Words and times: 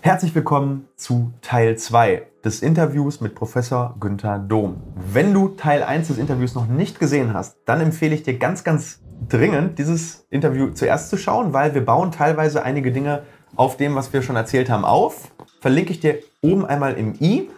Herzlich 0.00 0.32
willkommen 0.34 0.86
zu 0.96 1.34
Teil 1.42 1.76
2 1.76 2.22
des 2.44 2.62
Interviews 2.62 3.20
mit 3.20 3.34
Professor 3.34 3.96
Günther 3.98 4.38
Dom. 4.38 4.80
Wenn 4.94 5.34
du 5.34 5.48
Teil 5.48 5.82
1 5.82 6.06
des 6.06 6.18
Interviews 6.18 6.54
noch 6.54 6.68
nicht 6.68 7.00
gesehen 7.00 7.34
hast, 7.34 7.56
dann 7.64 7.80
empfehle 7.80 8.14
ich 8.14 8.22
dir 8.22 8.38
ganz, 8.38 8.62
ganz 8.62 9.00
dringend, 9.28 9.78
dieses 9.78 10.26
Interview 10.30 10.70
zuerst 10.70 11.10
zu 11.10 11.16
schauen, 11.16 11.52
weil 11.52 11.74
wir 11.74 11.84
bauen 11.84 12.12
teilweise 12.12 12.62
einige 12.62 12.92
Dinge 12.92 13.24
auf 13.56 13.76
dem, 13.76 13.96
was 13.96 14.12
wir 14.12 14.22
schon 14.22 14.36
erzählt 14.36 14.70
haben, 14.70 14.84
auf. 14.84 15.32
Verlinke 15.60 15.90
ich 15.90 15.98
dir 15.98 16.20
oben 16.42 16.64
einmal 16.64 16.94
im 16.94 17.14
i. 17.20 17.50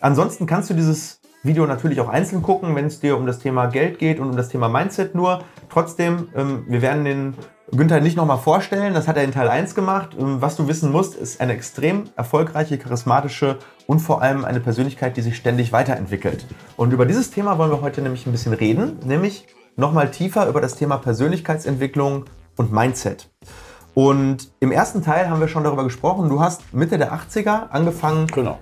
Ansonsten 0.00 0.46
kannst 0.46 0.70
du 0.70 0.74
dieses 0.74 1.20
Video 1.42 1.66
natürlich 1.66 2.00
auch 2.00 2.08
einzeln 2.08 2.42
gucken, 2.42 2.76
wenn 2.76 2.86
es 2.86 3.00
dir 3.00 3.16
um 3.16 3.26
das 3.26 3.40
Thema 3.40 3.66
Geld 3.66 3.98
geht 3.98 4.20
und 4.20 4.30
um 4.30 4.36
das 4.36 4.48
Thema 4.48 4.68
Mindset 4.68 5.14
nur. 5.14 5.42
Trotzdem, 5.68 6.28
ähm, 6.36 6.64
wir 6.68 6.82
werden 6.82 7.04
den 7.04 7.34
Günther 7.72 8.00
nicht 8.00 8.16
nochmal 8.16 8.38
vorstellen, 8.38 8.94
das 8.94 9.06
hat 9.06 9.16
er 9.16 9.22
in 9.24 9.32
Teil 9.32 9.48
1 9.48 9.74
gemacht. 9.74 10.10
Ähm, 10.18 10.40
was 10.40 10.56
du 10.56 10.66
wissen 10.66 10.90
musst, 10.90 11.14
ist 11.14 11.40
eine 11.40 11.52
extrem 11.52 12.04
erfolgreiche, 12.16 12.78
charismatische 12.78 13.58
und 13.86 14.00
vor 14.00 14.22
allem 14.22 14.44
eine 14.44 14.60
Persönlichkeit, 14.60 15.16
die 15.16 15.22
sich 15.22 15.36
ständig 15.36 15.72
weiterentwickelt. 15.72 16.46
Und 16.76 16.92
über 16.92 17.06
dieses 17.06 17.30
Thema 17.30 17.58
wollen 17.58 17.70
wir 17.70 17.80
heute 17.80 18.02
nämlich 18.02 18.26
ein 18.26 18.32
bisschen 18.32 18.52
reden, 18.54 18.98
nämlich 19.04 19.46
nochmal 19.76 20.10
tiefer 20.10 20.48
über 20.48 20.60
das 20.60 20.74
Thema 20.74 20.96
Persönlichkeitsentwicklung 20.98 22.24
und 22.56 22.72
Mindset. 22.72 23.30
Und 23.94 24.50
im 24.60 24.72
ersten 24.72 25.02
Teil 25.02 25.30
haben 25.30 25.40
wir 25.40 25.48
schon 25.48 25.64
darüber 25.64 25.84
gesprochen, 25.84 26.28
du 26.28 26.40
hast 26.40 26.72
Mitte 26.74 26.98
der 26.98 27.12
80er 27.12 27.70
angefangen, 27.70 28.26
Genau. 28.28 28.58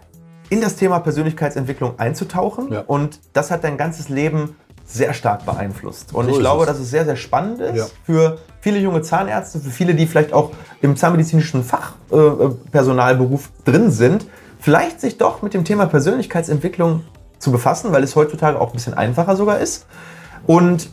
in 0.51 0.60
das 0.60 0.77
Thema 0.77 1.01
Persönlichkeitsentwicklung 1.01 1.98
einzutauchen 1.98 2.73
Ja. 2.73 2.80
und 2.87 3.20
das 3.32 3.51
hat 3.51 3.65
dein 3.65 3.77
ganzes 3.77 4.09
Leben 4.09 4.56
sehr 4.87 5.12
stark 5.12 5.45
beeinflusst. 5.45 6.15
Und 6.15 6.27
So 6.27 6.30
ich 6.32 6.38
glaube, 6.38 6.62
es. 6.62 6.68
dass 6.68 6.79
es 6.79 6.90
sehr, 6.90 7.04
sehr 7.04 7.16
spannend 7.16 7.60
ist 7.60 7.77
Ja. 7.77 7.87
für 8.04 8.38
viele 8.60 8.78
junge 8.78 9.02
Zahnärzte, 9.02 9.60
für 9.60 9.70
viele, 9.70 9.94
die 9.94 10.06
vielleicht 10.06 10.32
auch 10.32 10.52
im 10.80 10.96
zahnmedizinischen 10.96 11.64
Fachpersonalberuf 11.64 12.66
äh, 12.66 12.70
Personalberuf 12.70 13.50
drin 13.64 13.90
sind, 13.90 14.26
vielleicht 14.60 15.00
sich 15.00 15.18
doch 15.18 15.42
mit 15.42 15.54
dem 15.54 15.64
Thema 15.64 15.86
Persönlichkeitsentwicklung 15.86 17.04
zu 17.38 17.52
befassen, 17.52 17.92
weil 17.92 18.02
es 18.02 18.16
heutzutage 18.16 18.60
auch 18.60 18.68
ein 18.68 18.73
bisschen 18.73 18.95
einfacher 18.95 19.37
sogar 19.37 19.59
ist. 19.59 19.87
Und 20.46 20.90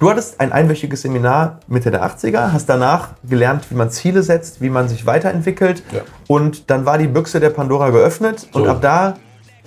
Du 0.00 0.08
hattest 0.08 0.38
ein 0.38 0.52
einwöchiges 0.52 1.02
Seminar 1.02 1.58
Mitte 1.66 1.90
der 1.90 2.04
80er, 2.04 2.52
hast 2.52 2.68
danach 2.68 3.14
gelernt, 3.28 3.68
wie 3.70 3.74
man 3.74 3.90
Ziele 3.90 4.22
setzt, 4.22 4.60
wie 4.60 4.70
man 4.70 4.88
sich 4.88 5.06
weiterentwickelt. 5.06 5.82
Ja. 5.90 6.02
Und 6.28 6.70
dann 6.70 6.86
war 6.86 6.98
die 6.98 7.08
Büchse 7.08 7.40
der 7.40 7.50
Pandora 7.50 7.90
geöffnet 7.90 8.46
und 8.52 8.64
So. 8.64 8.70
ab 8.70 8.80
da 8.80 9.14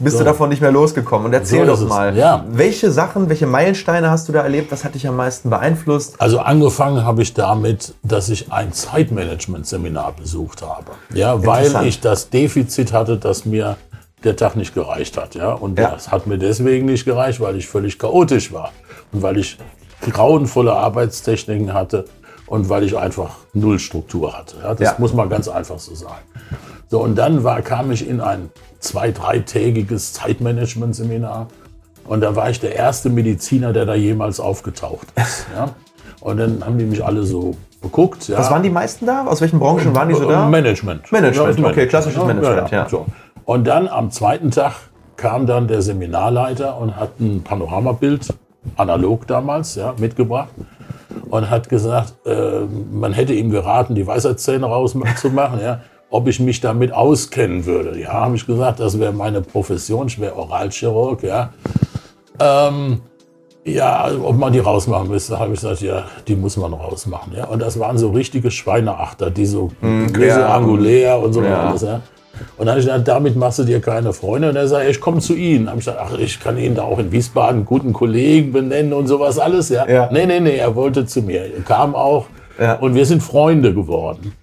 bist 0.04 0.18
So. 0.18 0.20
du 0.24 0.26
davon 0.26 0.50
nicht 0.50 0.62
mehr 0.62 0.72
losgekommen. 0.72 1.28
Und 1.28 1.34
erzähl 1.34 1.66
So 1.66 1.76
doch 1.86 1.88
mal, 1.90 2.16
Ja. 2.18 2.44
welche 2.50 2.92
Sachen, 2.92 3.30
welche 3.30 3.48
Meilensteine 3.48 4.10
hast 4.10 4.28
du 4.28 4.34
da 4.34 4.42
erlebt? 4.42 4.72
Was 4.72 4.84
hat 4.84 4.96
dich 4.96 5.08
am 5.08 5.16
meisten 5.16 5.50
beeinflusst? 5.50 6.20
Also 6.20 6.40
angefangen 6.40 7.04
habe 7.06 7.22
ich 7.22 7.34
damit, 7.34 7.94
dass 8.04 8.30
ich 8.30 8.52
ein 8.52 8.74
Zeitmanagement-Seminar 8.74 10.14
besucht 10.14 10.62
habe. 10.62 10.92
Ja, 11.14 11.46
weil 11.46 11.86
ich 11.86 12.00
das 12.02 12.30
Defizit 12.30 12.94
hatte, 12.94 13.18
dass 13.18 13.46
mir 13.46 13.78
der 14.24 14.36
Tag 14.36 14.56
nicht 14.56 14.74
gereicht 14.74 15.18
hat. 15.18 15.36
Ja, 15.36 15.54
und 15.54 15.80
Ja. 15.80 15.92
das 15.92 16.12
hat 16.12 16.28
mir 16.28 16.38
deswegen 16.38 16.86
nicht 16.86 17.06
gereicht, 17.06 17.40
weil 17.40 17.56
ich 17.56 17.68
völlig 17.68 17.98
chaotisch 17.98 18.52
war 18.54 18.72
und 19.12 19.22
weil 19.22 19.38
ich 19.38 19.58
grauenvolle 20.10 20.74
Arbeitstechniken 20.74 21.74
hatte 21.74 22.06
und 22.48 22.70
weil 22.70 22.84
ich 22.84 22.98
einfach 22.98 23.32
null 23.54 23.80
Struktur 23.80 24.38
hatte. 24.38 24.58
Ja, 24.62 24.74
das 24.74 24.90
Ja. 24.90 24.96
muss 24.98 25.14
man 25.14 25.30
ganz 25.30 25.48
einfach 25.48 25.80
so 25.80 25.96
sagen. 25.96 26.22
So, 26.90 27.00
und 27.02 27.16
dann 27.16 27.44
war, 27.44 27.62
kam 27.62 27.92
ich 27.92 28.08
in 28.08 28.20
ein 28.20 28.50
zwei-, 28.82 29.12
dreitägiges 29.12 30.14
Zeitmanagement-Seminar. 30.14 31.48
Und 32.06 32.22
da 32.22 32.36
war 32.36 32.50
ich 32.50 32.60
der 32.60 32.76
erste 32.76 33.10
Mediziner, 33.10 33.72
der 33.72 33.86
da 33.86 33.96
jemals 33.96 34.40
aufgetaucht 34.40 35.08
ist. 35.16 35.48
Ja? 35.56 35.70
Und 36.20 36.38
dann 36.38 36.64
haben 36.64 36.78
die 36.78 36.86
mich 36.86 37.04
alle 37.04 37.24
so 37.24 37.56
geguckt. 37.82 38.28
Ja? 38.28 38.38
Was 38.38 38.52
waren 38.52 38.62
die 38.62 38.70
meisten 38.70 39.06
da? 39.06 39.26
Aus 39.26 39.42
welchen 39.42 39.60
Branchen 39.60 39.96
waren 39.96 40.10
die 40.10 40.16
so 40.16 40.30
da? 40.30 40.48
Management. 40.48 41.12
Management, 41.12 41.60
Ja, 41.60 41.68
okay, 41.68 41.88
klassisches 41.88 42.24
Management, 42.24 42.70
ja. 42.70 42.88
So. 42.88 43.08
Und 43.46 43.66
dann 43.66 43.88
am 43.88 44.12
zweiten 44.12 44.52
Tag 44.52 44.74
kam 45.18 45.46
dann 45.48 45.68
der 45.68 45.82
Seminarleiter 45.82 46.78
und 46.78 46.96
hat 46.96 47.20
ein 47.20 47.44
Panoramabild, 47.44 48.34
analog 48.78 49.26
damals, 49.26 49.76
ja, 49.76 49.96
mitgebracht 49.98 50.50
und 51.30 51.50
hat 51.50 51.70
gesagt, 51.70 52.14
äh, 52.26 52.62
man 52.92 53.14
hätte 53.14 53.34
ihm 53.34 53.50
geraten, 53.50 53.96
die 53.96 54.06
Weisheitszähne 54.06 54.66
rauszumachen, 54.66 55.60
ja, 55.62 55.82
ob 56.12 56.28
ich 56.28 56.40
mich 56.40 56.62
damit 56.62 56.94
auskennen 56.94 57.66
würde. 57.66 58.00
Ja, 58.00 58.14
habe 58.14 58.36
ich 58.36 58.46
gesagt, 58.46 58.80
das 58.80 59.00
wäre 59.00 59.14
meine 59.14 59.42
Profession, 59.42 60.08
ich 60.08 60.20
wäre 60.20 60.36
Oralchirurg, 60.36 61.24
ja. 61.24 61.52
Ähm, 62.40 63.02
ja, 63.64 64.10
ob 64.24 64.38
man 64.38 64.52
die 64.54 64.60
rausmachen 64.60 65.08
müsste, 65.08 65.38
habe 65.40 65.54
ich 65.54 65.62
gesagt, 65.62 65.82
ja, 65.82 66.04
die 66.28 66.36
muss 66.36 66.58
man 66.58 66.74
rausmachen. 66.74 67.34
Ja. 67.36 67.46
Und 67.46 67.62
das 67.62 67.80
waren 67.80 67.98
so 67.98 68.10
richtige 68.10 68.50
Schweineachter, 68.52 69.30
die 69.30 69.46
so 69.46 69.72
Grüße 69.82 70.28
ja. 70.40 70.48
angulär 70.56 71.20
und 71.20 71.34
so 71.34 71.44
Ja. 71.44 71.68
alles. 71.70 71.84
Ja. 71.84 72.02
Und 72.58 72.66
dann 72.66 72.70
habe 72.70 72.80
ich 72.80 72.86
gesagt, 72.88 73.08
damit 73.08 73.36
machst 73.36 73.60
du 73.60 73.64
dir 73.64 73.80
keine 73.80 74.14
Freunde. 74.14 74.50
Und 74.50 74.56
er 74.56 74.68
sagt, 74.68 74.90
ich 74.90 75.00
komme 75.00 75.20
zu 75.20 75.36
Ihnen. 75.36 75.70
Habe 75.70 75.78
ich 75.80 75.86
gesagt, 75.86 76.00
ach, 76.04 76.18
ich 76.18 76.40
kann 76.40 76.58
Ihnen 76.58 76.74
da 76.74 76.84
auch 76.84 76.98
in 76.98 77.12
Wiesbaden 77.12 77.58
einen 77.58 77.66
guten 77.66 77.94
Kollegen 77.94 78.52
benennen 78.52 78.94
und 78.94 79.06
sowas 79.06 79.38
alles. 79.38 79.70
Ja. 79.70 79.88
Ja. 79.88 80.10
Nee, 80.12 80.26
nee, 80.26 80.40
nee, 80.40 80.56
er 80.58 80.76
wollte 80.76 81.06
zu 81.06 81.22
mir. 81.22 81.42
Er 81.56 81.62
kam 81.62 81.94
auch 81.94 82.26
Ja. 82.60 82.76
und 82.80 82.96
wir 82.96 83.06
sind 83.06 83.22
Freunde 83.22 83.76
geworden. 83.76 84.34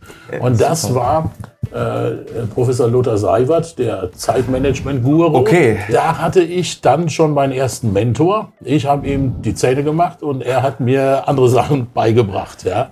und 0.41 0.61
das 0.61 0.95
war 0.95 1.33
äh, 1.73 2.47
Professor 2.55 2.89
Lothar 2.89 3.19
Seiwert, 3.19 3.79
der 3.79 4.11
Zeitmanagement-Guru. 4.13 5.35
Okay. 5.37 5.79
Da 5.93 6.19
hatte 6.19 6.41
ich 6.43 6.81
dann 6.81 7.09
schon 7.09 7.35
meinen 7.35 7.53
ersten 7.53 7.93
Mentor. 7.93 8.53
Ich 8.65 8.87
habe 8.87 9.07
ihm 9.07 9.43
die 9.43 9.55
Zähne 9.55 9.85
gemacht 9.85 10.23
und 10.23 10.43
er 10.43 10.63
hat 10.63 10.81
mir 10.81 11.29
andere 11.29 11.49
Sachen 11.59 11.89
beigebracht. 11.93 12.65
Ja. 12.65 12.91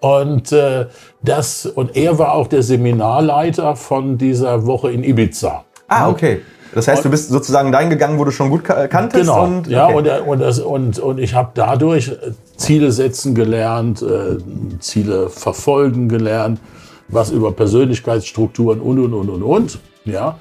Und, 0.00 0.52
äh, 0.52 0.86
das, 1.22 1.66
und 1.66 1.96
er 1.96 2.18
war 2.18 2.32
auch 2.34 2.46
der 2.46 2.62
Seminarleiter 2.62 3.74
von 3.76 4.18
dieser 4.18 4.66
Woche 4.66 4.92
in 4.92 5.02
Ibiza. 5.02 5.64
Ah, 5.88 6.08
okay. 6.08 6.40
Das 6.74 6.88
heißt, 6.88 7.04
du 7.04 7.10
bist 7.10 7.30
sozusagen 7.30 7.72
dahin 7.72 7.88
gegangen, 7.88 8.18
wo 8.18 8.24
du 8.24 8.30
schon 8.30 8.50
gut 8.50 8.62
ka- 8.62 8.86
kanntest? 8.86 9.22
Genau. 9.22 9.44
Und, 9.44 9.66
ja, 9.68 9.86
okay. 9.86 9.94
und, 9.96 10.06
er- 10.06 10.28
und, 10.28 10.38
das, 10.40 10.58
und, 10.58 10.98
und 10.98 11.18
ich 11.18 11.32
habe 11.34 11.50
dadurch 11.54 12.08
äh, 12.08 12.32
Ziele 12.56 12.92
setzen 12.92 13.34
gelernt, 13.34 14.02
äh, 14.02 14.36
Ziele 14.80 15.30
verfolgen 15.30 16.08
gelernt, 16.10 16.60
was 17.08 17.30
über 17.30 17.52
Persönlichkeitsstrukturen 17.52 18.80
und, 18.80 18.98
und, 18.98 19.14
und, 19.14 19.28
und, 19.30 19.42
und. 19.42 19.78
Ja. 20.04 20.38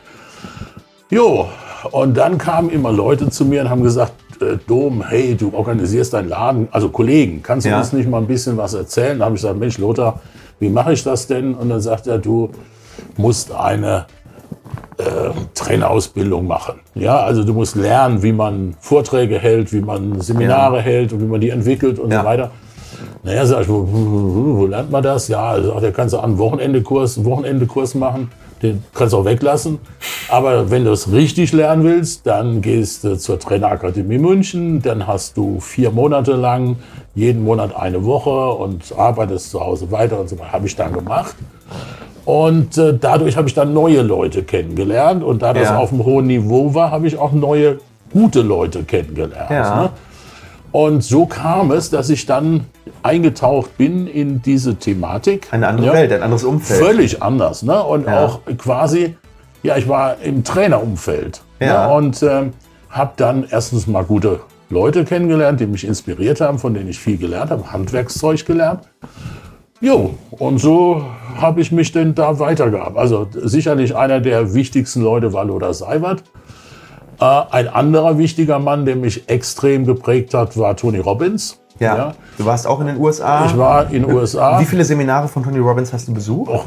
Jo, 1.09 1.47
und 1.91 2.17
dann 2.17 2.37
kamen 2.37 2.69
immer 2.69 2.91
Leute 2.91 3.29
zu 3.29 3.45
mir 3.45 3.61
und 3.61 3.69
haben 3.69 3.83
gesagt, 3.83 4.13
äh, 4.41 4.57
Dom, 4.67 5.03
hey, 5.07 5.35
du 5.35 5.51
organisierst 5.53 6.13
deinen 6.13 6.29
Laden, 6.29 6.67
also 6.71 6.89
Kollegen, 6.89 7.41
kannst 7.43 7.65
du 7.65 7.69
Ja. 7.69 7.77
uns 7.79 7.93
nicht 7.93 8.09
mal 8.09 8.17
ein 8.17 8.27
bisschen 8.27 8.57
was 8.57 8.73
erzählen? 8.73 9.19
Da 9.19 9.25
habe 9.25 9.35
ich 9.35 9.41
gesagt, 9.41 9.59
Mensch, 9.59 9.77
Lothar, 9.77 10.19
wie 10.59 10.69
mache 10.69 10.93
ich 10.93 11.03
das 11.03 11.27
denn? 11.27 11.53
Und 11.53 11.69
dann 11.69 11.81
sagt 11.81 12.07
er, 12.07 12.17
du 12.17 12.49
musst 13.17 13.51
eine 13.51 14.05
äh, 14.97 15.03
Trainerausbildung 15.53 16.47
machen. 16.47 16.75
Ja, 16.95 17.19
also 17.19 17.43
du 17.43 17.53
musst 17.53 17.75
lernen, 17.75 18.23
wie 18.23 18.31
man 18.31 18.75
Vorträge 18.79 19.37
hält, 19.37 19.71
wie 19.73 19.81
man 19.81 20.21
Seminare 20.21 20.81
hält 20.81 21.13
und 21.13 21.21
wie 21.21 21.25
man 21.25 21.41
die 21.41 21.49
entwickelt 21.49 21.99
und 21.99 22.11
Ja. 22.11 22.21
so 22.21 22.25
weiter. 22.25 22.51
Naja, 23.25 23.43
sag 23.47 23.61
ich, 23.63 23.69
wo, 23.69 23.87
wo, 23.89 24.67
lernt 24.67 24.91
man 24.91 25.01
das? 25.01 25.27
Ja, 25.29 25.49
also, 25.49 25.79
da 25.79 25.89
kannst 25.89 26.13
du 26.13 26.19
einen 26.19 26.37
Wochenendekurs, 26.37 27.17
einen 27.17 27.25
Wochenendekurs 27.25 27.95
machen. 27.95 28.29
Den 28.61 28.83
kannst 28.93 29.13
du 29.13 29.17
auch 29.17 29.25
weglassen. 29.25 29.79
Aber 30.29 30.69
wenn 30.69 30.85
du 30.85 30.91
es 30.91 31.11
richtig 31.11 31.51
lernen 31.51 31.83
willst, 31.83 32.27
dann 32.27 32.61
gehst 32.61 33.03
du 33.03 33.17
zur 33.17 33.39
Trainerakademie 33.39 34.19
München. 34.19 34.79
Dann 34.81 35.07
hast 35.07 35.37
du 35.37 35.59
vier 35.59 35.89
Monate 35.89 36.33
lang 36.33 36.75
jeden 37.15 37.43
Monat 37.43 37.75
eine 37.75 38.05
Woche 38.05 38.51
und 38.51 38.93
arbeitest 38.95 39.49
zu 39.49 39.59
Hause 39.59 39.91
weiter 39.91 40.19
und 40.19 40.29
so 40.29 40.37
weiter. 40.37 40.51
Habe 40.51 40.67
ich 40.67 40.75
dann 40.75 40.93
gemacht. 40.93 41.35
Und 42.25 42.77
äh, 42.77 42.95
dadurch 42.99 43.37
habe 43.37 43.47
ich 43.47 43.55
dann 43.55 43.73
neue 43.73 44.03
Leute 44.03 44.43
kennengelernt. 44.43 45.23
Und 45.23 45.41
da 45.41 45.53
das 45.53 45.69
Ja. 45.69 45.77
auf 45.77 45.91
einem 45.91 46.05
hohen 46.05 46.27
Niveau 46.27 46.75
war, 46.75 46.91
habe 46.91 47.07
ich 47.07 47.17
auch 47.17 47.31
neue, 47.31 47.79
gute 48.13 48.41
Leute 48.41 48.83
kennengelernt. 48.83 49.49
Ja. 49.49 49.83
Ne? 49.83 49.89
Und 50.75 51.05
so 51.05 51.25
kam 51.25 51.71
es, 51.71 51.89
dass 51.89 52.09
ich 52.09 52.25
dann 52.25 52.65
eingetaucht 53.01 53.77
bin 53.77 54.07
in 54.07 54.41
diese 54.41 54.75
Thematik. 54.75 55.47
Eine 55.51 55.69
andere 55.69 55.87
Ja. 55.87 55.93
Welt, 55.93 56.11
ein 56.11 56.21
anderes 56.21 56.43
Umfeld. 56.43 56.83
Völlig 56.83 57.23
anders. 57.23 57.63
Ne? 57.63 57.81
Und 57.81 58.05
Ja. 58.07 58.25
auch 58.25 58.41
quasi, 58.57 59.15
ja, 59.63 59.77
ich 59.77 59.87
war 59.87 60.17
im 60.21 60.43
Trainerumfeld. 60.43 61.39
Ja. 61.61 61.87
Ne? 61.87 61.93
Und 61.93 62.21
ähm, 62.23 62.51
habe 62.89 63.13
dann 63.15 63.45
erstens 63.49 63.87
mal 63.87 64.03
gute 64.03 64.41
Leute 64.69 65.05
kennengelernt, 65.05 65.61
die 65.61 65.65
mich 65.65 65.87
inspiriert 65.87 66.41
haben, 66.41 66.59
von 66.59 66.73
denen 66.73 66.89
ich 66.89 66.99
viel 66.99 67.17
gelernt 67.17 67.51
habe, 67.51 67.71
Handwerkszeug 67.71 68.45
gelernt. 68.45 68.81
Jo, 69.79 70.15
und 70.31 70.57
so 70.57 71.05
habe 71.37 71.61
ich 71.61 71.71
mich 71.71 71.93
denn 71.93 72.15
da 72.15 72.37
weitergehabt. 72.39 72.97
Also 72.97 73.27
sicherlich 73.33 73.95
einer 73.95 74.19
der 74.19 74.53
wichtigsten 74.53 75.01
Leute 75.01 75.31
war 75.31 75.45
Lothar 75.45 75.73
Seiwert. 75.73 76.23
Äh, 77.19 77.41
ein 77.51 77.67
anderer 77.67 78.17
wichtiger 78.17 78.59
Mann, 78.59 78.85
der 78.85 78.95
mich 78.95 79.29
extrem 79.29 79.85
geprägt 79.85 80.33
hat, 80.33 80.57
war 80.57 80.75
Tony 80.75 80.99
Robbins. 80.99 81.59
Ja. 81.79 82.13
Du 82.37 82.45
warst 82.45 82.67
auch 82.67 82.79
in 82.79 82.87
den 82.87 82.97
USA. 82.97 83.45
Ich 83.45 83.57
war 83.57 83.91
in 83.91 84.03
den 84.03 84.11
USA. 84.11 84.59
Wie 84.59 84.65
viele 84.65 84.85
Seminare 84.85 85.27
von 85.27 85.43
Tony 85.43 85.59
Robbins 85.59 85.91
hast 85.91 86.07
du 86.07 86.13
besucht? 86.13 86.49
Oh, 86.53 86.63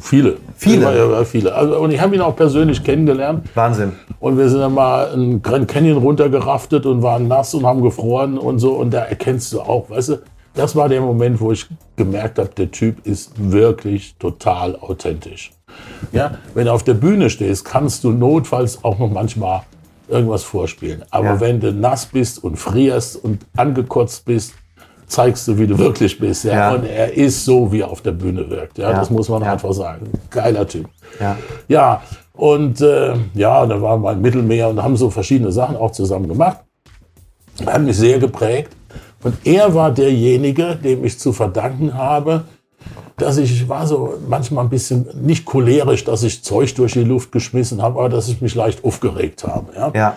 viele. 0.00 0.38
Viele? 0.56 0.96
Ja, 0.96 1.10
ja, 1.10 1.24
viele. 1.24 1.54
Also, 1.54 1.78
und 1.78 1.92
ich 1.92 2.00
habe 2.00 2.14
ihn 2.14 2.20
auch 2.20 2.34
persönlich 2.34 2.82
kennengelernt. 2.82 3.48
Wahnsinn. 3.54 3.92
Und 4.18 4.38
wir 4.38 4.48
sind 4.48 4.60
dann 4.60 4.74
mal 4.74 5.12
einen 5.12 5.42
Grand 5.42 5.68
Canyon 5.68 5.98
runtergeraftet 5.98 6.86
und 6.86 7.02
waren 7.02 7.28
nass 7.28 7.54
und 7.54 7.64
haben 7.64 7.82
gefroren 7.82 8.38
und 8.38 8.58
so. 8.58 8.72
Und 8.72 8.92
da 8.92 9.00
erkennst 9.00 9.52
du 9.52 9.60
auch, 9.60 9.90
weißt 9.90 10.08
du, 10.10 10.18
das 10.54 10.76
war 10.76 10.88
der 10.88 11.00
Moment, 11.00 11.40
wo 11.40 11.52
ich 11.52 11.66
gemerkt 11.96 12.38
habe, 12.38 12.50
der 12.50 12.70
Typ 12.70 13.06
ist 13.06 13.32
wirklich 13.36 14.16
total 14.18 14.76
authentisch. 14.76 15.50
Ja, 16.12 16.32
wenn 16.54 16.66
du 16.66 16.72
auf 16.72 16.82
der 16.82 16.94
Bühne 16.94 17.30
stehst, 17.30 17.64
kannst 17.64 18.04
du 18.04 18.10
notfalls 18.10 18.82
auch 18.84 18.98
noch 18.98 19.10
manchmal 19.10 19.62
irgendwas 20.08 20.42
vorspielen. 20.42 21.02
Aber 21.10 21.24
Ja. 21.26 21.40
wenn 21.40 21.60
du 21.60 21.72
nass 21.72 22.06
bist 22.06 22.42
und 22.42 22.56
frierst 22.56 23.16
und 23.22 23.46
angekotzt 23.56 24.24
bist, 24.24 24.54
zeigst 25.06 25.46
du, 25.48 25.58
wie 25.58 25.66
du 25.66 25.78
wirklich 25.78 26.18
bist. 26.18 26.44
Ja? 26.44 26.52
Ja. 26.52 26.74
Und 26.74 26.84
er 26.86 27.16
ist 27.16 27.44
so, 27.44 27.70
wie 27.72 27.80
er 27.80 27.90
auf 27.90 28.00
der 28.00 28.12
Bühne 28.12 28.48
wirkt. 28.50 28.78
Ja, 28.78 28.90
Ja. 28.90 28.98
das 28.98 29.10
muss 29.10 29.28
man 29.28 29.42
einfach 29.42 29.72
sagen. 29.72 30.06
Geiler 30.30 30.66
Typ. 30.66 30.88
Ja. 31.20 31.36
Ja, 31.68 32.02
und 32.34 32.80
äh, 32.80 33.14
ja, 33.34 33.64
da 33.66 33.80
waren 33.80 34.02
wir 34.02 34.12
im 34.12 34.20
Mittelmeer 34.22 34.68
und 34.70 34.82
haben 34.82 34.96
so 34.96 35.08
verschiedene 35.10 35.52
Sachen 35.52 35.76
auch 35.76 35.92
zusammen 35.92 36.28
gemacht. 36.28 36.58
Hat 37.66 37.82
mich 37.82 37.96
sehr 37.96 38.18
geprägt. 38.18 38.72
Und 39.22 39.36
er 39.44 39.72
war 39.74 39.90
derjenige, 39.92 40.76
dem 40.76 41.04
ich 41.04 41.18
zu 41.18 41.32
verdanken 41.32 41.94
habe, 41.94 42.44
dass 43.22 43.38
ich, 43.38 43.68
war 43.68 43.86
so 43.86 44.14
manchmal 44.28 44.64
ein 44.64 44.70
bisschen 44.70 45.06
nicht 45.22 45.44
cholerisch, 45.46 46.04
dass 46.04 46.22
ich 46.22 46.42
Zeug 46.44 46.74
durch 46.74 46.92
die 46.92 47.04
Luft 47.04 47.32
geschmissen 47.32 47.80
habe, 47.82 47.98
aber 47.98 48.08
dass 48.08 48.28
ich 48.28 48.40
mich 48.40 48.54
leicht 48.54 48.84
aufgeregt 48.84 49.44
habe. 49.44 49.72
Ja? 49.74 49.90
Ja. 49.94 50.14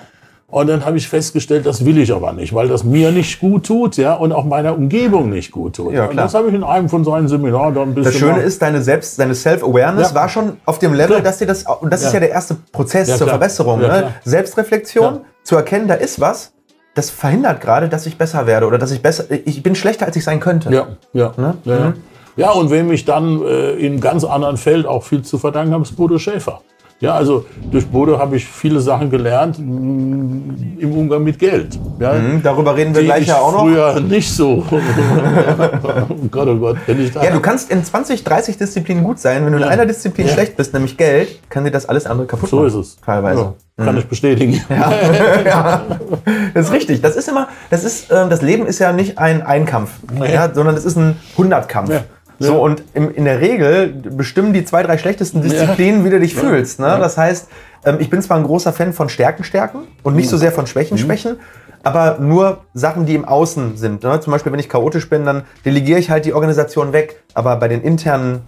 Und 0.48 0.68
dann 0.68 0.86
habe 0.86 0.96
ich 0.98 1.08
festgestellt, 1.10 1.66
das 1.66 1.84
will 1.86 1.98
ich 1.98 2.14
aber 2.14 2.32
nicht, 2.32 2.54
weil 2.54 2.68
das 2.68 2.84
mir 2.84 3.12
nicht 3.12 3.40
gut 3.40 3.66
tut, 3.66 3.98
ja, 3.98 4.14
und 4.14 4.32
auch 4.32 4.46
meiner 4.46 4.76
Umgebung 4.76 5.30
nicht 5.32 5.52
gut 5.52 5.76
tut. 5.76 5.92
Ja, 5.92 6.04
und 6.04 6.12
klar. 6.12 6.26
das 6.26 6.36
habe 6.36 6.48
ich 6.50 6.54
in 6.54 6.64
einem 6.64 6.88
von 6.88 7.04
seinen 7.04 7.28
Seminaren 7.28 7.74
dann 7.74 7.90
ein 7.90 7.96
bisschen. 7.96 8.12
Das 8.12 8.20
Schöne 8.20 8.42
ist, 8.42 8.62
deine 8.62 8.82
Selbst, 8.82 9.18
deine 9.20 9.34
Self-Awareness 9.34 10.10
Ja. 10.10 10.16
war 10.16 10.30
schon 10.30 10.58
auf 10.66 10.78
dem 10.80 10.94
Level, 10.94 11.16
Klar. 11.18 11.22
dass 11.24 11.40
dir 11.40 11.48
das, 11.48 11.64
und 11.82 11.92
das 11.92 12.02
ist 12.02 12.08
Ja. 12.08 12.14
ja 12.14 12.20
der 12.22 12.30
erste 12.30 12.56
Prozess 12.72 13.08
Ja, 13.10 13.18
zur 13.18 13.26
klar. 13.28 13.40
Verbesserung. 13.40 13.82
Ja, 13.82 13.88
ne? 13.88 14.14
Selbstreflexion, 14.24 15.16
Ja. 15.16 15.22
zu 15.44 15.56
erkennen, 15.56 15.88
da 15.88 15.96
ist 15.96 16.22
was, 16.22 16.54
das 16.94 17.10
verhindert 17.10 17.60
gerade, 17.60 17.90
dass 17.90 18.06
ich 18.06 18.18
besser 18.18 18.46
werde 18.48 18.68
oder 18.68 18.78
dass 18.78 18.92
ich 18.92 19.02
besser, 19.02 19.26
ich 19.30 19.62
bin 19.64 19.76
schlechter, 19.76 20.06
als 20.06 20.16
ich 20.16 20.24
sein 20.24 20.40
könnte. 20.40 20.72
Ja, 20.72 20.88
ja. 21.12 21.34
Ne? 21.38 21.56
Ja, 21.66 21.76
ja. 21.76 21.94
Ja, 22.38 22.52
und 22.52 22.70
wem 22.72 22.92
ich 22.92 23.06
dann 23.06 23.42
äh, 23.44 23.72
in 23.74 24.00
ganz 24.02 24.24
anderen 24.24 24.58
Feld 24.58 24.86
auch 24.86 25.04
viel 25.04 25.22
zu 25.22 25.38
verdanken 25.38 25.74
habe, 25.74 25.84
ist 25.84 25.96
Bodo 25.96 26.18
Schäfer. 26.18 26.62
Ja, 27.02 27.14
also 27.14 27.46
durch 27.72 27.86
Bodo 27.88 28.18
habe 28.18 28.38
ich 28.38 28.46
viele 28.46 28.80
Sachen 28.80 29.10
gelernt 29.10 29.60
mh, 29.60 30.54
im 30.80 30.94
Umgang 30.94 31.24
mit 31.26 31.38
Geld. 31.38 31.78
Ja, 32.00 32.14
Mhm, 32.14 32.42
darüber 32.42 32.74
reden 32.78 32.96
wir 32.96 33.04
gleich 33.04 33.24
ich 33.24 33.28
ja 33.28 33.36
auch 33.38 33.52
noch. 33.52 33.64
früher 33.64 34.00
nicht 34.00 34.32
so. 34.34 34.64
oh 34.72 36.16
Gott, 36.32 36.48
oh 36.48 36.56
Gott, 36.56 36.78
wenn 36.86 37.02
ich 37.04 37.12
da 37.12 37.22
Ja, 37.22 37.32
du 37.32 37.42
kannst 37.42 37.70
in 37.70 37.84
20, 37.84 38.24
30 38.24 38.58
Disziplinen 38.58 39.04
gut 39.04 39.20
sein. 39.20 39.44
Wenn 39.46 39.52
du 39.52 39.58
in 39.58 39.64
Ja. 39.66 39.70
einer 39.70 39.86
Disziplin 39.86 40.28
Ja. 40.28 40.34
schlecht 40.34 40.56
bist, 40.56 40.74
nämlich 40.74 40.96
Geld, 40.96 41.38
kann 41.50 41.66
dir 41.66 41.72
das 41.72 41.86
alles 41.88 42.06
andere 42.06 42.28
kaputt 42.28 42.50
so 42.50 42.58
machen. 42.58 42.68
ist 42.68 42.76
es. 42.76 42.98
Teilweise. 43.06 43.54
Ja, 43.78 43.84
kann 43.86 43.98
ich 43.98 44.06
bestätigen. 44.08 44.62
Das 46.54 46.68
ist 46.68 46.72
richtig. 46.72 47.02
Das 47.02 47.16
ist 47.18 47.28
immer, 47.28 47.50
das 47.70 47.84
ist, 47.84 48.10
ähm, 48.12 48.30
das 48.30 48.42
Leben 48.42 48.66
ist 48.66 48.80
ja 48.80 48.94
nicht 48.94 49.18
ein 49.18 49.42
Einkampf, 49.42 49.92
Nee. 50.18 50.34
ja, 50.34 50.50
sondern 50.54 50.76
es 50.76 50.86
ist 50.86 50.96
ein 50.98 51.18
Hundertkampf. 51.38 51.92
Ja. 52.40 52.48
So, 52.48 52.54
Ja. 52.54 52.60
und 52.60 52.84
im, 52.94 53.14
in 53.14 53.26
der 53.26 53.40
Regel 53.42 53.88
bestimmen 53.88 54.54
die 54.54 54.66
zwei, 54.66 54.84
drei 54.84 54.98
schlechtesten 54.98 55.42
Disziplinen, 55.42 56.04
wie 56.06 56.10
du 56.10 56.20
dich 56.20 56.36
fühlst. 56.36 56.80
Ne? 56.80 56.98
Das 57.00 57.18
heißt, 57.18 57.48
ähm, 57.86 57.98
ich 58.00 58.10
bin 58.10 58.22
zwar 58.22 58.38
ein 58.38 58.44
großer 58.44 58.74
Fan 58.74 58.94
von 58.94 59.10
Stärken, 59.10 59.44
Stärken 59.44 59.80
und 60.04 60.16
nicht 60.16 60.30
so 60.30 60.38
sehr 60.38 60.52
von 60.52 60.68
Schwächen, 60.68 60.98
Schwächen, 60.98 61.38
aber 61.84 62.18
nur 62.20 62.66
Sachen, 62.74 63.06
die 63.06 63.14
im 63.16 63.26
Außen 63.26 63.78
sind. 63.78 64.04
Ne? 64.04 64.20
Zum 64.20 64.32
Beispiel, 64.32 64.52
wenn 64.52 64.60
ich 64.60 64.70
chaotisch 64.70 65.10
bin, 65.10 65.26
dann 65.26 65.44
delegiere 65.66 66.00
ich 66.00 66.10
halt 66.10 66.26
die 66.26 66.34
Organisation 66.34 66.94
weg. 66.94 67.22
Aber 67.34 67.56
bei 67.58 67.68
den 67.68 67.82
internen 67.84 68.42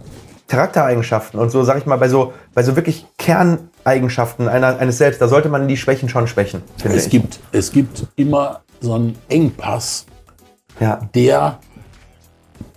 Charaktereigenschaften 0.48 1.38
und 1.38 1.50
so, 1.50 1.62
sag 1.62 1.76
ich 1.78 1.86
mal, 1.86 1.98
bei 1.98 2.08
so, 2.08 2.32
bei 2.54 2.62
so 2.62 2.74
wirklich 2.74 3.06
Kerneigenschaften 3.18 4.48
einer, 4.48 4.78
eines 4.78 4.98
Selbst, 4.98 5.20
da 5.20 5.28
sollte 5.28 5.48
man 5.48 5.68
die 5.68 5.76
Schwächen 5.76 6.08
schon 6.08 6.26
schwächen, 6.26 6.62
Es 6.84 7.04
ich. 7.06 7.10
gibt, 7.10 7.38
es 7.52 7.70
gibt 7.70 8.06
immer 8.16 8.60
so 8.80 8.94
einen 8.94 9.16
Engpass, 9.28 10.06
ja. 10.80 11.00
der 11.14 11.58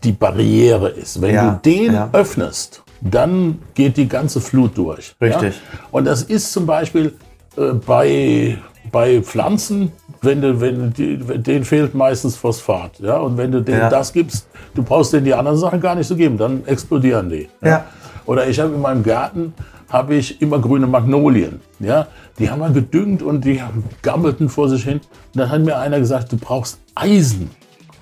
die 0.04 0.12
Barriere 0.12 0.90
ist. 0.90 1.22
Wenn 1.22 1.36
Ja, 1.36 1.60
du 1.64 1.70
den 1.70 1.94
ja. 1.94 2.10
öffnest, 2.12 2.84
dann 3.02 3.60
geht 3.74 3.98
die 3.98 4.08
ganze 4.08 4.42
Flut 4.42 4.78
durch. 4.78 5.16
Richtig. 5.22 5.56
Ja? 5.56 5.80
Und 5.92 6.06
das 6.06 6.24
ist 6.24 6.52
zum 6.52 6.66
Beispiel 6.66 7.14
äh, 7.58 7.74
bei, 7.74 8.58
bei 8.92 9.22
Pflanzen, 9.22 9.92
wenn 10.22 10.42
du, 10.42 10.62
wenn 10.62 10.94
die, 10.94 11.18
denen 11.18 11.66
fehlt 11.66 11.96
meistens 11.96 12.36
Phosphat. 12.36 13.00
Ja? 13.00 13.18
Und 13.18 13.38
wenn 13.38 13.52
du 13.52 13.62
denen 13.62 13.90
das 13.90 14.14
gibst, 14.14 14.48
du 14.76 14.84
brauchst 14.84 15.14
denen 15.14 15.26
die 15.26 15.34
anderen 15.34 15.58
Sachen 15.58 15.82
gar 15.82 15.96
nicht 15.96 16.08
zu 16.08 16.16
geben, 16.16 16.38
dann 16.38 16.66
explodieren 16.66 17.30
die. 17.30 17.50
Ja. 17.64 17.86
Oder 18.26 18.48
ich 18.48 18.60
habe 18.60 18.74
in 18.74 18.82
meinem 18.82 19.04
Garten 19.04 19.54
habe 19.90 20.16
ich 20.16 20.42
immer 20.42 20.60
grüne 20.60 20.88
Magnolien. 20.88 21.60
Ja? 21.80 22.08
Die 22.40 22.50
haben 22.50 22.62
wir 22.62 22.70
gedüngt 22.70 23.22
und 23.22 23.44
die 23.44 23.62
gammelten 24.02 24.48
vor 24.48 24.70
sich 24.70 24.84
hin. 24.84 24.98
Und 25.34 25.40
dann 25.40 25.50
hat 25.50 25.62
mir 25.62 25.78
einer 25.78 26.00
gesagt, 26.00 26.32
du 26.32 26.38
brauchst 26.38 26.80
Eisen. 26.96 27.50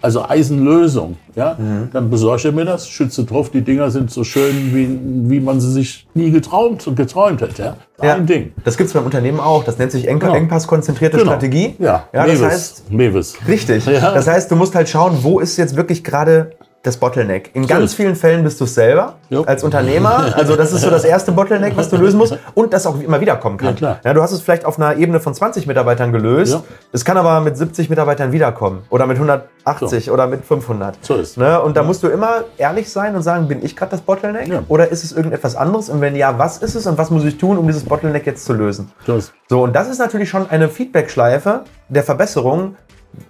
Also 0.01 0.23
Eisenlösung. 0.27 1.17
Ja? 1.35 1.55
Mhm. 1.59 1.89
Dann 1.91 2.09
besorgt 2.09 2.45
er 2.45 2.51
mir 2.51 2.65
das, 2.65 2.87
schütze 2.87 3.23
drauf. 3.25 3.49
Die 3.49 3.61
Dinger 3.61 3.91
sind 3.91 4.11
so 4.11 4.23
schön, 4.23 4.73
wie, 4.73 5.29
wie 5.29 5.39
man 5.39 5.59
sie 5.59 5.71
sich 5.71 6.07
nie 6.13 6.31
geträumt 6.31 6.87
und 6.87 6.95
geträumt 6.95 7.41
hätte. 7.41 7.61
Ja? 7.61 7.75
Ja, 8.01 8.13
Ein 8.15 8.25
Ding. 8.25 8.53
Das 8.63 8.77
gibt 8.77 8.87
es 8.87 8.93
beim 8.93 9.03
Unternehmen 9.05 9.39
auch. 9.39 9.63
Das 9.65 9.77
nennt 9.77 9.91
sich 9.91 10.07
Eng 10.07 10.19
Genau. 10.19 10.33
Engpass-konzentrierte 10.35 11.17
Genau. 11.17 11.31
Strategie. 11.31 11.75
Ja, 11.79 12.03
ja 12.13 12.25
das 12.25 12.39
Mewis. 12.39 12.41
heißt, 12.51 12.91
Mewis. 12.91 13.37
richtig. 13.47 13.85
Ja. 13.85 14.13
Das 14.13 14.27
heißt, 14.27 14.49
du 14.49 14.55
musst 14.55 14.73
halt 14.75 14.87
schauen, 14.87 15.17
wo 15.21 15.39
ist 15.39 15.57
jetzt 15.57 15.75
wirklich 15.75 16.03
gerade 16.03 16.51
das 16.83 16.95
Bottleneck. 16.95 17.51
In 17.53 17.67
ganz 17.67 17.93
vielen 17.93 18.15
Fällen 18.15 18.41
bist 18.43 18.59
du 18.61 18.63
es 18.63 18.73
selber 18.73 19.15
Jo. 19.29 19.43
als 19.43 19.63
Unternehmer. 19.65 20.33
Also 20.35 20.55
das 20.55 20.71
ist 20.71 20.81
so 20.81 20.89
das 20.89 21.03
erste 21.03 21.33
Bottleneck, 21.33 21.75
was 21.75 21.89
du 21.89 21.97
lösen 21.97 22.17
musst. 22.17 22.37
Und 22.55 22.71
das 22.73 22.85
auch 22.87 22.97
immer 23.01 23.19
wieder 23.19 23.35
kommen 23.35 23.57
kann. 23.57 23.69
Ja, 23.69 23.73
klar. 23.73 23.99
Ja, 24.05 24.13
du 24.13 24.21
hast 24.21 24.31
es 24.31 24.39
vielleicht 24.41 24.63
auf 24.63 24.77
einer 24.79 24.95
Ebene 24.95 25.19
von 25.19 25.33
20 25.33 25.67
Mitarbeitern 25.67 26.13
gelöst. 26.13 26.53
Ja. 26.53 26.63
Es 26.93 27.03
kann 27.03 27.17
aber 27.17 27.41
mit 27.41 27.57
70 27.57 27.89
Mitarbeitern 27.89 28.31
wiederkommen. 28.31 28.83
Oder 28.89 29.07
mit 29.07 29.17
180 29.17 30.09
oder 30.09 30.27
mit 30.27 30.45
500. 30.45 31.03
So 31.03 31.15
ist. 31.15 31.37
Ne? 31.37 31.61
Und 31.61 31.75
da 31.75 31.83
musst 31.83 32.01
du 32.01 32.07
immer 32.07 32.45
ehrlich 32.57 32.89
sein 32.89 33.13
und 33.13 33.23
sagen, 33.23 33.49
bin 33.49 33.63
ich 33.63 33.75
gerade 33.75 33.91
das 33.91 34.01
Bottleneck? 34.01 34.49
Oder 34.69 34.89
ist 34.89 35.03
es 35.03 35.11
irgendetwas 35.11 35.57
anderes? 35.57 35.89
Und 35.89 35.99
wenn 35.99 36.15
ja, 36.15 36.39
was 36.39 36.59
ist 36.59 36.75
es 36.75 36.87
und 36.87 36.97
was 36.97 37.11
muss 37.11 37.25
ich 37.25 37.37
tun, 37.37 37.57
um 37.57 37.67
dieses 37.67 37.83
Bottleneck 37.83 38.25
jetzt 38.25 38.45
zu 38.45 38.53
lösen? 38.53 38.89
So 39.05 39.17
ist- 39.17 39.33
So, 39.49 39.63
und 39.63 39.75
das 39.75 39.89
ist 39.89 39.97
natürlich 39.99 40.29
schon 40.29 40.49
eine 40.49 40.69
Feedback-Schleife 40.69 41.65
der 41.89 42.03
Verbesserung. 42.03 42.75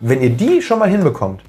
Wenn 0.02 0.22
ihr 0.22 0.30
die 0.30 0.62
schon 0.62 0.78
mal 0.78 0.90
hinbekommt, 0.90 1.42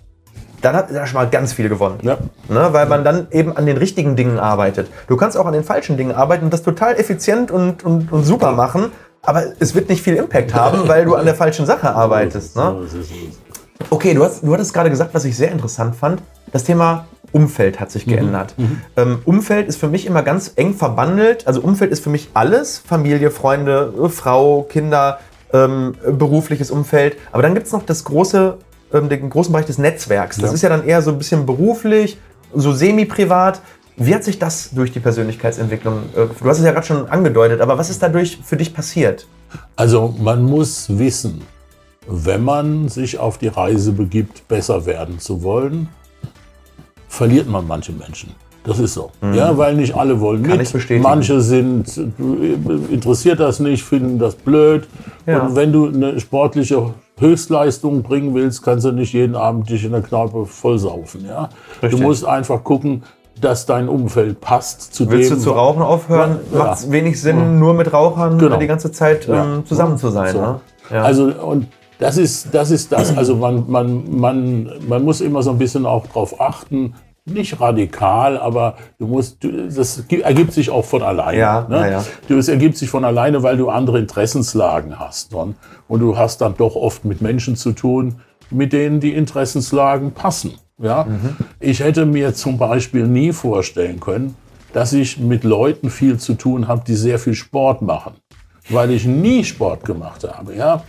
dann 0.61 0.75
ihr 0.75 0.95
da 0.95 1.07
schon 1.07 1.21
mal 1.21 1.29
ganz 1.29 1.53
viel 1.53 1.69
gewonnen. 1.69 1.99
Ja. 2.03 2.19
Ne, 2.49 2.69
weil 2.73 2.87
man 2.87 3.05
dann 3.05 3.29
eben 3.31 3.57
an 3.57 3.67
den 3.67 3.77
richtigen 3.77 4.17
Dingen 4.17 4.39
arbeitet. 4.39 4.89
Du 5.09 5.17
kannst 5.17 5.37
auch 5.37 5.47
an 5.47 5.53
den 5.53 5.65
falschen 5.65 5.97
Dingen 5.97 6.12
arbeiten 6.12 6.45
und 6.45 6.53
das 6.53 6.62
total 6.62 6.95
effizient 6.97 7.51
und, 7.51 7.85
und, 7.85 8.12
und 8.12 8.25
super 8.25 8.53
machen, 8.53 8.93
aber 9.23 9.45
es 9.59 9.75
wird 9.75 9.89
nicht 9.89 10.03
viel 10.03 10.15
Impact 10.15 10.55
haben, 10.55 10.89
weil 10.89 11.05
du 11.05 11.15
an 11.15 11.25
der 11.25 11.35
falschen 11.35 11.67
Sache 11.67 11.95
arbeitest. 11.95 12.57
Ne? 12.57 12.87
Okay, 13.91 14.15
du, 14.15 14.25
hast, 14.25 14.43
du 14.43 14.53
hattest 14.53 14.73
gerade 14.73 14.91
gesagt, 14.91 15.15
was 15.15 15.25
ich 15.25 15.37
sehr 15.37 15.51
interessant 15.51 15.97
fand. 15.97 16.23
Das 16.53 16.65
Thema 16.65 17.07
Umfeld 17.33 17.81
hat 17.81 17.91
sich 17.91 18.07
geändert. 18.07 18.55
Ähm, 18.97 19.21
Umfeld 19.25 19.69
ist 19.69 19.77
für 19.77 19.89
mich 19.89 20.07
immer 20.07 20.23
ganz 20.23 20.53
eng 20.57 20.75
verbandelt. 20.75 21.47
Also 21.47 21.61
Umfeld 21.61 21.93
ist 21.93 22.03
für 22.03 22.11
mich 22.11 22.31
alles. 22.35 22.79
Familie, 22.79 23.31
Freunde, 23.31 23.93
Frau, 24.09 24.62
Kinder, 24.62 25.21
ähm, 25.52 25.95
berufliches 26.05 26.71
Umfeld. 26.71 27.17
Aber 27.33 27.43
dann 27.43 27.55
gibt 27.55 27.67
es 27.67 27.73
noch 27.73 27.85
das 27.85 28.05
große, 28.05 28.59
den 28.92 29.30
großen 29.30 29.52
Bereich 29.52 29.66
des 29.66 29.78
Netzwerks. 29.78 30.37
Das 30.37 30.50
Ja. 30.50 30.54
ist 30.54 30.62
ja 30.62 30.68
dann 30.68 30.85
eher 30.85 31.00
so 31.02 31.11
ein 31.11 31.18
bisschen 31.18 31.47
beruflich, 31.47 32.18
so 32.54 32.73
semi-privat. 32.73 33.61
Wie 33.97 34.14
hat 34.14 34.25
sich 34.25 34.38
das 34.38 34.70
durch 34.70 34.92
die 34.92 35.00
Persönlichkeitsentwicklung, 35.00 35.99
äh, 36.16 36.26
du 36.42 36.49
hast 36.49 36.59
es 36.59 36.64
ja 36.64 36.73
gerade 36.73 36.87
schon 36.87 37.09
angedeutet, 37.09 37.61
aber 37.61 37.76
was 37.78 37.90
ist 37.90 38.02
dadurch 38.02 38.38
für 38.42 38.56
dich 38.56 38.73
passiert? 38.75 39.26
Also 39.76 40.14
man 40.18 40.42
muss 40.42 40.87
wissen, 40.99 41.42
wenn 42.09 42.42
man 42.44 42.88
sich 42.88 43.18
auf 43.18 43.38
die 43.38 43.49
Reise 43.49 43.92
begibt, 43.92 44.49
besser 44.49 44.87
werden 44.87 45.18
zu 45.18 45.42
wollen, 45.42 45.88
verliert 47.09 47.49
man 47.49 47.66
manche 47.66 47.92
Menschen. 47.92 48.35
Das 48.64 48.78
ist 48.78 48.92
so. 48.94 49.11
Ja, 49.32 49.56
weil 49.56 49.75
nicht 49.75 49.94
alle 49.94 50.20
wollen 50.20 50.42
Mhm. 50.42 50.47
Kann 50.49 50.59
mit. 50.59 51.02
Manche 51.02 51.40
sind 51.40 51.97
äh, 51.97 52.92
interessiert 52.94 53.40
das 53.40 53.59
nicht, 53.59 53.82
finden 53.82 54.18
das 54.18 54.35
blöd. 54.35 54.87
Ja. 55.26 55.40
Und 55.47 55.56
wenn 55.56 55.73
du 55.73 55.88
eine 55.88 56.20
sportliche 56.20 56.92
Höchstleistung 57.21 58.03
bringen 58.03 58.35
willst, 58.35 58.62
kannst 58.62 58.85
du 58.87 58.93
nicht 58.93 59.12
jeden 59.12 59.37
Abend 59.37 59.69
dich 59.71 59.85
in 59.85 59.93
der 59.93 60.03
Kneipe 60.03 60.47
vollsaufen. 60.47 61.25
Ja? 61.27 61.50
Richtig. 61.83 62.00
Du 62.00 62.07
musst 62.07 62.25
einfach 62.25 62.65
gucken, 62.65 63.03
dass 63.41 63.65
dein 63.67 63.89
Umfeld 63.89 64.41
passt 64.41 64.95
zu 64.95 65.11
Willst 65.11 65.31
dem. 65.31 65.39
du 65.39 65.43
zu 65.45 65.50
rauchen 65.53 65.83
aufhören? 65.83 66.41
Ja. 66.53 66.59
Macht 66.59 66.79
es 66.79 66.91
wenig 66.91 67.21
Sinn, 67.21 67.59
nur 67.59 67.75
mit 67.75 67.93
Rauchern 67.93 68.39
Genau. 68.39 68.57
die 68.57 68.67
ganze 68.67 68.91
Zeit 68.93 69.27
Ja. 69.27 69.45
ähm, 69.45 69.67
zusammen 69.67 69.97
zu 69.97 70.11
sein. 70.11 70.33
So. 70.33 70.41
Ne? 70.41 70.61
Ja. 70.91 71.03
Also 71.03 71.25
und 71.27 71.69
das 71.99 72.17
ist 72.17 72.49
das 72.55 72.71
ist 72.71 72.91
das. 72.93 73.17
Also 73.17 73.37
man, 73.37 73.65
man, 73.71 74.19
man, 74.19 74.71
man 74.89 75.05
muss 75.05 75.21
immer 75.21 75.43
so 75.43 75.50
ein 75.50 75.59
bisschen 75.59 75.87
auch 75.87 76.07
drauf 76.07 76.41
achten. 76.41 76.95
Nicht 77.30 77.60
radikal, 77.60 78.38
aber 78.38 78.76
du 78.99 79.06
musst, 79.06 79.42
du, 79.42 79.68
das 79.68 80.06
gi- 80.08 80.20
ergibt 80.20 80.52
sich 80.52 80.70
auch 80.70 80.84
von 80.84 81.02
alleine. 81.02 81.38
Ja, 81.38 81.66
ne? 81.68 81.76
ja, 81.90 82.02
ja. 82.28 82.37
Es 82.37 82.49
ergibt 82.49 82.76
sich 82.76 82.90
von 82.90 83.04
alleine, 83.04 83.42
weil 83.42 83.56
du 83.56 83.68
andere 83.68 83.99
Interessenslagen 83.99 84.99
hast. 84.99 85.34
Und, 85.34 85.56
und 85.88 86.00
du 86.00 86.16
hast 86.16 86.40
dann 86.40 86.54
doch 86.56 86.76
oft 86.76 87.04
mit 87.04 87.20
Menschen 87.20 87.56
zu 87.56 87.72
tun, 87.72 88.16
mit 88.50 88.72
denen 88.72 89.00
die 89.00 89.14
Interessenslagen 89.14 90.12
passen. 90.12 90.52
Ja? 90.78 91.04
Mhm. 91.04 91.37
Ich 91.60 91.80
hätte 91.80 92.06
mir 92.06 92.34
zum 92.34 92.58
Beispiel 92.58 93.06
nie 93.06 93.32
vorstellen 93.32 94.00
können, 94.00 94.37
dass 94.72 94.92
ich 94.92 95.18
mit 95.18 95.44
Leuten 95.44 95.90
viel 95.90 96.18
zu 96.18 96.34
tun 96.34 96.68
habe, 96.68 96.82
die 96.87 96.94
sehr 96.94 97.18
viel 97.18 97.34
Sport 97.34 97.82
machen 97.82 98.12
weil 98.72 98.92
ich 98.92 99.04
nie 99.04 99.42
Sport 99.44 99.84
gemacht 99.84 100.25
habe. 100.30 100.54
Ja? 100.54 100.84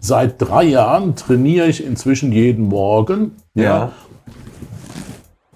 Seit 0.00 0.40
drei 0.40 0.62
Jahren 0.64 1.14
trainiere 1.14 1.66
ich 1.66 1.84
inzwischen 1.84 2.32
jeden 2.32 2.68
Morgen 2.68 3.32
ja. 3.54 3.92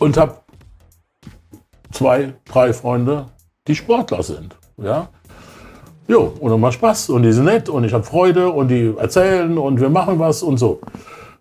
Und 0.03 0.17
habe 0.17 0.37
zwei, 1.93 2.35
drei 2.45 2.73
Freunde, 2.73 3.27
die 3.69 3.75
Sportler 3.75 4.23
sind. 4.23 4.57
Ja, 4.77 5.09
jo, 6.09 6.33
und 6.41 6.61
macht 6.61 6.75
Spaß 6.75 7.11
und 7.11 7.23
die 7.23 7.33
sind 7.33 7.45
nett 7.45 7.69
und 7.69 7.85
ich 7.85 7.93
habe 7.93 8.05
Freude 8.05 8.51
und 8.51 8.69
die 8.69 8.95
erzählen 8.97 9.57
und 9.59 9.81
wir 9.81 9.91
machen 9.91 10.19
was 10.19 10.43
und 10.43 10.59
so. 10.59 10.81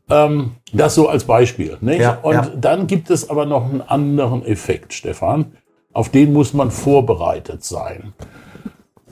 Ähm, 0.10 0.52
das 0.74 0.96
so 0.96 1.08
als 1.08 1.24
Beispiel. 1.24 1.78
Nicht? 1.82 2.02
Ja, 2.02 2.20
und 2.22 2.34
ja. 2.34 2.52
dann 2.56 2.88
gibt 2.88 3.10
es 3.10 3.30
aber 3.30 3.46
noch 3.46 3.66
einen 3.66 3.82
anderen 3.82 4.46
Effekt, 4.46 4.94
Stefan. 4.94 5.58
Auf 5.94 6.10
den 6.10 6.32
muss 6.32 6.54
man 6.54 6.72
vorbereitet 6.72 7.64
sein. 7.64 8.14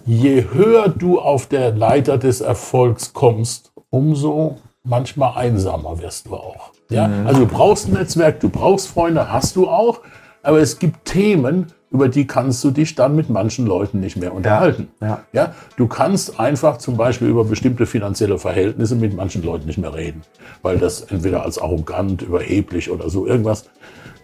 Je 0.06 0.46
höher 0.51 0.89
du 0.89 1.20
auf 1.20 1.48
der 1.48 1.72
Leiter 1.72 2.18
des 2.18 2.41
Erfolgs 2.41 3.13
kommst, 3.13 3.72
umso 3.89 4.58
manchmal 4.84 5.38
einsamer 5.38 6.00
wirst 6.00 6.27
du 6.27 6.36
auch. 6.36 6.72
Ja? 6.89 7.08
Mhm. 7.08 7.27
Also 7.27 7.41
du 7.41 7.48
brauchst 7.48 7.88
ein 7.88 7.93
Netzwerk, 7.93 8.39
du 8.39 8.50
brauchst 8.50 8.88
Freunde, 8.88 9.31
hast 9.31 9.55
du 9.55 9.67
auch, 9.67 10.01
aber 10.43 10.60
es 10.60 10.79
gibt 10.79 11.05
Themen, 11.05 11.67
über 11.91 12.08
die 12.08 12.27
kannst 12.27 12.63
du 12.63 12.72
dich 12.72 12.96
dann 12.96 13.15
mit 13.15 13.29
manchen 13.29 13.65
Leuten 13.65 14.00
nicht 14.00 14.15
mehr 14.15 14.34
unterhalten. 14.34 14.89
ja. 15.01 15.24
Ja, 15.34 15.53
du 15.75 15.88
kannst 15.88 16.39
einfach 16.39 16.77
zum 16.77 16.98
Beispiel 16.98 17.27
über 17.27 17.46
bestimmte 17.46 17.86
finanzielle 17.86 18.38
Verhältnisse 18.38 18.96
mit 18.96 19.15
manchen 19.15 19.43
Leuten 19.43 19.65
nicht 19.65 19.79
mehr 19.79 19.93
reden, 19.93 20.22
weil 20.62 20.77
das 20.77 21.01
entweder 21.01 21.43
als 21.43 21.58
arrogant, 21.58 22.22
überheblich 22.22 22.91
oder 22.91 23.10
so 23.10 23.25
irgendwas 23.25 23.69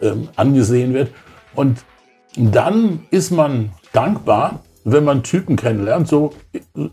ähm, 0.01 0.29
angesehen 0.36 0.93
wird. 0.93 1.10
Und 1.55 1.84
dann 2.38 3.01
ist 3.12 3.31
man 3.31 3.72
dankbar, 3.93 4.60
wenn 4.84 5.03
man 5.03 5.24
Typen 5.24 5.55
kennenlernt, 5.55 6.07
so 6.07 6.34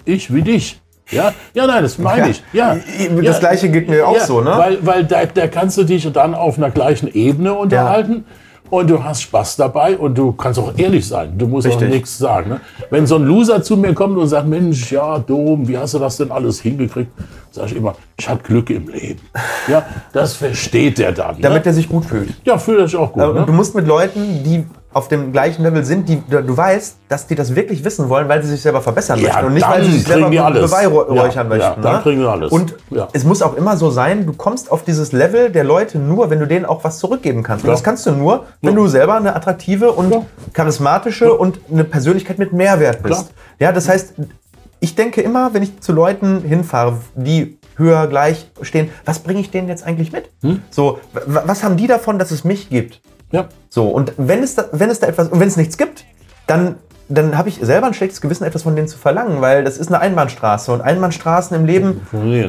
ich 0.05 0.33
wie 0.33 0.43
dich. 0.43 0.82
Ja, 1.13 1.33
ja, 1.55 1.67
nein, 1.67 1.83
das 1.83 1.99
meine 1.99 2.31
ich. 2.31 2.43
Ja, 2.53 2.75
Das 2.75 3.23
ja, 3.23 3.39
Gleiche 3.39 3.69
geht 3.69 3.89
mir 3.89 4.07
auch 4.09 4.19
so, 4.21 4.41
ne? 4.41 4.53
Weil, 4.57 4.79
weil 4.85 5.05
da, 5.05 5.25
da 5.27 5.47
kannst 5.47 5.77
du 5.79 5.85
dich 5.85 6.11
dann 6.13 6.35
auf 6.35 6.57
einer 6.59 6.71
gleichen 6.71 7.09
Ebene 7.13 7.55
unterhalten. 7.55 8.25
Und 8.71 8.89
du 8.89 9.05
hast 9.05 9.21
Spaß 9.21 9.57
dabei 9.57 9.99
und 9.99 10.17
du 10.17 10.33
kannst 10.33 10.59
auch 10.59 10.73
ehrlich 10.79 11.07
sein. 11.07 11.35
Du 11.37 11.47
musst 11.47 11.67
Richtig. 11.67 11.89
auch 11.89 11.93
nichts 11.93 12.17
sagen. 12.17 12.49
Ne? 12.49 12.61
Wenn 12.89 13.07
so 13.07 13.17
ein 13.17 13.25
Loser 13.25 13.63
zu 13.63 13.77
mir 13.77 13.93
kommt 13.93 14.17
und 14.17 14.27
sagt, 14.29 14.49
Mensch, 14.49 14.91
ja, 14.91 15.19
Dom, 15.19 15.69
wie 15.69 15.77
hast 15.77 15.93
du 15.93 15.99
das 15.99 16.17
denn 16.17 16.31
alles 16.31 16.59
hingekriegt? 16.63 17.11
Sag 17.51 17.67
ich 17.67 17.77
immer, 17.77 17.95
ich 18.17 18.27
hatte 18.27 18.43
Glück 18.45 18.71
im 18.71 18.89
Leben. 18.89 19.21
Ja, 19.69 19.85
das 20.15 20.37
versteht 20.37 20.97
der 20.97 21.13
dann. 21.13 21.39
Damit 21.43 21.67
ne? 21.67 21.71
er 21.71 21.75
sich 21.75 21.87
gut 21.87 22.07
fühlt. 22.07 22.31
Ja, 22.47 22.57
fühlt 22.57 22.79
er 22.79 22.87
sich 22.87 22.97
auch 22.97 23.13
gut. 23.13 23.23
Und 23.23 23.35
Ne? 23.35 23.45
du 23.45 23.53
musst 23.53 23.75
mit 23.75 23.87
Leuten, 23.87 24.43
die 24.43 24.65
auf 24.95 25.09
dem 25.09 25.33
gleichen 25.33 25.63
Level 25.63 25.85
sind, 25.85 26.09
die 26.09 26.23
du 26.29 26.57
weißt, 26.57 26.97
dass 27.09 27.27
die 27.27 27.35
das 27.35 27.55
wirklich 27.55 27.85
wissen 27.85 28.09
wollen, 28.09 28.29
weil 28.29 28.43
sie 28.43 28.51
sich 28.51 28.61
selber 28.63 28.81
verbessern 28.81 29.19
Ja, 29.21 29.29
möchten 29.29 29.47
und 29.47 29.55
nicht, 29.55 29.69
weil 29.69 29.85
sie 29.85 29.93
sich 29.93 30.05
selber 30.05 30.29
beweihräuchern 30.29 31.51
Ja, 31.51 31.57
ja, 31.57 31.67
möchten. 31.69 31.83
dann 31.83 31.97
ne? 31.97 32.01
kriegen 32.03 32.21
die 32.21 32.27
alles. 32.27 32.53
Und 32.53 32.75
Ja. 32.91 33.09
es 33.13 33.25
muss 33.25 33.43
auch 33.43 33.55
immer 33.57 33.77
so 33.77 33.91
sein, 33.91 34.27
du 34.27 34.33
kommst 34.33 34.71
auf 34.71 34.85
dieses 34.85 35.13
Level 35.13 35.51
der 35.51 35.65
Leute 35.65 35.99
nur, 35.99 36.31
wenn 36.31 36.41
du 36.41 36.47
denen 36.47 36.65
auch 36.67 36.85
was 36.85 36.99
zurückgeben 36.99 37.43
kannst. 37.43 37.65
Und 37.65 37.69
Ja. 37.69 37.75
das 37.75 37.83
kannst 37.83 38.07
du 38.07 38.13
nur, 38.13 38.47
wenn 38.61 38.75
du 38.75 38.87
selber 38.87 39.15
eine 39.17 39.35
attraktive 39.35 39.93
und 39.93 40.11
Ja. 40.13 40.23
charismatische 40.53 41.33
und 41.33 41.61
eine 41.71 41.85
Persönlichkeit 41.85 42.39
mit 42.39 42.53
Mehrwert 42.53 43.03
bist. 43.03 43.27
Klar. 43.27 43.31
Ja, 43.59 43.73
das 43.73 43.89
heißt, 43.89 44.15
ich 44.81 44.95
denke 44.95 45.21
immer, 45.23 45.55
wenn 45.55 45.63
ich 45.63 45.81
zu 45.81 45.93
Leuten 45.93 46.43
hinfahre, 46.43 46.99
die 47.15 47.59
höher 47.77 48.07
gleich 48.07 48.51
stehen, 48.61 48.91
was 49.05 49.21
bringe 49.21 49.41
ich 49.41 49.51
denen 49.51 49.69
jetzt 49.69 49.85
eigentlich 49.85 50.13
mit? 50.13 50.29
Hm? 50.43 50.61
So, 50.71 50.99
was 51.27 51.65
haben 51.65 51.77
die 51.77 51.87
davon, 51.87 52.19
dass 52.19 52.31
es 52.31 52.45
mich 52.45 52.69
gibt? 52.69 53.01
Ja. 53.33 53.47
So, 53.69 53.89
und 53.89 54.13
wenn 54.17 54.43
es 54.43 54.55
da, 54.55 54.65
wenn 54.73 54.91
es 54.91 55.01
da 55.01 55.07
etwas, 55.09 55.29
und 55.29 55.41
wenn 55.41 55.49
es 55.49 55.57
nichts 55.57 55.77
gibt, 55.79 56.05
dann, 56.47 56.77
dann 57.09 57.37
habe 57.37 57.49
ich 57.49 57.59
selber 57.61 57.87
ein 57.89 57.95
schlechtes 57.95 58.21
Gewissen, 58.21 58.45
etwas 58.45 58.63
von 58.63 58.75
denen 58.77 58.89
zu 58.89 58.97
verlangen, 58.97 59.41
weil 59.41 59.65
das 59.65 59.77
ist 59.77 59.89
eine 59.89 60.01
Einbahnstraße. 60.01 60.73
Und 60.73 60.81
Einbahnstraßen 60.81 61.55
im 61.57 61.67
Leben, 61.67 62.01
äh, 62.13 62.49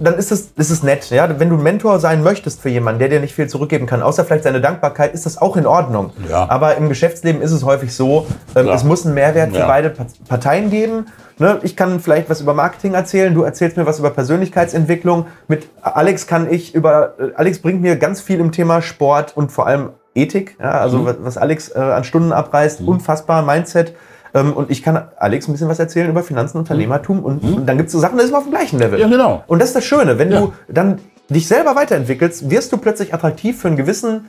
dann 0.00 0.14
ist 0.14 0.30
es, 0.32 0.52
ist 0.56 0.70
es 0.70 0.82
nett. 0.82 1.10
Ja? 1.10 1.38
Wenn 1.38 1.48
du 1.50 1.56
ein 1.56 1.62
Mentor 1.62 1.98
sein 1.98 2.22
möchtest 2.22 2.60
für 2.62 2.68
jemanden, 2.70 3.00
der 3.00 3.08
dir 3.08 3.20
nicht 3.20 3.34
viel 3.34 3.48
zurückgeben 3.48 3.86
kann, 3.86 4.02
außer 4.02 4.24
vielleicht 4.24 4.44
seine 4.44 4.60
Dankbarkeit, 4.60 5.12
ist 5.14 5.26
das 5.26 5.36
auch 5.38 5.56
in 5.56 5.66
Ordnung. 5.66 6.12
Ja. 6.30 6.48
Aber 6.48 6.76
im 6.76 6.88
Geschäftsleben 6.88 7.42
ist 7.42 7.52
es 7.52 7.64
häufig 7.64 7.94
so, 7.94 8.26
Klar. 8.54 8.74
es 8.74 8.84
muss 8.84 9.04
einen 9.04 9.14
Mehrwert 9.14 9.52
für 9.52 9.58
Ja. 9.58 9.66
beide 9.66 9.90
Pa- 9.90 10.06
Parteien 10.28 10.70
geben. 10.70 11.06
Ne? 11.38 11.58
Ich 11.62 11.76
kann 11.76 12.00
vielleicht 12.00 12.28
was 12.30 12.40
über 12.40 12.52
Marketing 12.54 12.94
erzählen, 12.94 13.32
du 13.34 13.42
erzählst 13.42 13.76
mir 13.76 13.86
was 13.86 13.98
über 14.00 14.10
Persönlichkeitsentwicklung. 14.10 15.26
Mit 15.48 15.68
Alex 15.82 16.26
kann 16.26 16.50
ich 16.50 16.74
über, 16.74 17.14
äh, 17.18 17.30
Alex 17.36 17.58
bringt 17.60 17.80
mir 17.82 17.96
ganz 17.96 18.20
viel 18.20 18.40
im 18.40 18.52
Thema 18.52 18.82
Sport 18.82 19.36
und 19.36 19.52
vor 19.52 19.66
allem 19.66 19.90
Ethik, 20.18 20.56
ja? 20.60 20.66
Mhm. 20.66 20.72
also 20.82 21.04
was, 21.06 21.16
was 21.20 21.36
Alex 21.38 21.68
äh, 21.74 21.78
an 21.78 22.04
Stunden 22.04 22.32
abreißt, 22.32 22.80
unfassbar, 22.82 23.42
Mindset. 23.42 23.94
Ähm, 24.34 24.52
und 24.52 24.70
ich 24.70 24.82
kann 24.82 25.08
Alex 25.16 25.48
ein 25.48 25.52
bisschen 25.52 25.68
was 25.68 25.78
erzählen 25.78 26.10
über 26.10 26.22
Finanzen, 26.22 26.58
Unternehmertum 26.58 27.24
und, 27.24 27.42
und 27.42 27.66
dann 27.66 27.76
gibt 27.78 27.86
es 27.88 27.92
so 27.94 27.98
Sachen, 27.98 28.18
da 28.18 28.24
ist 28.24 28.30
man 28.30 28.38
auf 28.40 28.44
dem 28.46 28.52
gleichen 28.52 28.78
Level. 28.78 28.98
Mhm. 28.98 29.02
Ja, 29.04 29.08
genau. 29.08 29.44
Und 29.46 29.60
das 29.60 29.68
ist 29.70 29.76
das 29.76 29.84
Schöne, 29.84 30.18
wenn 30.18 30.30
Ja. 30.30 30.40
du 30.40 30.52
dann 30.68 30.98
dich 31.30 31.46
selber 31.48 31.74
weiterentwickelst, 31.76 32.50
wirst 32.50 32.72
du 32.72 32.76
plötzlich 32.76 33.14
attraktiv 33.14 33.60
für 33.60 33.68
einen 33.68 33.76
gewissen 33.76 34.28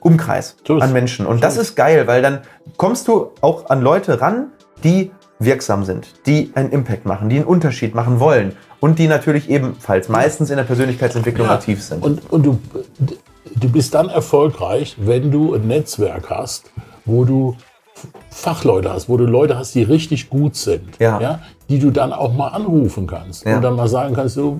Umkreis 0.00 0.56
ist 0.62 0.70
an. 0.70 0.92
Menschen. 0.92 1.24
Und 1.26 1.42
das 1.42 1.56
ist 1.56 1.74
geil, 1.76 2.06
weil 2.06 2.20
dann 2.20 2.40
kommst 2.76 3.08
du 3.08 3.30
auch 3.40 3.70
an 3.70 3.80
Leute 3.80 4.20
ran, 4.20 4.48
die 4.82 5.10
wirksam 5.38 5.84
sind, 5.84 6.08
die 6.26 6.52
einen 6.54 6.70
Impact 6.70 7.06
machen, 7.06 7.28
die 7.28 7.36
einen 7.36 7.46
Unterschied 7.46 7.94
machen 7.94 8.20
wollen 8.20 8.52
und 8.80 8.98
die 8.98 9.08
natürlich 9.08 9.48
ebenfalls 9.50 10.08
meistens 10.08 10.50
in 10.50 10.56
der 10.56 10.64
Persönlichkeitsentwicklung 10.64 11.46
Ja. 11.46 11.54
aktiv 11.54 11.82
sind. 11.82 12.02
Und, 12.04 12.30
und 12.30 12.44
du, 12.44 12.58
du 13.56 13.68
bist 13.68 13.94
dann 13.94 14.08
erfolgreich, 14.08 14.96
wenn 14.98 15.30
du 15.30 15.54
ein 15.54 15.66
Netzwerk 15.66 16.30
hast, 16.30 16.70
wo 17.04 17.24
du 17.24 17.56
Fachleute 18.30 18.92
hast, 18.92 19.08
wo 19.08 19.16
du 19.16 19.24
Leute 19.24 19.56
hast, 19.56 19.74
die 19.74 19.82
richtig 19.82 20.28
gut 20.28 20.56
sind, 20.56 20.98
Ja. 20.98 21.40
die 21.68 21.78
du 21.78 21.90
dann 21.90 22.12
auch 22.12 22.32
mal 22.34 22.48
anrufen 22.48 23.06
kannst 23.06 23.44
Ja. 23.46 23.56
und 23.56 23.62
dann 23.62 23.76
mal 23.76 23.88
sagen 23.88 24.14
kannst, 24.14 24.36
du, 24.36 24.58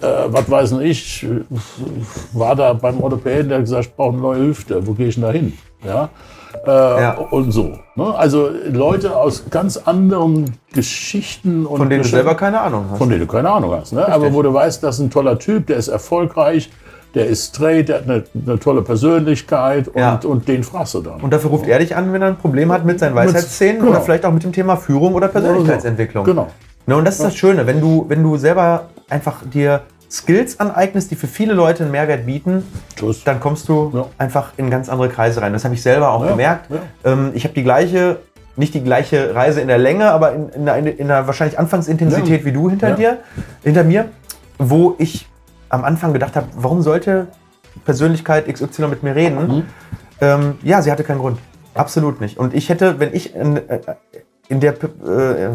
äh, 0.00 0.06
was 0.28 0.50
weiß 0.50 0.72
ich, 0.80 1.26
war 2.32 2.56
da 2.56 2.72
beim 2.72 3.00
Orthopäden, 3.02 3.48
der 3.48 3.58
hat 3.58 3.64
gesagt, 3.64 3.86
ich 3.86 3.94
brauche 3.94 4.12
eine 4.12 4.22
neue 4.22 4.40
Hüfte, 4.46 4.86
wo 4.86 4.92
gehe 4.92 5.08
ich 5.08 5.14
denn 5.16 5.24
da 5.24 5.30
hin? 5.30 5.52
Ja? 5.84 6.08
Äh, 6.66 6.70
Ja. 6.70 7.12
Und 7.30 7.52
so. 7.52 7.78
Ne? 7.96 8.14
Also 8.14 8.48
Leute 8.70 9.16
aus 9.16 9.44
ganz 9.50 9.76
anderen 9.76 10.56
Geschichten 10.72 11.66
und 11.66 11.78
von 11.78 11.88
denen 11.90 12.02
du 12.02 12.08
Geschäften- 12.08 12.24
selber 12.24 12.34
keine 12.34 12.60
Ahnung 12.60 12.86
hast. 12.90 12.98
von 12.98 13.08
denen 13.08 13.20
du 13.20 13.26
keine 13.26 13.50
Ahnung 13.50 13.72
hast. 13.72 13.92
Ne? 13.92 14.06
Aber 14.08 14.32
wo 14.32 14.42
du 14.42 14.52
weißt, 14.52 14.82
das 14.82 14.96
ist 14.96 15.00
ein 15.02 15.10
toller 15.10 15.38
Typ, 15.38 15.66
der 15.66 15.76
ist 15.76 15.88
erfolgreich, 15.88 16.70
der 17.14 17.26
ist 17.26 17.54
straight, 17.54 17.88
der 17.88 17.96
hat 17.98 18.04
eine, 18.04 18.24
eine 18.46 18.58
tolle 18.58 18.82
Persönlichkeit 18.82 19.88
und, 19.88 19.98
Ja. 19.98 20.18
und 20.24 20.48
den 20.48 20.64
fragst 20.64 20.94
du 20.94 21.00
dann. 21.02 21.20
Und 21.20 21.32
dafür 21.32 21.50
ruft 21.50 21.66
er 21.66 21.78
dich 21.78 21.94
an, 21.94 22.12
wenn 22.12 22.22
er 22.22 22.28
ein 22.28 22.36
Problem 22.36 22.72
hat 22.72 22.84
mit 22.84 22.98
seinen 22.98 23.14
Weisheitszähnen 23.14 23.78
genau. 23.80 23.90
oder 23.92 24.00
vielleicht 24.00 24.24
auch 24.24 24.32
mit 24.32 24.42
dem 24.44 24.52
Thema 24.52 24.76
Führung 24.76 25.14
oder 25.14 25.28
Persönlichkeitsentwicklung. 25.28 26.24
Genau. 26.24 26.48
Ne, 26.86 26.96
und 26.96 27.04
das 27.04 27.16
ist 27.16 27.24
das 27.24 27.36
Schöne, 27.36 27.66
wenn 27.66 27.80
du, 27.80 28.06
wenn 28.08 28.22
du 28.22 28.36
selber 28.36 28.86
einfach 29.08 29.42
dir 29.52 29.82
Skills 30.10 30.58
aneignest, 30.60 31.10
die 31.10 31.16
für 31.16 31.26
viele 31.26 31.54
Leute 31.54 31.84
einen 31.84 31.92
Mehrwert 31.92 32.26
bieten, 32.26 32.64
Tschüss. 32.96 33.24
dann 33.24 33.40
kommst 33.40 33.68
du 33.68 33.90
Ja. 33.94 34.06
einfach 34.18 34.52
in 34.56 34.68
ganz 34.68 34.88
andere 34.88 35.08
Kreise 35.08 35.40
rein. 35.40 35.52
Das 35.52 35.64
habe 35.64 35.74
ich 35.74 35.82
selber 35.82 36.10
auch 36.10 36.24
Ja, 36.24 36.30
gemerkt. 36.32 36.70
ja. 36.70 37.12
Ähm, 37.12 37.30
ich 37.34 37.44
habe 37.44 37.54
die 37.54 37.62
gleiche, 37.62 38.18
nicht 38.56 38.74
die 38.74 38.82
gleiche 38.82 39.34
Reise 39.34 39.60
in 39.62 39.68
der 39.68 39.78
Länge, 39.78 40.10
aber 40.10 40.32
in, 40.34 40.48
in, 40.50 40.68
einer, 40.68 40.88
in 40.98 41.10
einer 41.10 41.26
wahrscheinlich 41.26 41.58
Anfangsintensität 41.58 42.40
Ja. 42.40 42.44
wie 42.46 42.52
du 42.52 42.68
hinter 42.68 42.90
Ja. 42.90 42.94
dir, 42.96 43.18
hinter 43.62 43.84
mir, 43.84 44.06
wo 44.58 44.96
ich 44.98 45.28
am 45.72 45.84
Anfang 45.84 46.12
gedacht 46.12 46.36
habe, 46.36 46.46
warum 46.54 46.82
sollte 46.82 47.28
Persönlichkeit 47.84 48.46
XY 48.46 48.88
mit 48.88 49.02
mir 49.02 49.16
reden? 49.16 49.48
Mhm. 49.48 49.62
Ähm, 50.20 50.58
ja, 50.62 50.82
sie 50.82 50.92
hatte 50.92 51.02
keinen 51.02 51.18
Grund. 51.18 51.38
Absolut 51.74 52.20
nicht. 52.20 52.38
Und 52.38 52.54
ich 52.54 52.68
hätte, 52.68 53.00
wenn 53.00 53.14
ich 53.14 53.34
in, 53.34 53.56
äh, 53.56 53.80
in 54.48 54.60
der, 54.60 54.74
äh, 54.74 55.46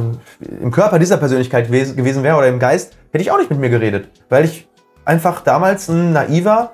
im 0.62 0.72
Körper 0.72 0.98
dieser 0.98 1.18
Persönlichkeit 1.18 1.68
gewesen 1.68 1.96
gewesen 1.96 2.24
wäre 2.24 2.36
oder 2.36 2.48
im 2.48 2.60
Geist, 2.60 2.98
hätte 3.12 3.22
ich 3.22 3.32
auch 3.32 3.38
nicht 3.38 3.52
mit 3.52 3.60
mir 3.60 3.70
geredet. 3.70 4.10
Weil 4.30 4.46
ich 4.46 4.68
einfach 5.06 5.42
damals 5.42 5.88
ein 5.88 6.12
naiver, 6.14 6.72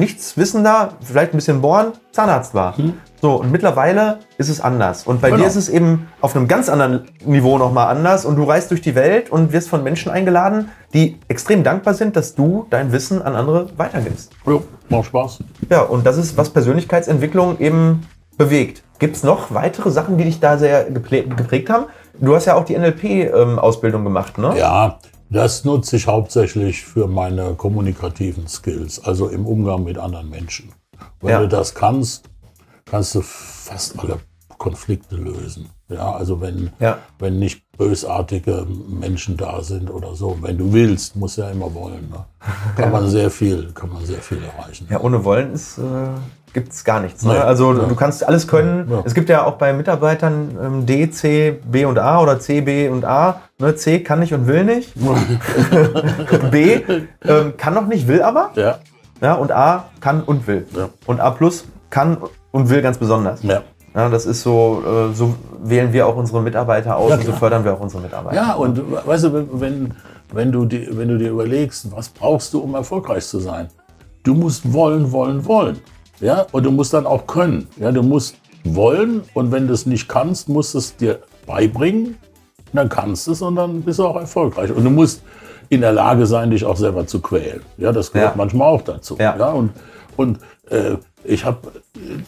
nichts 0.00 0.36
wissender, 0.36 0.94
vielleicht 1.00 1.32
ein 1.32 1.36
bisschen 1.36 1.60
born, 1.60 1.92
Zahnarzt 2.10 2.54
war. 2.54 2.74
So, 3.22 3.34
und 3.34 3.52
mittlerweile 3.52 4.18
ist 4.38 4.48
es 4.48 4.60
anders. 4.60 5.06
Und 5.06 5.20
bei 5.20 5.28
Genau. 5.28 5.42
dir 5.42 5.46
ist 5.46 5.54
es 5.56 5.68
eben 5.68 6.08
auf 6.22 6.34
einem 6.34 6.48
ganz 6.48 6.68
anderen 6.68 7.04
Niveau 7.24 7.58
nochmal 7.58 7.94
anders. 7.94 8.24
Und 8.24 8.36
du 8.36 8.44
reist 8.44 8.70
durch 8.70 8.80
die 8.80 8.94
Welt 8.94 9.30
und 9.30 9.52
wirst 9.52 9.68
von 9.68 9.84
Menschen 9.84 10.10
eingeladen, 10.10 10.70
die 10.94 11.18
extrem 11.28 11.62
dankbar 11.62 11.94
sind, 11.94 12.16
dass 12.16 12.34
du 12.34 12.66
dein 12.70 12.90
Wissen 12.92 13.20
an 13.22 13.36
andere 13.36 13.68
weitergibst. 13.76 14.32
Jo, 14.46 14.64
macht 14.88 15.04
Spaß. 15.06 15.38
Ja, 15.68 15.82
und 15.82 16.04
das 16.06 16.16
ist, 16.16 16.36
was 16.36 16.50
Persönlichkeitsentwicklung 16.50 17.58
eben 17.60 18.06
bewegt. 18.38 18.82
Gibt 18.98 19.16
es 19.16 19.22
noch 19.22 19.52
weitere 19.52 19.90
Sachen, 19.90 20.16
die 20.16 20.24
dich 20.24 20.40
da 20.40 20.56
sehr 20.56 20.84
geprägt 20.84 21.68
haben? 21.70 21.84
Du 22.18 22.34
hast 22.34 22.46
ja 22.46 22.54
auch 22.54 22.64
die 22.64 22.74
NLP-Ausbildung 22.76 24.02
gemacht, 24.04 24.38
ne? 24.38 24.54
Ja, 24.58 24.98
das 25.30 25.64
nutze 25.64 25.96
ich 25.96 26.06
hauptsächlich 26.06 26.84
für 26.84 27.06
meine 27.06 27.54
kommunikativen 27.54 28.46
Skills, 28.48 29.02
also 29.02 29.28
im 29.28 29.46
Umgang 29.46 29.84
mit 29.84 29.96
anderen 29.98 30.28
Menschen. 30.28 30.72
Wenn 31.20 31.30
Ja. 31.30 31.40
du 31.40 31.48
das 31.48 31.74
kannst, 31.74 32.28
kannst 32.84 33.14
du 33.14 33.22
fast 33.22 33.98
alle 33.98 34.18
Konflikte 34.58 35.16
lösen. 35.16 35.70
Ja, 35.88 36.12
also 36.12 36.40
wenn, 36.40 36.70
Ja. 36.78 36.98
wenn 37.18 37.38
nicht 37.38 37.62
bösartige 37.78 38.66
Menschen 38.88 39.36
da 39.36 39.62
sind 39.62 39.90
oder 39.90 40.14
so. 40.14 40.36
Wenn 40.42 40.58
du 40.58 40.72
willst, 40.72 41.16
musst 41.16 41.38
du 41.38 41.42
ja 41.42 41.50
immer 41.50 41.72
wollen. 41.74 42.10
Ne? 42.10 42.24
Kann 42.76 42.92
man 42.92 43.08
sehr 43.08 43.30
viel, 43.30 43.72
kann 43.72 43.90
man 43.92 44.04
sehr 44.04 44.18
viel 44.20 44.38
erreichen. 44.44 44.86
Ja, 44.90 45.00
ohne 45.00 45.24
Wollen 45.24 45.54
ist, 45.54 45.78
äh, 45.78 45.82
gibt 46.52 46.72
es 46.72 46.84
gar 46.84 47.00
nichts. 47.00 47.24
Ne? 47.24 47.32
Nee. 47.32 47.38
Also 47.38 47.72
Ja. 47.72 47.84
du 47.86 47.94
kannst 47.94 48.22
alles 48.26 48.46
können. 48.46 48.88
Ja. 48.90 49.02
Es 49.04 49.14
gibt 49.14 49.30
ja 49.30 49.44
auch 49.46 49.54
bei 49.54 49.72
Mitarbeitern 49.72 50.56
ähm, 50.62 50.86
D, 50.86 51.10
C, 51.10 51.58
B 51.64 51.86
und 51.86 51.98
A 51.98 52.20
oder 52.20 52.38
C, 52.38 52.60
B 52.60 52.88
und 52.88 53.04
A. 53.04 53.40
Ne? 53.60 53.76
C 53.76 54.00
kann 54.00 54.20
nicht 54.20 54.32
und 54.32 54.46
will 54.46 54.64
nicht. 54.64 54.92
B 56.50 56.80
ähm, 57.24 57.56
kann 57.56 57.74
noch 57.74 57.86
nicht, 57.86 58.08
will 58.08 58.22
aber. 58.22 58.50
Ja, 58.54 58.78
Ja, 59.20 59.34
und 59.34 59.52
A 59.52 59.90
kann 60.00 60.22
und 60.22 60.46
will. 60.46 60.66
Ja. 60.74 60.88
Und 61.06 61.20
A 61.20 61.30
plus 61.30 61.64
kann 61.90 62.16
und 62.50 62.70
will 62.70 62.82
ganz 62.82 62.98
besonders. 62.98 63.42
ja. 63.42 63.62
Ja, 63.92 64.08
das 64.08 64.24
ist 64.24 64.42
so, 64.42 64.84
äh, 64.86 65.12
so 65.14 65.34
wählen 65.64 65.92
wir 65.92 66.06
auch 66.06 66.14
unsere 66.14 66.40
Mitarbeiter 66.40 66.96
aus 66.96 67.10
Ja, 67.10 67.16
und 67.16 67.24
so 67.24 67.32
fördern 67.32 67.64
wir 67.64 67.74
auch 67.74 67.80
unsere 67.80 68.00
Mitarbeiter. 68.00 68.36
Ja, 68.36 68.52
und 68.54 68.80
weißt 69.04 69.24
du, 69.24 69.60
wenn, 69.60 69.94
wenn, 70.32 70.52
du 70.52 70.64
die, 70.64 70.96
wenn 70.96 71.08
du 71.08 71.18
dir 71.18 71.30
überlegst, 71.30 71.90
was 71.90 72.08
brauchst 72.08 72.54
du, 72.54 72.60
um 72.60 72.76
erfolgreich 72.76 73.26
zu 73.26 73.40
sein? 73.40 73.66
Du 74.22 74.34
musst 74.34 74.72
wollen, 74.72 75.10
wollen, 75.10 75.44
wollen. 75.44 75.80
Ja, 76.20 76.46
und 76.52 76.64
du 76.64 76.70
musst 76.70 76.92
dann 76.94 77.04
auch 77.04 77.26
können. 77.26 77.66
Ja, 77.78 77.90
du 77.90 78.04
musst 78.04 78.36
wollen 78.62 79.22
und 79.34 79.50
wenn 79.50 79.66
du 79.66 79.74
es 79.74 79.86
nicht 79.86 80.08
kannst, 80.08 80.48
musst 80.48 80.74
du 80.74 80.78
es 80.78 80.94
dir 80.96 81.18
beibringen. 81.44 82.14
Dann 82.72 82.88
kannst 82.88 83.26
du 83.26 83.32
es 83.32 83.42
und 83.42 83.56
dann 83.56 83.82
bist 83.82 83.98
du 83.98 84.06
auch 84.06 84.16
erfolgreich. 84.16 84.70
Und 84.70 84.84
du 84.84 84.90
musst 84.90 85.22
in 85.68 85.80
der 85.80 85.92
Lage 85.92 86.26
sein, 86.26 86.50
dich 86.50 86.64
auch 86.64 86.76
selber 86.76 87.06
zu 87.06 87.20
quälen. 87.20 87.60
Ja, 87.78 87.92
das 87.92 88.12
gehört 88.12 88.32
Ja. 88.32 88.36
manchmal 88.36 88.68
auch 88.68 88.82
dazu. 88.82 89.16
Ja. 89.18 89.34
und 89.50 89.70
und 90.16 90.38
äh, 90.68 90.96
ich 91.24 91.44
habe 91.44 91.58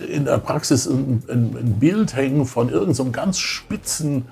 in 0.07 0.25
der 0.25 0.39
Praxis 0.39 0.87
ein, 0.87 1.23
ein, 1.29 1.57
ein 1.59 1.77
Bild 1.79 2.15
hängen 2.17 2.45
von 2.47 2.69
irgendeinem 2.69 2.95
so 2.95 3.11
ganz 3.11 3.39
spitzen 3.39 4.27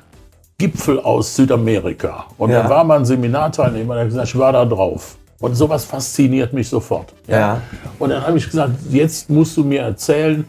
Gipfel 0.59 1.01
aus 1.01 1.35
Südamerika. 1.37 2.27
Und 2.39 2.51
Ja. 2.51 2.63
da 2.63 2.69
war 2.71 2.85
mal 2.85 2.99
ein 2.99 3.05
Seminarteilnehmer, 3.05 3.95
der 3.95 4.05
hat 4.05 4.11
gesagt, 4.11 4.29
ich 4.29 4.39
war 4.39 4.53
da 4.53 4.65
drauf. 4.65 5.17
Und 5.41 5.55
sowas 5.55 5.85
fasziniert 5.87 6.53
mich 6.53 6.69
sofort. 6.69 7.15
Ja. 7.27 7.63
Und 7.99 8.11
dann 8.11 8.27
habe 8.27 8.37
ich 8.37 8.45
gesagt, 8.47 8.73
jetzt 8.91 9.31
musst 9.31 9.57
du 9.57 9.65
mir 9.65 9.81
erzählen, 9.83 10.45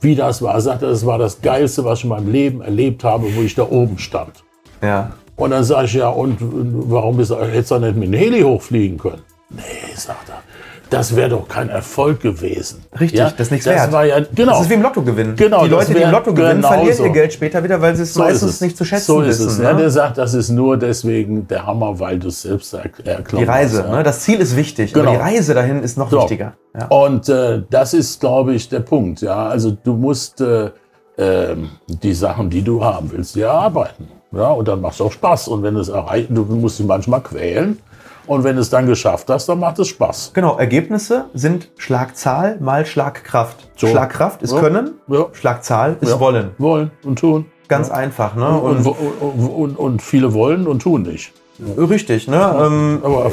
wie 0.00 0.14
das 0.14 0.40
war. 0.40 0.54
Er 0.54 0.60
sagte, 0.60 0.86
das 0.86 1.04
war 1.04 1.18
das 1.18 1.40
Geilste, 1.42 1.84
was 1.84 1.98
ich 1.98 2.04
in 2.04 2.10
meinem 2.10 2.30
Leben 2.30 2.60
erlebt 2.62 3.02
habe, 3.02 3.24
wo 3.34 3.40
ich 3.42 3.54
da 3.56 3.64
oben 3.68 3.98
stand. 3.98 4.44
Ja. 4.82 5.12
Und 5.36 5.50
dann 5.50 5.64
sage 5.64 5.84
ich, 5.86 5.94
ja, 5.94 6.08
und 6.08 6.38
warum 6.40 7.18
bist 7.18 7.30
du, 7.30 7.36
hättest 7.38 7.70
du 7.70 7.78
nicht 7.78 7.96
mit 7.96 8.08
dem 8.08 8.14
Heli 8.14 8.40
hochfliegen 8.40 8.96
können? 8.98 9.22
Nee, 9.50 9.62
sagt 9.94 10.28
er, 10.30 10.42
das 10.88 11.14
wäre 11.14 11.28
doch 11.30 11.46
kein 11.46 11.68
Erfolg 11.68 12.20
gewesen. 12.20 12.84
Richtig, 12.98 13.20
das 13.20 13.32
ist 13.38 13.50
nichts 13.50 13.66
das 13.66 13.74
wert. 13.74 13.92
War 13.92 14.04
ja, 14.06 14.20
genau. 14.34 14.52
Das 14.52 14.62
ist 14.62 14.70
wie 14.70 14.74
im 14.74 14.82
Lotto 14.82 15.02
gewinnen. 15.02 15.34
Genau, 15.36 15.64
die 15.64 15.70
Leute, 15.70 15.92
die 15.92 16.00
im 16.00 16.10
Lotto 16.10 16.32
gewinnen, 16.32 16.56
genau 16.62 16.68
verlieren 16.68 16.96
so. 16.96 17.04
ihr 17.04 17.10
Geld 17.10 17.32
später 17.32 17.62
wieder, 17.62 17.80
weil 17.82 17.94
sie 17.96 18.04
es 18.04 18.14
So 18.14 18.22
ist 18.22 18.28
meistens 18.28 18.50
es. 18.52 18.60
nicht 18.62 18.76
zu 18.78 18.84
schätzen 18.84 19.04
so 19.04 19.20
ist 19.20 19.40
wissen. 19.40 19.48
es. 19.48 19.58
Ja, 19.58 19.72
ne? 19.74 19.80
der 19.80 19.90
sagt, 19.90 20.16
das 20.18 20.32
ist 20.32 20.48
nur 20.48 20.76
deswegen 20.78 21.46
der 21.48 21.66
Hammer, 21.66 21.98
weil 22.00 22.18
du 22.18 22.28
es 22.28 22.42
selbst 22.42 22.72
er 22.72 22.84
erklärst. 22.84 23.32
Die 23.32 23.44
Reise, 23.44 23.82
ja. 23.82 23.96
ne? 23.96 24.02
das 24.04 24.20
Ziel 24.20 24.40
ist 24.40 24.56
wichtig, 24.56 24.92
Genau. 24.94 25.10
aber 25.10 25.18
die 25.18 25.22
Reise 25.22 25.54
dahin 25.54 25.82
ist 25.82 25.98
noch 25.98 26.10
So. 26.10 26.20
wichtiger. 26.22 26.54
Ja. 26.78 26.86
Und 26.86 27.28
äh, 27.28 27.62
das 27.68 27.92
ist, 27.92 28.20
glaube 28.20 28.54
ich, 28.54 28.68
der 28.68 28.80
Punkt. 28.80 29.20
Ja, 29.20 29.46
also 29.48 29.72
du 29.72 29.92
musst 29.94 30.40
äh, 30.40 30.70
ähm, 31.18 31.70
die 31.88 32.14
Sachen, 32.14 32.48
die 32.48 32.62
du 32.62 32.82
haben 32.84 33.10
willst, 33.12 33.34
dir 33.34 33.46
erarbeiten. 33.46 34.08
Ja, 34.32 34.50
und 34.50 34.66
dann 34.68 34.80
macht 34.80 34.94
es 34.94 35.00
auch 35.00 35.12
Spaß. 35.12 35.48
Und 35.48 35.62
wenn 35.62 35.74
du 35.74 35.80
es 35.80 35.88
erreicht, 35.88 36.28
du 36.30 36.44
musst 36.44 36.78
dich 36.78 36.86
manchmal 36.86 37.22
quälen. 37.22 37.78
Und 38.26 38.42
wenn 38.42 38.56
du 38.56 38.62
es 38.62 38.70
dann 38.70 38.86
geschafft 38.86 39.30
hast, 39.30 39.48
dann 39.48 39.60
macht 39.60 39.78
es 39.78 39.86
Spaß. 39.88 40.32
Genau, 40.34 40.56
Ergebnisse 40.58 41.26
sind 41.32 41.70
Schlagzahl 41.76 42.58
mal 42.58 42.84
Schlagkraft. 42.84 43.68
So. 43.76 43.86
Schlagkraft 43.86 44.42
ist 44.42 44.52
Ja. 44.52 44.58
Können, 44.60 44.94
Ja. 45.06 45.26
Schlagzahl 45.32 45.96
ist 46.00 46.10
Ja. 46.10 46.18
Wollen. 46.18 46.50
Wollen 46.58 46.90
und 47.04 47.18
tun. 47.20 47.46
Ganz 47.68 47.90
einfach. 47.90 48.34
Ne? 48.34 48.48
Und, 48.48 48.84
Und, 48.84 48.96
und, 49.20 49.48
und, 49.48 49.78
und 49.78 50.02
viele 50.02 50.32
wollen 50.34 50.66
und 50.66 50.82
tun 50.82 51.02
nicht. 51.02 51.32
Richtig. 51.78 52.28
Ne? 52.28 52.36
Ähm, 52.36 53.00
Aber 53.02 53.30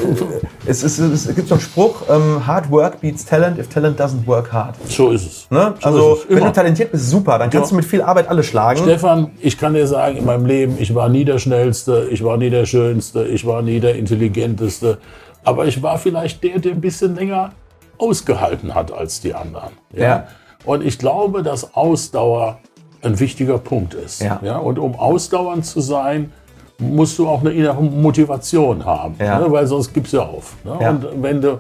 es, 0.66 0.84
ist, 0.84 1.00
es 1.00 1.36
gibt 1.36 1.48
so 1.48 1.56
einen 1.56 1.62
Spruch, 1.62 2.04
ähm, 2.10 2.46
Hard 2.46 2.70
work 2.72 3.02
beats 3.02 3.26
talent 3.26 3.58
if 3.60 3.68
talent 3.70 4.00
doesn't 4.00 4.26
work 4.26 4.52
hard. 4.52 4.76
so 4.88 5.12
ist 5.12 5.26
es. 5.26 5.48
Ne? 5.52 5.74
So 5.82 5.88
Also, 5.88 6.14
ist 6.16 6.26
es. 6.30 6.36
wenn 6.36 6.44
du 6.46 6.52
talentiert 6.54 6.92
bist, 6.92 7.10
super, 7.10 7.38
dann 7.40 7.50
kannst 7.50 7.72
Ja. 7.72 7.76
du 7.76 7.76
mit 7.78 7.86
viel 7.86 8.02
Arbeit 8.02 8.30
alle 8.30 8.44
schlagen. 8.44 8.80
Stefan, 8.84 9.32
ich 9.42 9.58
kann 9.58 9.74
dir 9.74 9.88
sagen, 9.88 10.18
in 10.18 10.26
meinem 10.26 10.46
Leben, 10.46 10.76
ich 10.80 10.94
war 10.96 11.10
nie 11.10 11.26
der 11.26 11.40
Schnellste, 11.40 12.08
ich 12.12 12.24
war 12.24 12.38
nie 12.38 12.50
der 12.50 12.66
Schönste, 12.66 13.26
ich 13.26 13.46
war 13.46 13.62
nie 13.62 13.80
der 13.80 13.96
Intelligenteste. 13.96 14.98
Aber 15.44 15.66
ich 15.66 15.82
war 15.84 15.98
vielleicht 15.98 16.44
der, 16.44 16.60
der 16.60 16.72
ein 16.72 16.82
bisschen 16.82 17.16
länger 17.16 17.52
ausgehalten 17.98 18.74
hat 18.76 18.92
als 18.92 19.22
die 19.22 19.34
anderen. 19.34 19.72
Ja. 19.94 20.28
Und 20.66 20.84
ich 20.84 20.98
glaube, 20.98 21.44
dass 21.44 21.76
Ausdauer 21.76 22.60
ein 23.02 23.20
wichtiger 23.20 23.58
Punkt 23.58 23.94
ist. 23.94 24.22
Ja. 24.22 24.58
Und 24.58 24.80
um 24.80 24.96
ausdauernd 24.96 25.66
zu 25.66 25.82
sein, 25.82 26.32
musst 26.80 27.18
du 27.20 27.28
auch 27.28 27.42
eine 27.42 27.52
innere 27.52 27.82
Motivation 27.82 28.84
haben. 28.86 29.16
Ja. 29.20 29.40
Ne? 29.40 29.52
Weil 29.52 29.68
sonst 29.68 29.94
gibst 29.94 30.14
du 30.14 30.22
auf. 30.22 30.56
Ne? 30.64 30.78
Ja. 30.82 30.90
Und 30.90 31.22
wenn 31.22 31.42
du, 31.42 31.60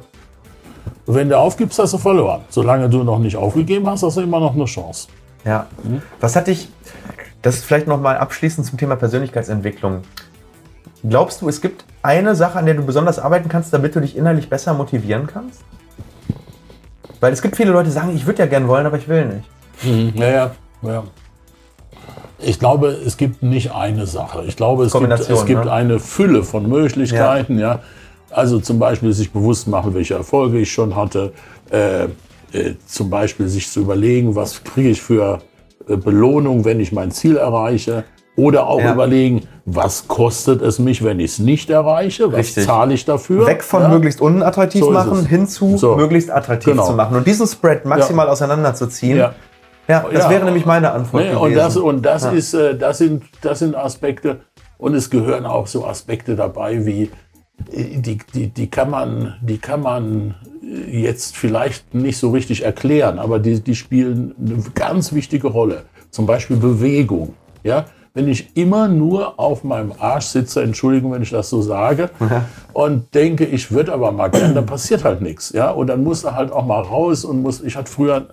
wenn 1.06 1.30
du 1.30 1.38
aufgibst, 1.38 1.80
hast 1.80 1.94
du 1.94 1.98
verloren. 1.98 2.42
Solange 2.50 2.90
du 2.90 3.04
noch 3.04 3.20
nicht 3.20 3.36
aufgegeben 3.36 3.88
hast, 3.90 4.04
hast 4.04 4.18
du 4.18 4.22
immer 4.22 4.40
noch 4.40 4.54
eine 4.54 4.66
Chance. 4.66 5.08
Ja. 5.46 5.68
Was 6.20 6.36
hat 6.36 6.48
dich, 6.48 6.70
das 7.42 7.56
ist 7.56 7.66
vielleicht 7.66 7.88
nochmal 7.88 8.18
abschließend 8.18 8.66
zum 8.66 8.78
Thema 8.78 8.96
Persönlichkeitsentwicklung. 8.96 10.02
Glaubst 11.08 11.42
du, 11.42 11.50
es 11.50 11.60
gibt 11.60 11.84
eine 12.02 12.34
Sache, 12.36 12.58
an 12.58 12.66
der 12.66 12.76
du 12.76 12.84
besonders 12.84 13.20
arbeiten 13.20 13.50
kannst, 13.50 13.74
damit 13.74 13.94
du 13.96 14.00
dich 14.00 14.16
innerlich 14.16 14.50
besser 14.50 14.74
motivieren 14.74 15.28
kannst? 15.28 15.62
Weil 17.20 17.34
es 17.34 17.42
gibt 17.42 17.58
viele 17.58 17.72
Leute, 17.72 17.86
die 17.86 17.92
sagen, 17.92 18.16
ich 18.16 18.26
würde 18.26 18.40
ja 18.40 18.46
gern 18.46 18.68
wollen, 18.68 18.86
aber 18.86 18.98
ich 18.98 19.08
will 19.08 19.26
nicht. 19.26 20.16
Ja, 20.18 20.28
ja, 20.30 20.52
ja. 20.82 21.04
Ich 22.46 22.60
glaube, 22.60 22.88
es 23.06 23.18
gibt 23.18 23.44
nicht 23.44 23.72
eine 23.74 24.06
Sache. 24.06 24.44
Ich 24.48 24.56
glaube, 24.56 24.86
es 24.86 24.94
gibt, 24.94 25.12
es 25.12 25.46
gibt 25.46 25.66
ne? 25.66 25.72
eine 25.72 26.00
Fülle 26.00 26.44
von 26.44 26.68
Möglichkeiten. 26.68 27.60
Ja. 27.60 27.80
Also 28.30 28.60
zum 28.60 28.80
Beispiel 28.80 29.14
sich 29.14 29.32
bewusst 29.32 29.68
machen, 29.68 29.94
welche 29.94 30.16
Erfolge 30.16 30.60
ich 30.60 30.72
schon 30.72 30.96
hatte. 30.96 31.34
Äh, 31.72 32.06
äh, 32.06 32.76
zum 32.88 33.10
Beispiel 33.10 33.48
sich 33.48 33.70
zu 33.70 33.82
überlegen, 33.82 34.36
was 34.36 34.64
kriege 34.64 34.90
ich 34.90 35.02
für 35.02 35.40
äh, 35.88 35.96
Belohnung, 35.98 36.66
wenn 36.66 36.80
ich 36.80 36.92
mein 36.92 37.12
Ziel 37.12 37.38
erreiche. 37.38 38.04
Oder 38.36 38.66
auch 38.68 38.80
Ja. 38.82 38.94
überlegen, 38.94 39.44
was 39.66 40.08
kostet 40.08 40.62
es 40.64 40.80
mich, 40.80 41.04
wenn 41.04 41.20
ich 41.20 41.34
es 41.34 41.40
nicht 41.40 41.70
erreiche? 41.70 42.32
Was 42.32 42.40
Richtig. 42.40 42.66
zahle 42.66 42.96
ich 42.96 43.06
dafür? 43.06 43.46
Weg 43.46 43.64
von 43.64 43.84
Ja. 43.84 43.90
möglichst 43.90 44.22
unattraktiv 44.22 44.82
So 44.84 44.90
machen 44.92 45.20
es. 45.20 45.28
hin 45.28 45.48
zu 45.48 45.78
So. 45.78 45.96
möglichst 45.96 46.32
attraktiv 46.32 46.72
Genau. 46.74 46.88
zu 46.88 46.94
machen. 46.94 47.16
Und 47.16 47.28
diesen 47.28 47.46
Spread 47.46 47.86
maximal 47.86 48.28
auseinanderzuziehen. 48.28 49.18
Ja. 49.88 50.04
Ja, 50.04 50.10
das 50.12 50.24
Ja. 50.26 50.30
wäre 50.30 50.46
nämlich 50.46 50.66
meine 50.66 50.92
Antwort 50.92 51.24
Ne, 51.24 51.30
gewesen. 51.32 51.44
und 51.44 51.56
das, 51.56 51.78
und 51.78 52.02
das, 52.06 52.24
Ja. 52.24 52.32
ist, 52.32 52.54
äh, 52.54 52.78
das, 52.78 52.98
sind, 53.00 53.24
das 53.42 53.60
sind 53.60 53.76
Aspekte, 53.76 54.40
und 54.78 54.96
es 54.96 55.10
gehören 55.10 55.46
auch 55.46 55.68
so 55.68 55.86
Aspekte 55.86 56.36
dabei, 56.36 56.86
wie 56.86 57.04
äh, 57.72 57.98
die, 58.00 58.18
die, 58.34 58.48
die, 58.48 58.70
kann, 58.70 58.90
man, 58.90 59.36
die 59.42 59.58
kann 59.58 59.82
man 59.82 60.36
äh, 60.64 61.02
jetzt 61.02 61.36
vielleicht 61.38 61.94
nicht 61.94 62.18
so 62.18 62.32
richtig 62.32 62.64
erklären, 62.64 63.20
aber 63.20 63.40
die, 63.40 63.60
die 63.62 63.76
spielen 63.76 64.34
eine 64.40 64.64
ganz 64.74 65.14
wichtige 65.14 65.48
Rolle. 65.48 65.84
Zum 66.12 66.26
Beispiel 66.26 66.58
Bewegung. 66.58 67.34
Ja? 67.64 67.86
Wenn 68.14 68.28
ich 68.28 68.56
immer 68.56 68.88
nur 68.88 69.40
auf 69.40 69.64
meinem 69.64 69.92
Arsch 70.00 70.26
sitze, 70.28 70.62
Entschuldigung, 70.62 71.12
wenn 71.14 71.24
ich 71.24 71.32
das 71.32 71.50
so 71.50 71.62
sage, 71.62 72.10
und 72.74 73.14
denke, 73.16 73.46
ich 73.46 73.72
würde 73.72 73.92
aber 73.94 74.12
mal 74.12 74.28
gern, 74.30 74.54
dann 74.54 74.66
passiert 74.68 75.04
halt 75.04 75.22
nichts. 75.22 75.52
Ja? 75.52 75.72
Und 75.72 75.88
dann 75.88 76.04
muss 76.04 76.24
er 76.24 76.36
halt 76.36 76.52
auch 76.52 76.66
mal 76.66 76.82
raus 76.82 77.26
und 77.26 77.42
muss, 77.42 77.62
ich 77.62 77.76
hatte 77.76 77.92
früher 77.92 78.28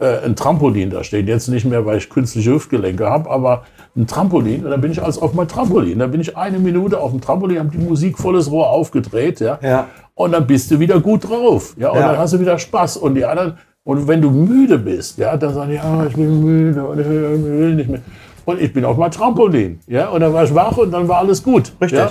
äh, 0.00 0.24
ein 0.24 0.34
Trampolin 0.36 0.90
da 0.90 1.04
stehen. 1.04 1.26
Jetzt 1.26 1.48
nicht 1.48 1.64
mehr, 1.64 1.84
weil 1.86 1.98
ich 1.98 2.08
künstliche 2.10 2.52
Hüftgelenke 2.52 3.08
habe, 3.08 3.30
aber 3.30 3.64
ein 3.96 4.06
Trampolin. 4.06 4.64
Und 4.64 4.70
dann 4.70 4.80
bin 4.80 4.92
ich 4.92 5.02
als 5.02 5.18
auf 5.18 5.34
mein 5.34 5.48
Trampolin. 5.48 5.98
Dann 5.98 6.10
bin 6.10 6.20
ich 6.20 6.36
eine 6.36 6.58
Minute 6.58 6.98
auf 7.00 7.10
dem 7.10 7.20
Trampolin, 7.20 7.58
habe 7.58 7.70
die 7.70 7.78
Musik 7.78 8.18
volles 8.18 8.50
Rohr 8.50 8.70
aufgedreht. 8.70 9.40
Ja? 9.40 9.58
Ja. 9.62 9.86
Und 10.14 10.32
dann 10.32 10.46
bist 10.46 10.70
du 10.70 10.78
wieder 10.80 11.00
gut 11.00 11.28
drauf. 11.28 11.74
Ja? 11.78 11.90
Und 11.90 11.98
Ja. 11.98 12.08
dann 12.08 12.18
hast 12.18 12.32
du 12.34 12.40
wieder 12.40 12.58
Spaß. 12.58 12.96
Und 12.98 13.14
die 13.14 13.24
anderen, 13.24 13.54
und 13.84 14.06
wenn 14.08 14.20
du 14.22 14.30
müde 14.30 14.78
bist, 14.78 15.18
ja, 15.18 15.36
dann 15.36 15.54
sagen 15.54 15.70
die, 15.70 15.76
ja, 15.76 16.06
ich 16.06 16.14
bin 16.14 16.42
müde 16.44 16.84
und 16.84 16.98
ich 17.00 17.08
will 17.08 17.74
nicht 17.74 17.88
mehr. 17.90 18.00
Und 18.46 18.60
ich 18.60 18.72
bin 18.72 18.84
auf 18.84 18.96
mein 18.96 19.10
Trampolin. 19.10 19.80
Ja? 19.86 20.08
Und 20.08 20.20
dann 20.20 20.32
war 20.32 20.44
ich 20.44 20.54
wach 20.54 20.76
und 20.76 20.90
dann 20.92 21.08
war 21.08 21.18
alles 21.18 21.42
gut. 21.42 21.72
Richtig. 21.80 21.98
Ja? 21.98 22.10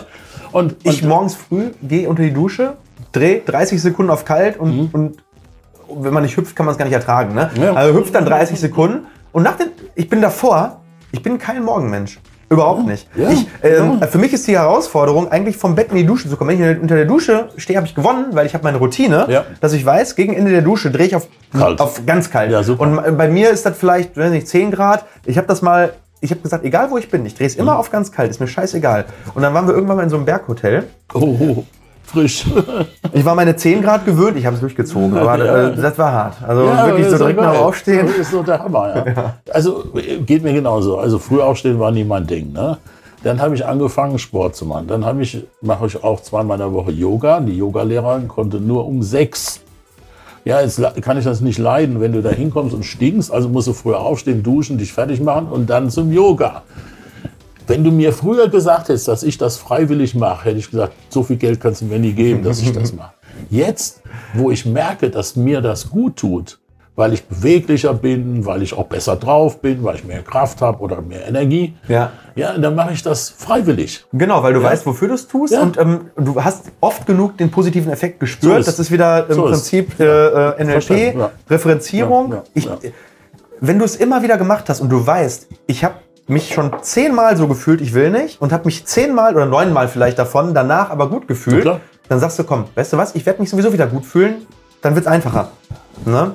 Und, 0.52 0.76
Ich 0.84 1.04
und, 1.04 1.10
morgens 1.10 1.36
früh 1.36 1.72
gehe 1.84 2.10
unter 2.10 2.24
die 2.24 2.34
Dusche, 2.34 2.74
drehe 3.12 3.42
30 3.46 3.82
Sekunden 3.82 4.12
auf 4.12 4.26
kalt 4.26 4.60
und, 4.60 4.90
und 4.94 5.18
wenn 5.96 6.14
man 6.14 6.24
nicht 6.24 6.36
hüpft, 6.38 6.56
kann 6.56 6.66
man 6.66 6.74
es 6.74 6.78
gar 6.78 6.86
nicht 6.86 6.94
ertragen. 6.94 7.34
Ne? 7.36 7.50
Ja. 7.62 7.74
Also 7.74 7.98
hüpft 7.98 8.14
dann 8.16 8.26
30 8.26 8.60
Sekunden 8.60 9.08
und 9.32 9.44
nach 9.44 9.56
den, 9.56 9.68
ich 9.96 10.10
bin 10.10 10.22
davor, 10.22 10.82
ich 11.12 11.22
bin 11.24 11.38
kein 11.38 11.64
Morgenmensch. 11.64 12.20
Überhaupt 12.52 12.88
nicht. 12.88 13.08
Ja. 13.16 13.30
Ich, 13.30 13.46
ähm, 13.62 14.02
Für 14.10 14.18
mich 14.18 14.34
ist 14.34 14.48
die 14.48 14.58
Herausforderung, 14.58 15.32
eigentlich 15.32 15.56
vom 15.56 15.76
Bett 15.76 15.92
in 15.92 15.98
die 15.98 16.06
Dusche 16.06 16.28
zu 16.28 16.36
kommen. 16.36 16.50
Wenn 16.58 16.72
ich 16.78 16.82
unter 16.82 16.96
der 16.96 17.06
Dusche 17.06 17.50
stehe, 17.58 17.78
habe 17.78 17.86
ich 17.86 17.94
gewonnen, 17.94 18.26
weil 18.32 18.48
ich 18.48 18.56
habe 18.56 18.64
meine 18.64 18.80
Routine, 18.80 19.28
Ja. 19.30 19.44
dass 19.62 19.74
ich 19.74 19.86
weiß, 19.86 20.16
gegen 20.16 20.34
Ende 20.34 20.50
der 20.50 20.64
Dusche 20.64 20.90
drehe 20.90 21.06
ich 21.06 21.16
auf, 21.16 21.28
Kalt. 21.56 21.80
auf 21.80 22.04
ganz 22.08 22.32
kalt. 22.32 22.50
Ja. 22.52 22.62
Und 22.76 23.18
bei 23.18 23.28
mir 23.28 23.52
ist 23.52 23.68
das 23.68 23.78
vielleicht, 23.78 24.18
weiß 24.18 24.32
nicht, 24.32 24.48
10 24.48 24.72
Grad. 24.72 25.06
Ich 25.26 25.38
habe 25.38 25.46
das 25.46 25.62
mal, 25.62 25.94
ich 26.22 26.32
habe 26.32 26.42
gesagt, 26.42 26.66
egal 26.66 26.90
wo 26.90 26.98
ich 26.98 27.12
bin, 27.12 27.24
ich 27.24 27.36
drehe 27.36 27.46
es 27.46 27.56
immer 27.56 27.74
Mhm. 27.74 27.80
auf 27.82 27.92
ganz 27.92 28.12
kalt, 28.12 28.32
ist 28.32 28.40
mir 28.40 28.48
scheißegal. 28.48 29.06
Und 29.36 29.44
dann 29.44 29.54
waren 29.54 29.68
wir 29.68 29.76
irgendwann 29.76 29.98
mal 29.98 30.04
in 30.04 30.10
so 30.10 30.16
einem 30.16 30.26
Berghotel. 30.26 30.86
oh, 31.14 31.64
frisch. 32.10 32.46
Ich 33.12 33.26
war 33.26 33.34
meine 33.34 33.56
10 33.56 33.82
Grad 33.82 34.06
gewöhnt, 34.06 34.38
ich 34.38 34.46
habe 34.46 34.54
es 34.56 34.60
durchgezogen, 34.62 35.18
aber 35.18 35.44
Ja. 35.44 35.68
äh, 35.70 35.76
das 35.76 35.98
war 35.98 36.12
hart. 36.12 36.36
Also 36.48 36.64
Ja, 36.66 36.86
wirklich 36.86 37.08
so 37.10 37.18
direkt 37.18 37.42
nach 37.42 37.58
Aufstehen. 37.58 38.06
Das 38.06 38.18
ist 38.18 38.34
doch 38.34 38.46
der 38.46 38.60
Hammer, 38.60 38.96
ja. 39.16 39.34
Also 39.52 39.86
äh, 39.96 40.18
geht 40.20 40.44
mir 40.44 40.54
genauso. 40.54 40.98
Also 41.00 41.18
früh 41.18 41.42
aufstehen 41.42 41.80
war 41.80 41.90
nie 41.92 42.04
mein 42.04 42.28
Ding. 42.28 42.54
Ne? 42.54 42.78
Dann 43.24 43.42
habe 43.42 43.56
ich 43.56 43.66
angefangen, 43.66 44.20
Sport 44.20 44.56
zu 44.56 44.66
machen. 44.66 44.86
Dann 44.88 45.06
habe 45.06 45.22
ich, 45.24 45.44
mache 45.62 45.88
ich 45.88 46.04
auch 46.04 46.22
zweimal 46.22 46.56
in 46.58 46.62
der 46.66 46.72
Woche 46.74 46.92
Yoga. 46.92 47.40
Die 47.40 47.58
Yogalehrerin 47.58 48.28
konnte 48.28 48.58
nur 48.60 48.86
um 48.86 49.02
sechs. 49.02 49.62
Ja, 50.46 50.62
jetzt 50.62 50.80
kann 51.02 51.18
ich 51.18 51.26
das 51.26 51.42
nicht 51.42 51.58
leiden, 51.58 52.00
wenn 52.00 52.14
du 52.14 52.22
da 52.22 52.30
hinkommst 52.30 52.74
und 52.76 52.84
stinkst. 52.84 53.32
Also 53.32 53.50
musst 53.50 53.68
du 53.68 53.74
früher 53.74 54.00
aufstehen, 54.00 54.44
duschen, 54.44 54.78
dich 54.78 54.94
fertig 54.94 55.20
machen 55.20 55.48
und 55.48 55.70
dann 55.70 55.90
zum 55.90 56.12
Yoga. 56.14 56.62
Wenn 57.70 57.84
du 57.84 57.92
mir 57.92 58.12
früher 58.14 58.50
gesagt 58.50 58.90
hättest, 58.90 59.08
dass 59.08 59.24
ich 59.24 59.38
das 59.38 59.58
freiwillig 59.58 60.16
mache, 60.16 60.46
hätte 60.46 60.58
ich 60.58 60.70
gesagt, 60.72 60.94
so 61.10 61.24
viel 61.24 61.38
Geld 61.38 61.62
kannst 61.62 61.82
du 61.82 61.86
mir 61.86 62.00
nie 62.00 62.14
geben, 62.14 62.44
dass 62.44 62.62
ich 62.62 62.72
das 62.74 62.94
mache. 62.94 63.14
Jetzt, 63.50 64.02
wo 64.34 64.52
ich 64.52 64.66
merke, 64.66 65.10
dass 65.10 65.36
mir 65.36 65.62
das 65.62 65.90
gut 65.90 66.18
tut, 66.18 66.60
weil 66.96 67.14
ich 67.14 67.24
beweglicher 67.26 67.94
bin, 67.94 68.46
weil 68.46 68.62
ich 68.64 68.74
auch 68.74 68.88
besser 68.88 69.16
drauf 69.16 69.62
bin, 69.62 69.84
weil 69.84 69.96
ich 69.96 70.04
mehr 70.04 70.22
Kraft 70.24 70.62
habe 70.62 70.80
oder 70.82 71.02
mehr 71.02 71.28
Energie. 71.28 71.76
Ja. 71.88 72.12
Ja, 72.36 72.58
dann 72.58 72.74
mache 72.76 72.92
ich 72.94 73.04
das 73.04 73.30
freiwillig. 73.30 74.04
Genau, 74.14 74.42
weil 74.44 74.54
du 74.54 74.62
Ja. 74.62 74.70
weißt, 74.72 74.86
wofür 74.86 75.08
du 75.10 75.14
es 75.14 75.28
tust 75.28 75.54
Ja. 75.54 75.62
und 75.62 75.78
ähm, 75.78 76.10
du 76.18 76.44
hast 76.44 76.66
oft 76.82 77.06
genug 77.06 77.38
den 77.38 77.52
positiven 77.52 77.92
Effekt 77.92 78.20
gespürt. 78.20 78.54
So 78.54 78.60
ist- 78.60 78.68
das 78.68 78.80
ist 78.80 78.92
wieder 78.92 79.30
im 79.30 79.36
so 79.36 79.44
Prinzip 79.44 80.00
äh, 80.00 80.04
äh, 80.50 80.64
NLP, 80.64 81.16
ja. 81.18 81.32
Referenzierung. 81.50 82.32
Ja, 82.32 82.36
ja, 82.38 82.44
ich, 82.56 82.66
ja. 82.66 82.78
Wenn 83.62 83.78
du 83.78 83.86
es 83.86 83.96
immer 83.98 84.24
wieder 84.24 84.38
gemacht 84.38 84.68
hast 84.70 84.80
und 84.82 84.90
du 84.90 85.06
weißt, 85.06 85.48
ich 85.68 85.84
habe 85.84 85.96
mich 86.30 86.54
schon 86.54 86.72
zehnmal 86.82 87.36
so 87.38 87.48
gefühlt, 87.48 87.82
ich 87.82 87.94
will 87.94 88.12
nicht, 88.12 88.42
und 88.42 88.52
habe 88.54 88.66
mich 88.66 88.86
zehnmal 88.86 89.34
oder 89.36 89.46
neunmal 89.46 89.88
vielleicht 89.88 90.20
davon 90.20 90.54
danach 90.54 90.90
aber 90.92 91.10
gut 91.10 91.28
gefühlt, 91.28 91.66
Ja, 91.66 91.80
dann 92.08 92.20
sagst 92.20 92.40
du, 92.40 92.44
komm, 92.44 92.66
weißt 92.76 92.94
du 92.94 92.98
was, 92.98 93.16
ich 93.16 93.26
werde 93.26 93.42
mich 93.42 93.50
sowieso 93.50 93.74
wieder 93.74 93.88
gut 93.88 94.06
fühlen, 94.06 94.46
dann 94.82 94.96
wird 94.96 95.06
es 95.06 95.12
einfacher. 95.12 95.52
Ne? 96.06 96.32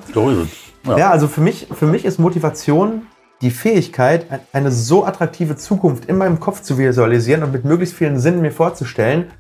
Ja. 0.86 0.98
Ja, 0.98 1.10
also 1.10 1.28
für 1.28 1.40
mich, 1.40 1.68
für 1.72 1.86
mich 1.86 2.04
ist 2.04 2.18
Motivation 2.18 3.06
die 3.40 3.50
Fähigkeit, 3.50 4.26
ein- 4.30 4.40
eine 4.52 4.70
so 4.70 5.04
attraktive 5.06 5.56
Zukunft 5.56 6.04
in 6.06 6.18
meinem 6.18 6.40
Kopf 6.40 6.60
zu 6.62 6.76
visualisieren 6.78 7.42
und 7.42 7.52
mit 7.52 7.64
möglichst 7.64 7.94
vielen 7.96 8.18
Sinnen 8.18 8.42
mir 8.42 8.52
vorzustellen, 8.52 9.30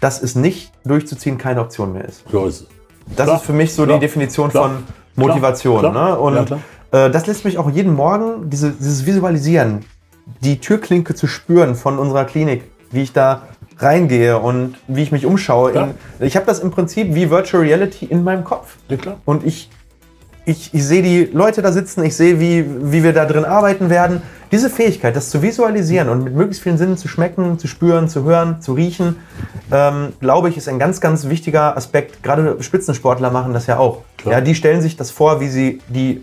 dass 0.00 0.22
es 0.22 0.34
nicht 0.34 0.72
durchzuziehen 0.84 1.38
keine 1.38 1.60
Option 1.60 1.92
mehr 1.92 2.04
ist. 2.04 2.24
So 2.30 2.46
ist 2.46 2.62
es. 2.62 2.66
Das 3.16 3.26
Klar, 3.26 3.36
ist 3.38 3.44
für 3.46 3.52
mich 3.52 3.74
so 3.74 3.84
klar, 3.84 3.98
die 3.98 4.00
Definition 4.06 4.50
klar, 4.50 4.64
von 4.64 4.84
Motivation. 5.16 5.92
Ne? 5.92 6.18
Und 6.18 6.56
das 6.94 7.26
lässt 7.26 7.44
mich 7.44 7.58
auch 7.58 7.70
jeden 7.70 7.94
Morgen, 7.94 8.50
diese, 8.50 8.70
dieses 8.70 9.04
Visualisieren, 9.06 9.84
die 10.42 10.60
Türklinke 10.60 11.14
zu 11.14 11.26
spüren 11.26 11.74
von 11.74 11.98
unserer 11.98 12.24
Klinik, 12.24 12.62
wie 12.90 13.02
ich 13.02 13.12
da 13.12 13.42
reingehe 13.78 14.38
und 14.38 14.76
wie 14.86 15.02
ich 15.02 15.12
mich 15.12 15.26
umschaue. 15.26 15.74
Ja. 15.74 15.82
In, 15.84 15.94
ich 16.26 16.36
habe 16.36 16.46
das 16.46 16.60
im 16.60 16.70
Prinzip 16.70 17.14
wie 17.14 17.30
Virtual 17.30 17.62
Reality 17.62 18.04
in 18.06 18.22
meinem 18.22 18.44
Kopf. 18.44 18.76
Ja, 18.88 18.96
klar. 18.96 19.16
Und 19.24 19.44
ich, 19.44 19.70
ich, 20.46 20.72
ich 20.72 20.84
sehe 20.84 21.02
die 21.02 21.24
Leute 21.32 21.62
da 21.62 21.72
sitzen, 21.72 22.04
ich 22.04 22.16
sehe, 22.16 22.38
wie, 22.38 22.64
wie 22.92 23.02
wir 23.02 23.12
da 23.12 23.24
drin 23.24 23.44
arbeiten 23.44 23.90
werden. 23.90 24.22
Diese 24.52 24.70
Fähigkeit, 24.70 25.16
das 25.16 25.30
zu 25.30 25.42
visualisieren 25.42 26.08
und 26.08 26.22
mit 26.22 26.34
möglichst 26.36 26.62
vielen 26.62 26.78
Sinnen 26.78 26.96
zu 26.96 27.08
schmecken, 27.08 27.58
zu 27.58 27.66
spüren, 27.66 28.08
zu 28.08 28.22
hören, 28.22 28.60
zu 28.60 28.74
riechen, 28.74 29.16
ähm, 29.72 30.12
glaube 30.20 30.48
ich, 30.48 30.56
ist 30.56 30.68
ein 30.68 30.78
ganz, 30.78 31.00
ganz 31.00 31.28
wichtiger 31.28 31.76
Aspekt. 31.76 32.22
Gerade 32.22 32.62
Spitzensportler 32.62 33.32
machen 33.32 33.52
das 33.52 33.66
ja 33.66 33.78
auch. 33.78 34.02
Klar. 34.18 34.34
Ja, 34.34 34.40
die 34.40 34.54
stellen 34.54 34.80
sich 34.80 34.96
das 34.96 35.10
vor, 35.10 35.40
wie 35.40 35.48
sie 35.48 35.80
die 35.88 36.22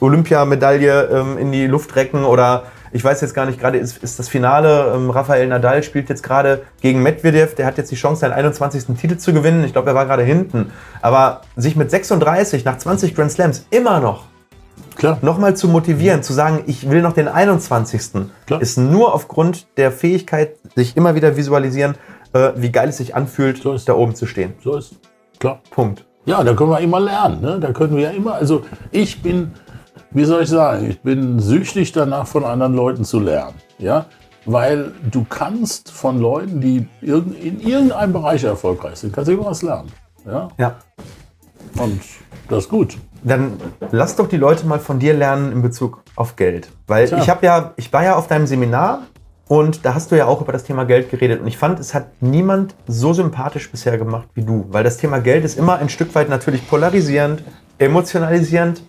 Olympiamedaille 0.00 1.08
ähm, 1.12 1.38
in 1.38 1.52
die 1.52 1.66
Luft 1.66 1.96
recken 1.96 2.24
oder 2.24 2.64
ich 2.92 3.04
weiß 3.04 3.20
jetzt 3.20 3.34
gar 3.34 3.46
nicht, 3.46 3.60
gerade 3.60 3.78
ist, 3.78 3.98
ist 4.02 4.18
das 4.18 4.28
Finale. 4.28 4.92
Ähm, 4.94 5.10
Rafael 5.10 5.46
Nadal 5.46 5.82
spielt 5.84 6.08
jetzt 6.08 6.22
gerade 6.24 6.62
gegen 6.80 7.02
Medvedev. 7.02 7.54
Der 7.54 7.66
hat 7.66 7.78
jetzt 7.78 7.90
die 7.92 7.96
Chance, 7.96 8.22
seinen 8.22 8.32
21. 8.32 8.96
Titel 9.00 9.16
zu 9.16 9.32
gewinnen. 9.32 9.62
Ich 9.64 9.72
glaube, 9.72 9.90
er 9.90 9.94
war 9.94 10.06
gerade 10.06 10.24
hinten. 10.24 10.72
Aber 11.00 11.42
sich 11.56 11.76
mit 11.76 11.90
36 11.90 12.64
nach 12.64 12.78
20 12.78 13.14
Grand 13.14 13.30
Slams 13.30 13.64
immer 13.70 14.00
noch 14.00 14.24
Klar. 14.96 15.18
nochmal 15.22 15.54
zu 15.54 15.68
motivieren, 15.68 16.24
zu 16.24 16.32
sagen, 16.32 16.64
ich 16.66 16.90
will 16.90 17.00
noch 17.00 17.12
den 17.12 17.28
21. 17.28 18.26
Klar. 18.46 18.60
ist 18.60 18.76
nur 18.76 19.14
aufgrund 19.14 19.68
der 19.76 19.92
Fähigkeit, 19.92 20.56
sich 20.74 20.96
immer 20.96 21.14
wieder 21.14 21.36
visualisieren, 21.36 21.94
äh, 22.32 22.50
wie 22.56 22.72
geil 22.72 22.88
es 22.88 22.96
sich 22.96 23.14
anfühlt, 23.14 23.62
So 23.62 23.72
ist- 23.72 23.88
da 23.88 23.92
oben 23.94 24.16
zu 24.16 24.26
stehen. 24.26 24.54
So 24.64 24.76
ist 24.76 24.92
es. 24.92 24.98
Klar. 25.38 25.60
Punkt. 25.70 26.04
Ja, 26.24 26.42
da 26.42 26.54
können 26.54 26.70
wir 26.70 26.80
immer 26.80 26.98
lernen. 27.00 27.40
Ne? 27.40 27.58
Da 27.60 27.70
können 27.72 27.94
wir 27.96 28.02
ja 28.02 28.10
immer, 28.10 28.34
also 28.34 28.62
ich 28.90 29.22
bin, 29.22 29.52
wie 30.12 30.24
soll 30.24 30.42
ich 30.42 30.48
sagen, 30.48 30.90
ich 30.90 31.00
bin 31.00 31.38
süchtig 31.38 31.92
danach, 31.92 32.26
von 32.26 32.44
anderen 32.44 32.74
Leuten 32.74 33.04
zu 33.04 33.20
lernen. 33.20 33.54
Ja? 33.78 34.06
Weil 34.44 34.92
du 35.10 35.24
kannst 35.28 35.90
von 35.90 36.18
Leuten, 36.18 36.60
die 36.60 36.88
in 37.00 37.60
irgendeinem 37.60 38.12
Bereich 38.12 38.44
erfolgreich 38.44 38.96
sind, 38.96 39.12
kannst 39.12 39.28
du 39.28 39.34
immer 39.34 39.46
was 39.46 39.62
lernen. 39.62 39.92
Ja? 40.26 40.48
Ja. 40.58 40.76
Und 41.78 42.00
das 42.48 42.64
ist 42.64 42.70
gut. 42.70 42.98
Dann 43.22 43.58
lass 43.92 44.16
doch 44.16 44.28
die 44.28 44.38
Leute 44.38 44.66
mal 44.66 44.78
von 44.78 44.98
dir 44.98 45.14
lernen 45.14 45.52
in 45.52 45.62
Bezug 45.62 46.02
auf 46.16 46.36
Geld. 46.36 46.70
Weil 46.86 47.06
Tja. 47.06 47.18
ich 47.18 47.28
habe 47.28 47.46
ja, 47.46 47.72
ich 47.76 47.92
war 47.92 48.02
ja 48.02 48.16
auf 48.16 48.26
deinem 48.26 48.46
Seminar 48.46 49.02
und 49.46 49.84
da 49.84 49.94
hast 49.94 50.10
du 50.10 50.16
ja 50.16 50.26
auch 50.26 50.40
über 50.40 50.52
das 50.52 50.64
Thema 50.64 50.84
Geld 50.84 51.10
geredet. 51.10 51.40
Und 51.40 51.46
ich 51.46 51.58
fand, 51.58 51.78
es 51.78 51.92
hat 51.92 52.22
niemand 52.22 52.74
so 52.86 53.12
sympathisch 53.12 53.70
bisher 53.70 53.98
gemacht 53.98 54.28
wie 54.34 54.42
du. 54.42 54.66
Weil 54.70 54.84
das 54.84 54.96
Thema 54.96 55.18
Geld 55.18 55.44
ist 55.44 55.58
immer 55.58 55.78
ein 55.78 55.88
Stück 55.88 56.14
weit 56.14 56.28
natürlich 56.28 56.66
polarisierend, 56.68 57.42
emotionalisierend. 57.78 58.82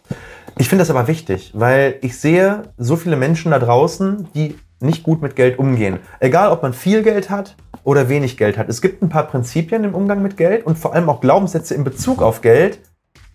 Ich 0.61 0.69
finde 0.69 0.83
das 0.83 0.91
aber 0.91 1.07
wichtig, 1.07 1.49
weil 1.55 1.95
ich 2.01 2.19
sehe 2.19 2.61
so 2.77 2.95
viele 2.95 3.15
Menschen 3.15 3.49
da 3.49 3.57
draußen, 3.57 4.27
die 4.35 4.53
nicht 4.79 5.01
gut 5.01 5.19
mit 5.19 5.35
Geld 5.35 5.57
umgehen. 5.57 5.97
Egal, 6.19 6.51
ob 6.51 6.61
man 6.61 6.73
viel 6.73 7.01
Geld 7.01 7.31
hat 7.31 7.55
oder 7.83 8.09
wenig 8.09 8.37
Geld 8.37 8.59
hat. 8.59 8.69
Es 8.69 8.79
gibt 8.79 9.01
ein 9.01 9.09
paar 9.09 9.23
Prinzipien 9.23 9.83
im 9.83 9.95
Umgang 9.95 10.21
mit 10.21 10.37
Geld 10.37 10.63
und 10.67 10.77
vor 10.77 10.93
allem 10.93 11.09
auch 11.09 11.19
Glaubenssätze 11.19 11.73
in 11.73 11.83
Bezug 11.83 12.21
auf 12.21 12.41
Geld, 12.41 12.77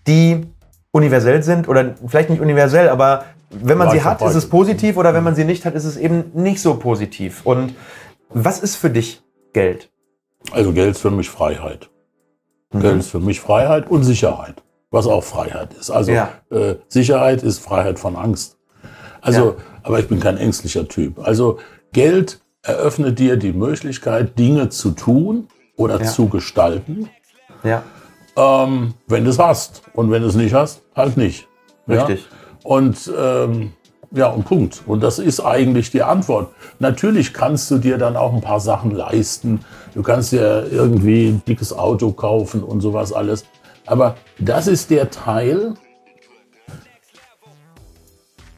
die 0.06 0.46
universell 0.92 1.42
sind 1.42 1.68
oder 1.68 1.96
vielleicht 2.06 2.30
nicht 2.30 2.40
universell, 2.40 2.88
aber 2.88 3.24
wenn 3.50 3.76
man 3.76 3.90
sie 3.90 4.04
hat, 4.04 4.22
ist 4.22 4.36
es 4.36 4.48
positiv 4.48 4.96
oder 4.96 5.12
wenn 5.12 5.24
man 5.24 5.34
sie 5.34 5.44
nicht 5.44 5.66
hat, 5.66 5.74
ist 5.74 5.84
es 5.84 5.96
eben 5.96 6.30
nicht 6.32 6.60
so 6.60 6.76
positiv. 6.76 7.44
Und 7.44 7.74
was 8.28 8.60
ist 8.60 8.76
für 8.76 8.90
dich 8.90 9.20
Geld? 9.52 9.90
Also 10.52 10.72
Geld 10.72 10.92
ist 10.92 11.00
für 11.00 11.10
mich 11.10 11.28
Freiheit. 11.28 11.90
Mhm. 12.72 12.80
Geld 12.82 12.98
ist 13.00 13.10
für 13.10 13.18
mich 13.18 13.40
Freiheit 13.40 13.90
und 13.90 14.04
Sicherheit, 14.04 14.62
was 14.90 15.06
auch 15.06 15.24
Freiheit 15.24 15.74
ist. 15.74 15.90
Also 15.90 16.12
Ja. 16.12 16.30
äh, 16.50 16.76
Sicherheit 16.88 17.42
ist 17.42 17.58
Freiheit 17.58 17.98
von 17.98 18.16
Angst. 18.16 18.56
Also, 19.20 19.40
Ja. 19.40 19.54
aber 19.82 19.98
ich 19.98 20.08
bin 20.08 20.20
kein 20.20 20.36
ängstlicher 20.36 20.86
Typ. 20.88 21.18
Also 21.18 21.58
Geld 21.92 22.40
eröffnet 22.62 23.18
dir 23.18 23.36
die 23.36 23.52
Möglichkeit, 23.52 24.38
Dinge 24.38 24.68
zu 24.68 24.90
tun 24.92 25.48
oder 25.76 26.00
Ja. 26.00 26.06
zu 26.06 26.28
gestalten, 26.28 27.08
Ja, 27.64 27.82
ähm, 28.36 28.94
wenn 29.08 29.24
du 29.24 29.30
es 29.30 29.38
hast. 29.38 29.82
Und 29.94 30.10
wenn 30.10 30.22
du 30.22 30.28
es 30.28 30.34
nicht 30.34 30.54
hast, 30.54 30.82
halt 30.94 31.16
nicht. 31.16 31.48
richtig. 31.88 32.26
Und 32.64 33.10
ähm, 33.16 33.72
ja, 34.12 34.28
und 34.28 34.44
Punkt. 34.44 34.82
Und 34.86 35.02
das 35.02 35.18
ist 35.18 35.40
eigentlich 35.40 35.90
die 35.90 36.02
Antwort. 36.02 36.50
Natürlich 36.78 37.32
kannst 37.34 37.70
du 37.70 37.78
dir 37.78 37.98
dann 37.98 38.16
auch 38.16 38.32
ein 38.34 38.40
paar 38.40 38.60
Sachen 38.60 38.90
leisten. 38.92 39.60
Du 39.94 40.02
kannst 40.02 40.32
dir 40.32 40.66
irgendwie 40.70 41.28
ein 41.28 41.42
dickes 41.46 41.72
Auto 41.72 42.12
kaufen 42.12 42.62
und 42.62 42.80
sowas 42.80 43.12
alles. 43.12 43.44
Aber 43.86 44.16
das 44.38 44.66
ist 44.66 44.90
der 44.90 45.10
Teil, 45.10 45.74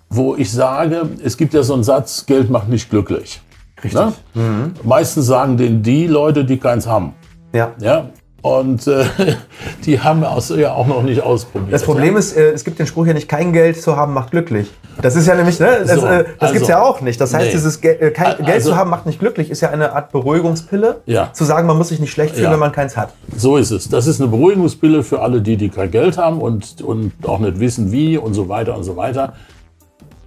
wo 0.08 0.34
ich 0.34 0.50
sage, 0.50 1.10
es 1.22 1.36
gibt 1.36 1.54
ja 1.54 1.62
so 1.62 1.74
einen 1.74 1.84
Satz, 1.84 2.24
Geld 2.26 2.50
macht 2.50 2.68
nicht 2.68 2.90
glücklich. 2.90 3.40
Richtig. 3.84 4.00
Ne? 4.34 4.72
Meistens 4.82 5.26
sagen 5.26 5.56
den 5.56 5.82
die 5.82 6.06
Leute, 6.06 6.44
die 6.44 6.58
keins 6.58 6.86
haben. 6.86 7.14
Ja. 7.52 7.74
Ja? 7.80 8.10
Und 8.40 8.86
äh, 8.86 9.04
die 9.84 10.00
haben 10.00 10.22
es 10.22 10.48
ja 10.50 10.72
auch 10.72 10.86
noch 10.86 11.02
nicht 11.02 11.22
ausprobiert. 11.22 11.72
Das 11.72 11.82
Problem 11.82 12.16
ist, 12.16 12.36
äh, 12.36 12.50
es 12.52 12.64
gibt 12.64 12.78
den 12.78 12.86
Spruch 12.86 13.06
ja 13.06 13.12
nicht, 13.12 13.28
kein 13.28 13.52
Geld 13.52 13.82
zu 13.82 13.96
haben 13.96 14.14
macht 14.14 14.30
glücklich. 14.30 14.70
Das 15.02 15.16
ist 15.16 15.26
ja 15.26 15.34
nämlich, 15.34 15.58
ne, 15.58 15.78
das, 15.84 16.00
So, 16.00 16.06
äh, 16.06 16.24
das 16.24 16.26
also, 16.38 16.54
gibt's 16.54 16.68
ja 16.68 16.80
auch 16.82 17.00
nicht. 17.00 17.20
Das 17.20 17.34
heißt, 17.34 17.46
nee. 17.46 17.52
dieses 17.52 17.80
Gel 17.80 17.96
äh, 18.00 18.10
kein, 18.10 18.26
Also- 18.26 18.44
Geld 18.44 18.62
zu 18.62 18.76
haben 18.76 18.90
macht 18.90 19.06
nicht 19.06 19.18
glücklich, 19.18 19.50
ist 19.50 19.60
ja 19.60 19.70
eine 19.70 19.92
Art 19.92 20.12
Beruhigungspille. 20.12 21.00
Ja. 21.06 21.32
Zu 21.32 21.44
sagen, 21.44 21.66
man 21.66 21.76
muss 21.76 21.88
sich 21.88 21.98
nicht 21.98 22.12
schlecht 22.12 22.34
fühlen, 22.34 22.44
Ja. 22.46 22.52
wenn 22.52 22.60
man 22.60 22.72
keins 22.72 22.96
hat. 22.96 23.12
So 23.36 23.56
ist 23.56 23.72
es. 23.72 23.88
Das 23.88 24.06
ist 24.06 24.20
eine 24.20 24.30
Beruhigungspille 24.30 25.02
für 25.02 25.20
alle, 25.20 25.42
die, 25.42 25.56
die 25.56 25.68
kein 25.68 25.90
Geld 25.90 26.16
haben 26.16 26.40
und, 26.40 26.80
und 26.82 27.12
auch 27.26 27.40
nicht 27.40 27.58
wissen, 27.58 27.90
wie 27.90 28.18
und 28.18 28.34
so 28.34 28.48
weiter 28.48 28.76
und 28.76 28.84
so 28.84 28.96
weiter. 28.96 29.34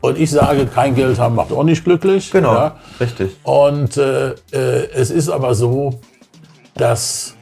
Und 0.01 0.17
ich 0.17 0.31
sage, 0.31 0.65
kein 0.65 0.95
Geld 0.95 1.17
haben 1.19 1.35
macht 1.35 1.53
auch 1.53 1.63
nicht 1.63 1.83
glücklich. 1.85 2.31
Genau. 2.31 2.53
Ja. 2.53 2.75
Richtig. 2.99 3.37
Und 3.43 3.95
äh, 3.97 4.31
äh, 4.31 4.35
es 4.95 5.11
ist 5.11 5.29
aber 5.29 5.53
so, 5.55 5.99
dass 6.75 7.35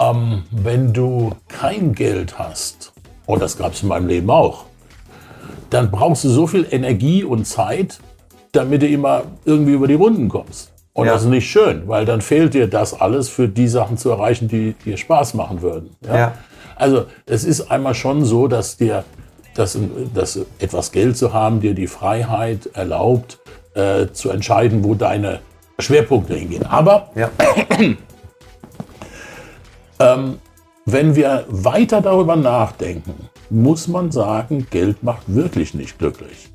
ähm, 0.00 0.42
wenn 0.50 0.92
du 0.92 1.32
kein 1.48 1.94
Geld 1.94 2.38
hast, 2.38 2.92
und 3.26 3.42
das 3.42 3.56
gab 3.58 3.72
es 3.74 3.82
in 3.82 3.88
meinem 3.88 4.08
Leben 4.08 4.30
auch, 4.30 4.64
dann 5.70 5.90
brauchst 5.90 6.24
du 6.24 6.28
so 6.30 6.46
viel 6.46 6.66
Energie 6.70 7.24
und 7.24 7.44
Zeit, 7.46 7.98
damit 8.52 8.82
du 8.82 8.86
immer 8.88 9.22
irgendwie 9.44 9.72
über 9.72 9.86
die 9.86 9.94
Runden 9.94 10.28
kommst. 10.28 10.72
Und 10.94 11.06
Ja. 11.06 11.12
das 11.12 11.22
ist 11.22 11.28
nicht 11.28 11.48
schön, 11.50 11.86
weil 11.86 12.04
dann 12.06 12.20
fehlt 12.20 12.54
dir 12.54 12.66
das 12.68 12.98
alles 12.98 13.28
für 13.28 13.48
die 13.48 13.68
Sachen 13.68 13.98
zu 13.98 14.10
erreichen, 14.10 14.48
die 14.48 14.72
dir 14.84 14.96
Spaß 14.96 15.34
machen 15.34 15.62
würden. 15.62 15.90
Ja. 16.06 16.32
Also 16.76 17.04
es 17.26 17.44
ist 17.44 17.70
einmal 17.70 17.94
schon 17.94 18.24
so, 18.24 18.48
dass 18.48 18.76
dir 18.76 19.04
dass, 19.54 19.76
dass 20.14 20.38
etwas 20.60 20.92
Geld 20.92 21.16
zu 21.16 21.32
haben 21.32 21.60
dir 21.60 21.74
die 21.74 21.88
Freiheit 21.88 22.70
erlaubt, 22.74 23.40
äh, 23.74 24.06
zu 24.12 24.30
entscheiden, 24.30 24.84
wo 24.84 24.94
deine 24.94 25.40
Schwerpunkte 25.80 26.34
hingehen. 26.34 26.64
Aber 26.64 27.10
Ja. 27.16 27.30
wenn 29.98 31.16
wir 31.16 31.44
weiter 31.48 32.00
darüber 32.00 32.36
nachdenken, 32.36 33.28
muss 33.50 33.88
man 33.88 34.10
sagen, 34.10 34.66
Geld 34.70 35.02
macht 35.02 35.22
wirklich 35.26 35.74
nicht 35.74 35.98
glücklich. 35.98 36.50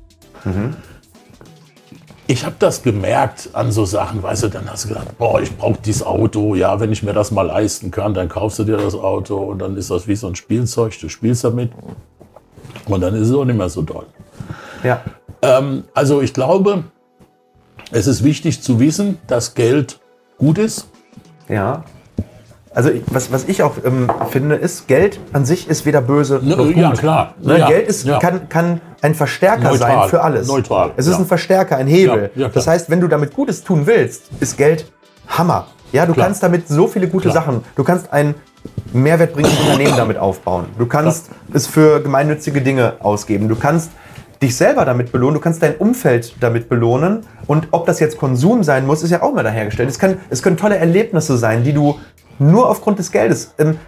Ich 2.26 2.46
habe 2.46 2.56
das 2.58 2.82
gemerkt 2.82 3.50
an 3.52 3.70
so 3.70 3.84
Sachen, 3.84 4.22
weißt 4.22 4.44
du, 4.44 4.48
dann 4.48 4.70
hast 4.70 4.84
du 4.84 4.88
gedacht, 4.88 5.18
boah, 5.18 5.40
ich 5.42 5.54
brauche 5.56 5.78
dieses 5.84 6.02
Auto, 6.02 6.54
ja, 6.54 6.80
wenn 6.80 6.90
ich 6.90 7.02
mir 7.02 7.12
das 7.12 7.30
mal 7.30 7.42
leisten 7.42 7.90
kann, 7.90 8.14
dann 8.14 8.30
kaufst 8.30 8.58
du 8.58 8.64
dir 8.64 8.78
das 8.78 8.94
Auto 8.94 9.36
und 9.36 9.58
dann 9.58 9.76
ist 9.76 9.90
das 9.90 10.08
wie 10.08 10.16
so 10.16 10.26
ein 10.26 10.34
Spielzeug, 10.34 10.98
du 10.98 11.08
spielst 11.10 11.44
damit 11.44 11.70
und 12.86 13.00
dann 13.02 13.14
ist 13.14 13.28
es 13.28 13.34
auch 13.34 13.44
nicht 13.44 13.58
mehr 13.58 13.68
so 13.68 13.82
toll. 13.82 14.06
Ja. 14.82 15.02
Ähm, 15.42 15.84
also 15.92 16.22
ich 16.22 16.32
glaube, 16.32 16.84
es 17.90 18.06
ist 18.06 18.24
wichtig 18.24 18.62
zu 18.62 18.80
wissen, 18.80 19.18
dass 19.26 19.54
Geld 19.54 20.00
gut 20.38 20.58
ist, 20.58 20.88
Ja. 21.48 21.84
Also 22.74 22.90
ich- 22.90 23.02
was, 23.06 23.30
was 23.32 23.44
ich 23.48 23.62
auch 23.62 23.74
ähm, 23.84 24.10
finde, 24.30 24.56
ist, 24.56 24.88
Geld 24.88 25.20
an 25.32 25.44
sich 25.44 25.68
ist 25.68 25.86
weder 25.86 26.00
böse 26.00 26.40
Ne, 26.42 26.56
noch 26.56 26.66
gut. 26.66 26.76
ja, 26.76 26.92
klar. 26.92 27.34
Ne? 27.40 27.58
Ja, 27.58 27.68
Geld 27.68 27.88
ist, 27.88 28.04
ja. 28.04 28.18
kann, 28.18 28.48
kann 28.48 28.80
ein 29.00 29.14
Verstärker 29.14 29.70
Neutral. 29.70 29.78
sein 30.00 30.08
für 30.08 30.22
alles. 30.22 30.48
Neutral, 30.48 30.90
Es 30.96 31.06
ist 31.06 31.18
ein 31.18 31.26
Verstärker, 31.26 31.76
ein 31.76 31.86
Hebel. 31.86 32.30
Klar. 32.34 32.50
das 32.52 32.66
heißt, 32.66 32.90
wenn 32.90 33.00
du 33.00 33.08
damit 33.08 33.32
Gutes 33.34 33.62
tun 33.62 33.86
willst, 33.86 34.24
ist 34.40 34.56
Geld 34.56 34.90
Hammer. 35.28 35.68
Ja, 35.92 36.04
du 36.06 36.12
Klar. 36.12 36.26
kannst 36.26 36.42
damit 36.42 36.66
so 36.68 36.88
viele 36.88 37.06
gute 37.06 37.30
Klar. 37.30 37.44
Sachen. 37.44 37.64
Du 37.76 37.84
kannst 37.84 38.12
ein 38.12 38.34
mehrwertbringendes 38.92 39.60
Unternehmen 39.60 39.96
damit 39.96 40.18
aufbauen. 40.18 40.66
Du 40.78 40.86
kannst 40.86 41.30
es 41.52 41.66
für 41.66 42.00
gemeinnützige 42.02 42.60
Dinge 42.60 42.94
ausgeben. 43.00 43.48
Du 43.48 43.56
kannst 43.56 43.90
dich 44.42 44.56
selber 44.56 44.84
damit 44.84 45.12
belohnen, 45.12 45.34
du 45.34 45.40
kannst 45.40 45.62
dein 45.62 45.76
Umfeld 45.76 46.34
damit 46.40 46.68
belohnen. 46.68 47.20
Und 47.46 47.68
ob 47.70 47.86
das 47.86 48.00
jetzt 48.00 48.18
Konsum 48.18 48.62
sein 48.64 48.86
muss, 48.86 49.02
ist 49.02 49.10
ja 49.10 49.22
auch 49.22 49.32
mal 49.32 49.44
dahergestellt. 49.44 49.88
Es, 49.88 49.98
kann, 49.98 50.18
es 50.30 50.42
können 50.42 50.56
tolle 50.56 50.76
Erlebnisse 50.76 51.36
sein, 51.38 51.62
die 51.62 51.72
du 51.72 51.98
nur 52.38 52.68
aufgrund 52.68 52.98
des 52.98 53.10
Geldes. 53.12 53.54
Ähm, 53.58 53.78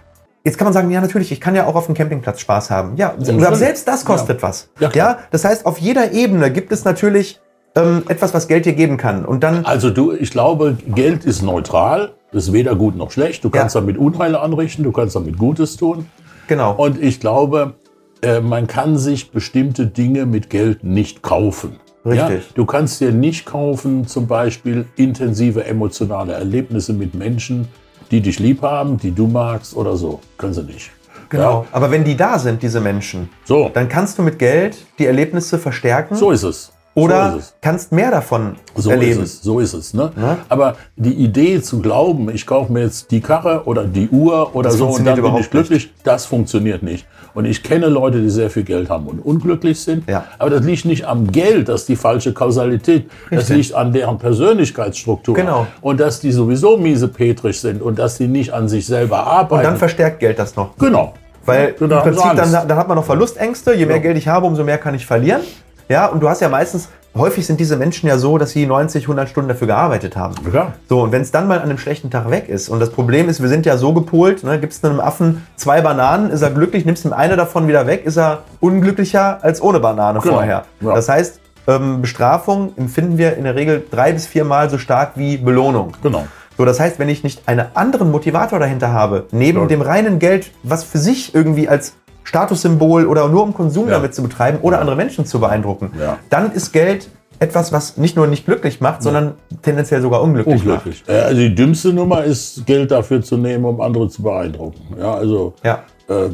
jetzt 0.45 0.59
kann 0.59 0.67
man 0.67 0.73
sagen, 0.73 0.91
ja, 0.91 1.01
natürlich, 1.01 1.33
ich 1.33 1.41
kann 1.41 1.55
ja 1.55 1.67
auch 1.67 1.75
auf 1.75 1.87
dem 1.87 1.95
Campingplatz 1.95 2.41
Spaß 2.41 2.71
haben. 2.71 2.97
Ja, 2.97 3.15
aber 3.15 3.57
selbst 3.57 3.87
das 3.89 4.05
kostet 4.05 4.41
Ja. 4.43 4.49
was. 4.49 4.69
Ja, 4.81 4.89
klar. 4.89 5.19
das 5.31 5.45
heißt, 5.45 5.67
auf 5.67 5.79
jeder 5.79 6.13
Ebene 6.13 6.51
gibt 6.51 6.73
es 6.73 6.85
natürlich 6.85 7.41
ähm, 7.75 8.05
etwas, 8.09 8.33
was 8.33 8.49
Geld 8.49 8.65
dir 8.65 8.73
geben 8.73 8.97
kann. 8.97 9.25
Und 9.27 9.43
dann, 9.43 9.65
Also 9.67 9.91
du, 9.91 10.13
ich 10.13 10.31
glaube, 10.31 10.79
Geld 10.95 11.25
ist 11.27 11.43
neutral, 11.43 12.13
ist 12.33 12.53
weder 12.53 12.75
gut 12.75 12.97
noch 12.97 13.11
schlecht. 13.11 13.45
Du 13.45 13.51
kannst 13.51 13.75
Ja. 13.75 13.81
damit 13.83 13.99
Unheil 13.99 14.35
anrichten, 14.35 14.83
du 14.83 14.93
kannst 14.93 15.15
damit 15.17 15.37
Gutes 15.39 15.77
tun. 15.77 16.07
genau. 16.49 16.73
Und 16.75 17.03
ich 17.03 17.21
glaube, 17.21 17.75
äh, 18.23 18.41
man 18.41 18.67
kann 18.67 18.97
sich 18.97 19.31
bestimmte 19.31 19.87
Dinge 19.87 20.25
mit 20.27 20.49
Geld 20.49 20.85
nicht 20.85 21.23
kaufen. 21.23 21.77
Richtig. 22.07 22.45
Ja? 22.47 22.53
Du 22.55 22.65
kannst 22.65 23.01
dir 23.01 23.11
nicht 23.13 23.45
kaufen, 23.47 24.07
zum 24.07 24.27
Beispiel 24.27 24.87
intensive 24.97 25.65
emotionale 25.65 26.33
Erlebnisse 26.33 26.93
mit 26.95 27.15
Menschen, 27.15 27.69
die 28.11 28.21
dich 28.21 28.39
lieb 28.39 28.63
haben, 28.63 28.97
die 28.99 29.11
du 29.13 29.27
magst 29.27 29.77
oder 29.77 29.97
so. 29.97 30.21
Können 30.39 30.55
sie 30.55 30.63
nicht. 30.63 30.91
genau. 31.29 31.63
Ja? 31.63 31.67
Aber 31.73 31.91
wenn 31.91 32.05
die 32.05 32.17
da 32.17 32.39
sind, 32.39 32.63
diese 32.63 32.81
Menschen, 32.81 33.29
So, 33.45 33.71
dann 33.73 33.89
kannst 33.89 34.19
du 34.19 34.23
mit 34.23 34.39
Geld 34.39 34.77
die 34.99 35.07
Erlebnisse 35.07 35.59
verstärken. 35.59 36.15
so 36.17 36.31
ist 36.31 36.43
es. 36.45 36.73
Oder 36.95 37.33
so 37.33 37.37
ist 37.39 37.45
es. 37.45 37.55
kannst 37.61 37.93
mehr 37.93 38.11
davon 38.11 38.57
So 38.75 38.89
erleben. 38.91 39.23
ist 39.23 39.35
es, 39.35 39.43
so 39.43 39.61
ist 39.61 39.75
es. 39.75 39.93
Ne? 39.93 40.13
Ja. 40.17 40.39
Aber 40.49 40.77
die 40.97 41.13
Idee 41.13 41.61
zu 41.61 41.83
glauben, 41.83 42.31
ich 42.31 42.47
kaufe 42.47 42.73
mir 42.73 42.85
jetzt 42.85 43.11
die 43.11 43.21
Karre 43.21 43.65
oder 43.67 43.85
die 43.85 44.09
Uhr 44.09 44.55
oder 44.57 44.71
Das 44.71 44.79
so 44.79 44.87
und 44.89 45.05
dann 45.05 45.21
bin 45.21 45.37
ich 45.37 45.51
glücklich, 45.51 45.93
das 46.05 46.25
funktioniert 46.25 46.83
nicht. 46.83 47.07
Und 47.37 47.45
ich 47.45 47.63
kenne 47.63 47.87
Leute, 47.89 48.21
die 48.23 48.31
sehr 48.31 48.49
viel 48.49 48.63
Geld 48.65 48.89
haben 48.89 49.07
und 49.07 49.19
unglücklich 49.21 49.79
sind. 49.79 50.09
Ja. 50.09 50.25
Aber 50.39 50.49
das 50.51 50.65
liegt 50.65 50.87
nicht 50.87 51.05
am 51.07 51.31
Geld, 51.31 51.69
das 51.69 51.83
ist 51.83 51.89
die 51.91 51.97
falsche 51.97 52.33
Kausalität. 52.33 53.11
Das 53.31 53.41
Richtig. 53.51 53.57
liegt 53.69 53.75
an 53.75 53.93
deren 53.93 54.19
Persönlichkeitsstruktur. 54.19 55.35
Genau. 55.35 55.67
Und 55.83 56.01
dass 56.01 56.19
die 56.21 56.33
sowieso 56.33 56.77
miesepetrig 56.79 57.61
sind 57.61 57.83
und 57.83 57.99
dass 57.99 58.17
die 58.17 58.27
nicht 58.27 58.53
an 58.55 58.69
sich 58.69 58.87
selber 58.87 59.21
Und 59.21 59.29
arbeiten. 59.29 59.65
dann 59.65 59.77
verstärkt 59.77 60.19
Geld 60.21 60.39
das 60.39 60.57
noch. 60.57 60.77
genau. 60.79 61.13
Weil 61.45 61.75
Ja, 61.79 61.85
im 61.85 61.89
da 61.91 61.97
haben 62.05 62.13
sie 62.15 62.21
Prinzip, 62.21 62.37
dann, 62.53 62.69
dann 62.69 62.77
hat 62.79 62.89
man 62.89 62.97
noch 62.97 63.05
Verlustängste. 63.05 63.75
Je 63.75 63.87
mehr 63.87 64.01
Geld 64.01 64.17
ich 64.17 64.27
habe, 64.27 64.47
umso 64.47 64.65
mehr 64.65 64.79
kann 64.79 64.95
ich 64.97 65.07
verlieren. 65.07 65.43
Ja, 65.89 66.07
und 66.07 66.21
du 66.21 66.29
hast 66.29 66.41
ja 66.41 66.49
meistens, 66.49 66.89
häufig 67.17 67.47
sind 67.47 67.61
diese 67.61 67.77
Menschen 67.77 68.09
ja 68.09 68.19
so, 68.19 68.39
dass 68.39 68.51
sie 68.51 68.67
90, 68.67 69.05
100 69.05 69.29
Stunden 69.29 69.49
dafür 69.49 69.67
gearbeitet 69.67 70.17
haben. 70.17 70.35
Ja. 70.53 70.73
So, 70.89 71.01
und 71.03 71.13
wenn 71.13 71.23
es 71.23 71.31
dann 71.31 71.47
mal 71.49 71.59
an 71.59 71.65
einem 71.65 71.79
schlechten 71.79 72.11
Tag 72.11 72.31
weg 72.31 72.49
ist, 72.49 72.69
und 72.69 72.81
das 72.81 72.91
Problem 72.91 73.29
ist, 73.29 73.41
wir 73.43 73.49
sind 73.49 73.67
ja 73.67 73.77
so 73.77 73.93
gepolt, 73.93 74.45
ne, 74.45 74.59
gibst 74.61 74.85
einem 74.85 75.01
Affen 75.01 75.47
zwei 75.57 75.81
Bananen, 75.81 76.31
ist 76.31 76.43
er 76.43 76.51
glücklich, 76.51 76.85
nimmst 76.85 77.05
ihm 77.05 77.13
eine 77.13 77.37
davon 77.37 77.69
wieder 77.69 77.87
weg, 77.87 78.05
ist 78.05 78.17
er 78.19 78.41
unglücklicher 78.61 79.39
als 79.43 79.61
ohne 79.63 79.81
Banane 79.81 80.21
Genau. 80.21 80.35
vorher. 80.35 80.65
Ja. 80.81 80.95
Das 80.95 81.09
heißt, 81.09 81.41
ähm, 81.69 82.01
Bestrafung 82.03 82.73
empfinden 82.77 83.19
wir 83.19 83.37
in 83.37 83.45
der 83.45 83.55
Regel 83.57 83.85
drei 83.91 84.13
bis 84.13 84.27
viermal 84.27 84.71
so 84.71 84.79
stark 84.79 85.13
wie 85.17 85.37
Belohnung. 85.37 85.93
Genau. 86.03 86.27
So, 86.59 86.65
das 86.65 86.81
heißt, 86.81 86.99
wenn 86.99 87.09
ich 87.09 87.23
nicht 87.23 87.43
einen 87.49 87.67
anderen 87.75 88.11
Motivator 88.11 88.59
dahinter 88.59 88.93
habe, 88.93 89.25
neben 89.31 89.61
Ja. 89.61 89.67
dem 89.67 89.83
reinen 89.83 90.19
Geld, 90.19 90.53
was 90.63 90.85
für 90.85 90.99
sich 90.99 91.35
irgendwie 91.35 91.69
als 91.69 91.95
Statussymbol 92.27 93.07
oder 93.07 93.29
nur 93.29 93.43
um 93.45 93.55
Konsum 93.55 93.87
Ja. 93.89 93.93
damit 93.95 94.15
zu 94.15 94.23
betreiben 94.23 94.59
oder 94.63 94.81
andere 94.81 94.97
Menschen 94.97 95.25
zu 95.27 95.39
beeindrucken, 95.41 95.93
Ja. 95.99 96.19
dann 96.29 96.51
ist 96.53 96.73
Geld 96.73 97.09
etwas, 97.39 97.71
was 97.73 97.97
nicht 97.99 98.17
nur 98.17 98.27
nicht 98.27 98.47
glücklich 98.47 98.81
macht, 98.81 99.03
sondern 99.03 99.35
tendenziell 99.63 100.01
sogar 100.01 100.23
unglücklich, 100.23 100.57
Unglücklich. 100.63 101.05
Äh, 101.07 101.13
Also 101.21 101.41
die 101.41 101.55
dümmste 101.55 101.93
Nummer 101.93 102.25
ist, 102.25 102.65
Geld 102.67 102.91
dafür 102.91 103.23
zu 103.23 103.37
nehmen, 103.37 103.65
um 103.65 103.81
andere 103.81 104.09
zu 104.09 104.23
beeindrucken. 104.23 104.81
Ja, 104.99 105.15
also 105.15 105.53
macht. 105.63 105.65
Ja, 106.09 106.15
Äh, 106.15 106.29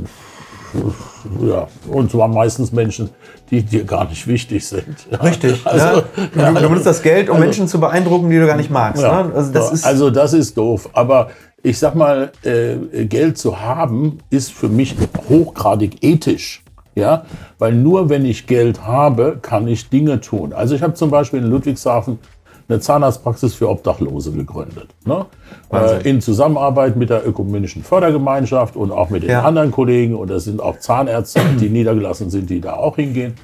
ja, 1.46 1.66
und 1.88 2.10
zwar 2.10 2.28
meistens 2.28 2.72
Menschen, 2.72 3.10
die 3.50 3.62
dir 3.62 3.84
gar 3.84 4.08
nicht 4.08 4.26
wichtig 4.26 4.66
sind. 4.66 5.06
Ja, 5.10 5.18
richtig. 5.18 5.60
Also, 5.66 6.02
ne? 6.34 6.54
du, 6.54 6.68
benutzt 6.68 6.86
das 6.86 7.02
Geld, 7.02 7.28
um 7.28 7.34
Also- 7.36 7.44
Menschen 7.46 7.68
zu 7.68 7.78
beeindrucken, 7.80 8.30
die 8.30 8.38
du 8.38 8.46
gar 8.46 8.56
nicht 8.56 8.70
magst. 8.70 9.02
ja, 9.02 9.24
Ne? 9.24 9.34
Also 9.34 9.52
das 9.52 9.72
ist 9.72 9.84
also 9.84 10.10
das 10.10 10.32
ist 10.32 10.56
doof. 10.56 10.88
Aber 10.92 11.28
ich 11.62 11.78
sag 11.78 11.94
mal, 11.94 12.32
äh, 12.44 13.04
Geld 13.06 13.38
zu 13.38 13.60
haben, 13.60 14.18
ist 14.30 14.52
für 14.52 14.68
mich 14.68 14.96
hochgradig 15.28 16.02
ethisch. 16.02 16.62
Ja, 16.94 17.24
weil 17.58 17.72
nur 17.74 18.10
wenn 18.10 18.26
ich 18.26 18.46
Geld 18.46 18.84
habe, 18.86 19.38
kann 19.40 19.66
ich 19.66 19.88
Dinge 19.88 20.20
tun. 20.20 20.52
Also 20.52 20.74
ich 20.74 20.82
habe 20.82 20.92
zum 20.92 21.08
Beispiel 21.10 21.40
in 21.40 21.46
Ludwigshafen 21.46 22.18
eine 22.68 22.80
Zahnarztpraxis 22.80 23.54
für 23.54 23.70
Obdachlose 23.70 24.30
gegründet. 24.32 24.88
Ne? 25.06 25.24
Äh, 25.72 26.06
in 26.08 26.20
Zusammenarbeit 26.20 26.96
mit 26.96 27.08
der 27.08 27.26
ökumenischen 27.26 27.82
Fördergemeinschaft 27.82 28.76
und 28.76 28.92
auch 28.92 29.08
mit 29.08 29.22
den 29.22 29.30
Ja. 29.30 29.42
anderen 29.42 29.70
Kollegen. 29.70 30.14
Und 30.14 30.28
das 30.28 30.44
sind 30.44 30.60
auch 30.60 30.78
Zahnärzte, 30.80 31.40
die 31.58 31.68
niedergelassen 31.70 32.28
sind, 32.28 32.50
die 32.50 32.60
da 32.60 32.74
auch 32.74 32.96
hingehen 32.96 33.34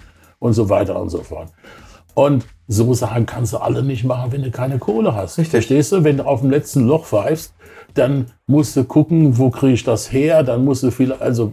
und 0.41 0.53
so 0.53 0.69
weiter 0.69 1.01
und 1.01 1.09
so 1.09 1.23
fort. 1.23 1.49
Und 2.13 2.47
so 2.67 2.93
Sachen 2.93 3.25
kannst 3.25 3.55
du 3.55 3.59
alle 3.59 3.83
nicht 3.83 4.05
machen, 4.05 4.31
wenn 4.33 4.43
du 4.43 4.51
keine 4.51 4.79
Kohle 4.79 5.15
hast. 5.15 5.39
Richtig. 5.39 5.53
Verstehst 5.53 5.93
du? 5.93 6.05
Wenn 6.05 6.19
du 6.19 6.27
auf 6.27 6.41
dem 6.43 6.51
letzten 6.51 6.87
Loch 6.87 7.07
pfeifst, 7.07 7.55
dann 7.99 8.27
musst 8.47 8.77
du 8.77 8.85
gucken, 8.85 9.39
wo 9.39 9.51
kriege 9.51 9.75
ich 9.75 9.85
das 9.85 10.13
her. 10.13 10.43
Dann 10.43 10.65
musst 10.65 10.83
du 10.83 10.91
viel, 10.91 11.13
also 11.13 11.53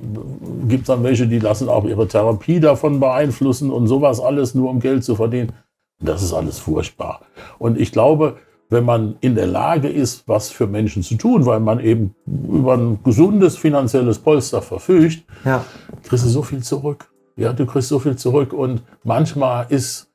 gibt 0.67 0.81
es 0.81 0.87
dann 0.87 1.03
welche, 1.03 1.27
die 1.27 1.39
lassen 1.39 1.69
auch 1.69 1.85
ihre 1.85 2.07
Therapie 2.07 2.59
davon 2.59 2.99
beeinflussen 2.99 3.71
und 3.71 3.87
sowas 3.87 4.19
alles 4.19 4.55
nur 4.55 4.69
um 4.69 4.79
Geld 4.79 5.03
zu 5.03 5.15
verdienen. 5.15 5.51
Das 5.99 6.21
ist 6.21 6.33
alles 6.33 6.59
furchtbar. 6.59 7.21
Und 7.57 7.79
ich 7.79 7.91
glaube, 7.91 8.37
wenn 8.69 8.83
man 8.83 9.15
in 9.21 9.35
der 9.35 9.47
Lage 9.47 9.87
ist, 9.87 10.27
was 10.27 10.49
für 10.49 10.67
Menschen 10.67 11.03
zu 11.03 11.15
tun, 11.15 11.45
weil 11.45 11.59
man 11.59 11.79
eben 11.79 12.15
über 12.25 12.75
ein 12.75 12.99
gesundes 13.03 13.57
finanzielles 13.57 14.19
Polster 14.19 14.61
verfügt, 14.61 15.23
ja, 15.43 15.63
kriegst 16.03 16.25
du 16.25 16.29
so 16.29 16.41
viel 16.41 16.63
zurück. 16.63 17.09
Ja, 17.37 17.53
du 17.53 17.65
kriegst 17.65 17.89
so 17.89 17.99
viel 17.99 18.15
zurück 18.15 18.53
und 18.53 18.81
manchmal 19.03 19.67
ist 19.69 20.07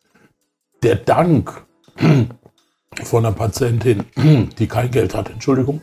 der 0.83 0.97
Dank 0.97 1.65
von 3.05 3.25
einer 3.25 3.35
Patientin, 3.35 4.05
die 4.59 4.67
kein 4.67 4.91
Geld 4.91 5.15
hat, 5.15 5.31
Entschuldigung, 5.31 5.81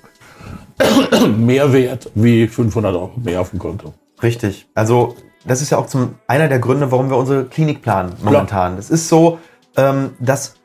mehr 1.38 1.72
wert 1.74 2.12
wie 2.15 2.48
500 2.48 2.93
Euro 2.96 3.12
mehr 3.24 3.41
auf 3.41 3.52
dem 3.52 3.60
Konto. 3.60 3.93
Richtig. 4.22 4.67
Also 4.74 5.15
das 5.46 5.62
ist 5.62 5.70
ja 5.70 5.78
auch 5.78 5.88
zum, 5.88 6.15
einer 6.28 6.48
der 6.48 6.60
Gründe, 6.60 6.91
warum 6.91 7.10
wir 7.10 7.17
unsere 7.17 7.46
Klinik 7.46 7.82
planen 7.82 8.13
momentan. 8.22 8.78
Es 8.78 8.89
ist 8.89 9.08
so, 9.08 9.39
ähm, 9.78 10.12
dass 10.20 10.56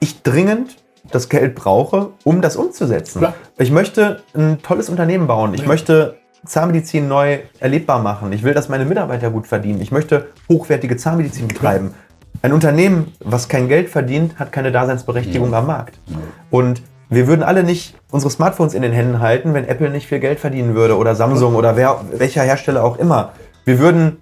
ich 0.00 0.22
dringend 0.22 0.76
das 1.10 1.28
Geld 1.28 1.54
brauche, 1.54 2.10
um 2.24 2.40
das 2.40 2.56
umzusetzen. 2.56 3.20
Klar. 3.20 3.34
Ich 3.58 3.70
möchte 3.70 4.22
ein 4.34 4.60
tolles 4.62 4.88
Unternehmen 4.88 5.26
bauen. 5.26 5.54
Ich 5.54 5.60
Ja. 5.62 5.68
möchte 5.68 6.16
Zahnmedizin 6.46 7.08
neu 7.08 7.38
erlebbar 7.60 8.00
machen. 8.02 8.32
Ich 8.32 8.42
will, 8.42 8.54
dass 8.54 8.68
meine 8.68 8.84
Mitarbeiter 8.84 9.30
gut 9.30 9.46
verdienen. 9.46 9.80
Ich 9.80 9.92
möchte 9.92 10.28
hochwertige 10.48 10.96
Zahnmedizin 10.96 11.48
betreiben. 11.48 11.94
Ein 12.42 12.52
Unternehmen, 12.52 13.12
was 13.20 13.48
kein 13.48 13.68
Geld 13.68 13.88
verdient, 13.88 14.38
hat 14.38 14.52
keine 14.52 14.70
Daseinsberechtigung 14.72 15.54
am 15.54 15.66
Markt. 15.66 15.98
Und 16.50 16.82
wir 17.10 17.26
würden 17.26 17.42
alle 17.42 17.62
nicht 17.62 17.94
unsere 18.10 18.30
Smartphones 18.30 18.74
in 18.74 18.82
den 18.82 18.92
Händen 18.92 19.20
halten, 19.20 19.54
wenn 19.54 19.66
Apple 19.66 19.90
nicht 19.90 20.06
viel 20.06 20.20
Geld 20.20 20.40
verdienen 20.40 20.74
würde 20.74 20.96
oder 20.96 21.14
Samsung 21.14 21.54
oder 21.54 21.76
wer, 21.76 22.00
welcher 22.12 22.42
Hersteller 22.42 22.84
auch 22.84 22.98
immer. 22.98 23.32
Wir 23.64 23.78
würden 23.78 24.18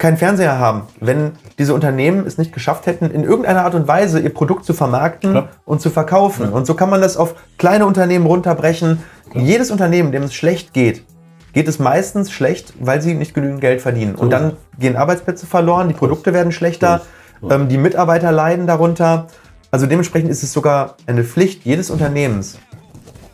keinen 0.00 0.16
Fernseher 0.16 0.58
haben, 0.58 0.84
wenn 0.98 1.32
diese 1.58 1.74
Unternehmen 1.74 2.26
es 2.26 2.38
nicht 2.38 2.52
geschafft 2.52 2.86
hätten, 2.86 3.10
in 3.10 3.22
irgendeiner 3.22 3.64
Art 3.64 3.74
und 3.74 3.86
Weise 3.86 4.18
ihr 4.18 4.32
Produkt 4.32 4.64
zu 4.64 4.72
vermarkten 4.72 5.32
Klar. 5.32 5.48
und 5.66 5.82
zu 5.82 5.90
verkaufen. 5.90 6.48
Und 6.48 6.66
so 6.66 6.74
kann 6.74 6.88
man 6.88 7.02
das 7.02 7.18
auf 7.18 7.34
kleine 7.58 7.84
Unternehmen 7.84 8.24
runterbrechen. 8.24 9.02
Jedes 9.34 9.70
Unternehmen, 9.70 10.10
dem 10.10 10.22
es 10.22 10.34
schlecht 10.34 10.72
geht, 10.72 11.04
geht 11.52 11.68
es 11.68 11.78
meistens 11.78 12.30
schlecht, 12.30 12.72
weil 12.80 13.02
sie 13.02 13.14
nicht 13.14 13.34
genügend 13.34 13.60
Geld 13.60 13.82
verdienen. 13.82 14.14
Und 14.14 14.30
dann 14.30 14.56
gehen 14.78 14.96
Arbeitsplätze 14.96 15.46
verloren, 15.46 15.88
die 15.88 15.94
Produkte 15.94 16.32
werden 16.32 16.52
schlechter, 16.52 17.02
ähm, 17.48 17.68
die 17.68 17.76
Mitarbeiter 17.76 18.32
leiden 18.32 18.66
darunter. 18.66 19.26
Also 19.70 19.86
dementsprechend 19.86 20.30
ist 20.30 20.42
es 20.42 20.52
sogar 20.52 20.96
eine 21.06 21.24
Pflicht 21.24 21.64
jedes 21.64 21.90
Unternehmens, 21.90 22.58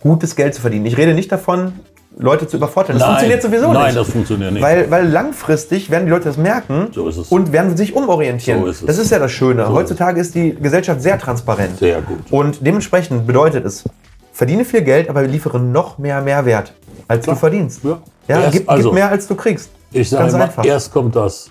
gutes 0.01 0.37
Geld 0.37 0.55
zu 0.55 0.61
verdienen. 0.61 0.87
Ich 0.87 0.97
rede 0.97 1.15
nicht 1.15 1.33
davon, 1.33 1.73
Leute 2.19 2.47
zu 2.47 2.57
übervorteilen. 2.57 2.99
Das 2.99 3.09
funktioniert 3.09 3.43
sowieso 3.43 3.73
Nein, 3.73 3.87
nicht. 3.87 3.97
das 3.99 4.09
funktioniert 4.09 4.53
nicht. 4.53 4.63
Weil, 4.63 4.91
weil 4.91 5.07
langfristig 5.09 5.91
werden 5.91 6.07
die 6.07 6.11
Leute 6.11 6.25
das 6.25 6.37
merken 6.39 6.89
So 6.93 7.11
und 7.31 7.53
werden 7.53 7.77
sich 7.77 7.95
umorientieren. 7.95 8.61
So 8.63 8.67
ist 8.67 8.81
es. 8.81 8.87
Das 8.87 8.99
ist 8.99 9.11
ja 9.11 9.19
das 9.19 9.33
Schöne. 9.33 9.67
So 9.67 9.73
Heutzutage 9.73 10.21
ist 10.21 10.35
die 10.35 10.55
Gesellschaft 10.55 11.03
sehr 11.03 11.19
transparent. 11.19 11.79
Sehr 11.79 12.01
gut. 12.01 12.19
Und 12.31 12.67
dementsprechend 12.67 13.27
bedeutet 13.27 13.65
es, 13.67 13.85
verdiene 14.33 14.65
viel 14.65 14.83
Geld, 14.83 15.11
aber 15.11 15.23
liefere 15.23 15.59
noch 15.61 15.99
mehr 15.99 16.21
Mehrwert, 16.23 16.73
als 17.09 17.25
Klar. 17.25 17.37
du 17.37 17.41
verdienst. 17.41 17.81
Ja. 17.85 17.99
Ja, 18.29 18.41
Erst- 18.41 18.53
gib, 18.53 18.71
also- 18.71 18.89
gib 18.91 18.95
mehr, 18.95 19.09
als 19.11 19.27
du 19.27 19.35
kriegst. 19.35 19.71
Ich 19.93 20.09
sage 20.11 20.31
immer, 20.31 20.45
einfach. 20.45 20.65
erst 20.65 20.93
kommt 20.93 21.15
das 21.17 21.51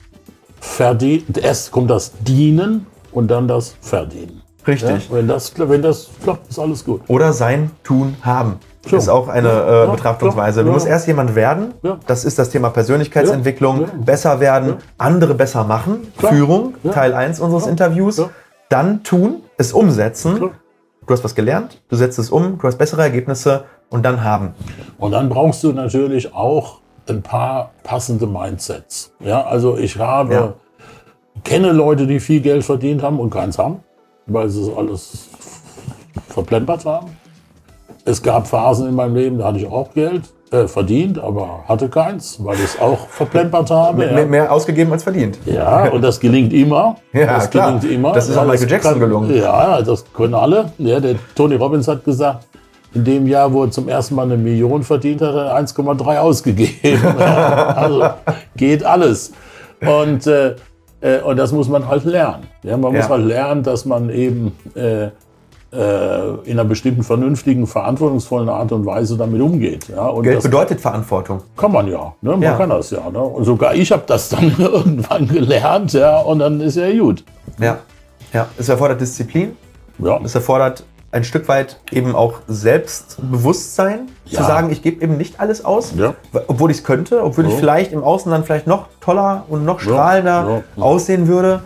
Verdienen, 0.60 1.26
erst 1.42 1.72
kommt 1.72 1.90
das 1.90 2.12
Dienen 2.22 2.86
und 3.12 3.30
dann 3.30 3.48
das 3.48 3.76
Verdienen. 3.82 4.42
Richtig. 4.68 5.10
Ja, 5.10 5.16
wenn, 5.16 5.28
das, 5.28 5.54
wenn 5.58 5.82
das 5.82 6.10
klappt, 6.24 6.50
ist 6.50 6.60
alles 6.60 6.84
gut. 6.84 7.02
Oder 7.08 7.34
sein, 7.34 7.72
tun, 7.84 8.16
haben. 8.22 8.60
Schon. 8.88 9.00
ist 9.00 9.10
auch 9.10 9.28
eine 9.28 9.50
äh, 9.50 9.86
Ja, 9.86 9.86
Betrachtungsweise. 9.88 10.64
Du 10.64 10.72
musst 10.72 10.86
erst 10.86 11.08
jemand 11.08 11.36
werden. 11.36 11.74
Das 12.06 12.24
ist 12.24 12.38
das 12.38 12.52
Thema 12.52 12.70
Persönlichkeitsentwicklung. 12.70 13.88
Besser 14.06 14.40
werden, 14.40 14.76
andere 14.98 15.34
besser 15.34 15.64
machen. 15.64 16.08
Klar. 16.18 16.34
Führung. 16.34 16.76
Teil 16.92 17.14
1 17.14 17.40
unseres. 17.40 17.66
Interviews. 17.66 18.22
Dann 18.70 19.04
tun, 19.04 19.42
es 19.58 19.74
umsetzen. 19.74 20.38
Klar. 20.38 20.52
Du 21.08 21.14
hast 21.14 21.24
was 21.24 21.36
gelernt, 21.36 21.84
du 21.90 21.96
setzt 21.96 22.18
es 22.18 22.32
um, 22.32 22.58
du 22.58 22.68
hast 22.68 22.78
bessere 22.78 23.04
Ergebnisse 23.04 23.66
und 23.90 24.04
dann 24.04 24.24
haben. 24.24 24.56
Und 24.98 25.12
dann 25.12 25.30
brauchst 25.30 25.64
du 25.64 25.72
natürlich 25.72 26.34
auch 26.34 26.80
ein 27.08 27.22
paar 27.22 27.74
passende 27.84 28.26
Mindsets. 28.26 29.14
Ja, 29.20 29.44
also 29.44 29.78
ich 29.78 30.00
habe, 30.00 30.56
kenne 31.44 31.74
Leute, 31.74 32.08
die 32.08 32.20
viel 32.20 32.42
Geld 32.42 32.64
verdient 32.64 33.04
haben 33.04 33.20
und 33.20 33.30
keins 33.30 33.60
haben, 33.60 33.84
weil 34.28 34.50
sie 34.50 34.62
es 34.62 34.76
alles 34.76 35.30
verplempert 36.30 36.86
haben. 36.86 37.18
Es 38.04 38.22
gab 38.22 38.48
Phasen 38.48 38.90
in 38.90 38.96
meinem 38.96 39.16
Leben, 39.16 39.38
da 39.40 39.46
hatte 39.46 39.60
ich 39.60 39.68
auch 39.68 39.92
Geld 39.94 40.24
äh, 40.52 40.68
verdient, 40.68 41.18
aber 41.18 41.64
hatte 41.68 41.90
keins, 41.90 42.38
weil 42.44 42.56
ich 42.56 42.66
es 42.66 42.80
auch 42.80 43.08
verplempert 43.08 43.72
habe. 43.72 43.98
Mehr, 43.98 44.20
ja. 44.20 44.26
mehr 44.26 44.52
ausgegeben 44.52 44.92
als 44.92 45.04
verdient. 45.04 45.40
Ja, 45.46 45.90
und 45.90 46.02
das 46.04 46.20
gelingt 46.20 46.54
immer. 46.54 46.98
Ja, 47.14 47.26
das 47.26 47.50
klar. 47.50 47.80
gelingt 47.80 47.92
immer. 47.96 48.14
Das 48.14 48.30
ist 48.30 48.38
auch 48.38 48.46
Michael 48.46 48.70
Jackson 48.70 48.92
kann, 48.92 49.00
gelungen. 49.00 49.36
Ja, 49.36 49.82
das 49.82 50.06
können 50.14 50.36
alle. 50.36 50.72
Ja, 50.78 51.00
der 51.00 51.16
Tony 51.34 51.56
Robbins 51.56 51.88
hat 51.88 52.04
gesagt, 52.04 52.46
in 52.94 53.04
dem 53.04 53.28
Jahr, 53.28 53.52
wo 53.52 53.64
er 53.64 53.72
zum 53.72 53.90
ersten 53.90 54.16
Mal 54.16 54.24
eine 54.24 54.38
Million 54.38 54.84
verdient 54.84 55.22
hat, 55.22 55.34
hat 55.34 55.48
er 55.48 55.58
1,3 55.58 56.18
ausgegeben. 56.20 57.02
Also 57.18 58.04
geht 58.56 58.84
alles. 58.86 59.34
Und, 59.82 60.28
äh, 60.28 60.56
äh, 61.06 61.22
und 61.22 61.38
das 61.38 61.52
muss 61.52 61.68
man 61.70 61.88
halt 61.88 62.04
lernen. 62.06 62.44
Ja, 62.64 62.76
man 62.78 62.92
muss 62.94 63.06
Ja. 63.06 63.10
halt 63.10 63.26
lernen, 63.26 63.64
dass 63.64 63.86
man 63.86 64.10
eben 64.10 64.54
äh, 64.76 65.06
äh, 65.06 65.10
in 66.46 66.54
einer 66.58 66.64
bestimmten 66.64 67.04
vernünftigen, 67.04 67.68
verantwortungsvollen 67.68 68.48
Art 68.50 68.72
und 68.72 68.86
Weise 68.86 69.18
damit 69.18 69.42
umgeht. 69.42 69.90
Ja, 69.90 70.10
Geld 70.22 70.38
das 70.38 70.44
bedeutet 70.46 70.80
Verantwortung. 70.80 71.42
kann 71.58 71.72
man 71.72 71.88
ja. 71.88 72.14
Ne? 72.22 72.32
Man 72.32 72.42
Ja. 72.42 72.56
kann 72.58 72.70
das 72.70 72.92
ja. 72.92 73.10
Ne? 73.12 73.20
Und 73.20 73.44
sogar 73.44 73.76
ich 73.76 73.92
habe 73.92 74.04
das 74.08 74.30
dann 74.30 74.56
irgendwann 74.60 75.28
gelernt, 75.28 75.92
ja, 75.94 76.20
und 76.22 76.40
dann 76.40 76.62
ist 76.62 76.78
ja 76.78 76.90
gut. 76.98 77.24
Ja. 77.60 77.78
ja. 78.34 78.48
Es 78.58 78.70
erfordert 78.70 79.02
Disziplin. 79.02 79.58
Ja. 80.00 80.20
Es 80.24 80.34
erfordert 80.36 80.84
ein 81.16 81.24
Stück 81.24 81.48
weit 81.48 81.80
eben 81.92 82.14
auch 82.14 82.42
Selbstbewusstsein, 82.48 84.10
Ja. 84.26 84.42
zu 84.42 84.48
sagen, 84.48 84.70
ich 84.72 84.82
gebe 84.82 85.02
eben 85.04 85.18
nicht 85.18 85.40
alles 85.40 85.64
aus, 85.64 85.94
Ja. 85.96 86.14
obwohl 86.48 86.72
ich 86.72 86.78
es 86.78 86.84
könnte, 86.84 87.24
obwohl 87.24 87.46
ich 87.46 87.52
Ja. 87.54 87.58
vielleicht 87.58 87.92
im 87.94 88.04
Außen 88.04 88.32
dann 88.32 88.44
vielleicht 88.44 88.68
noch 88.68 88.88
toller 89.00 89.46
und 89.48 89.64
noch 89.66 89.80
strahlender 89.80 90.64
aussehen 90.78 91.28
würde. 91.28 91.62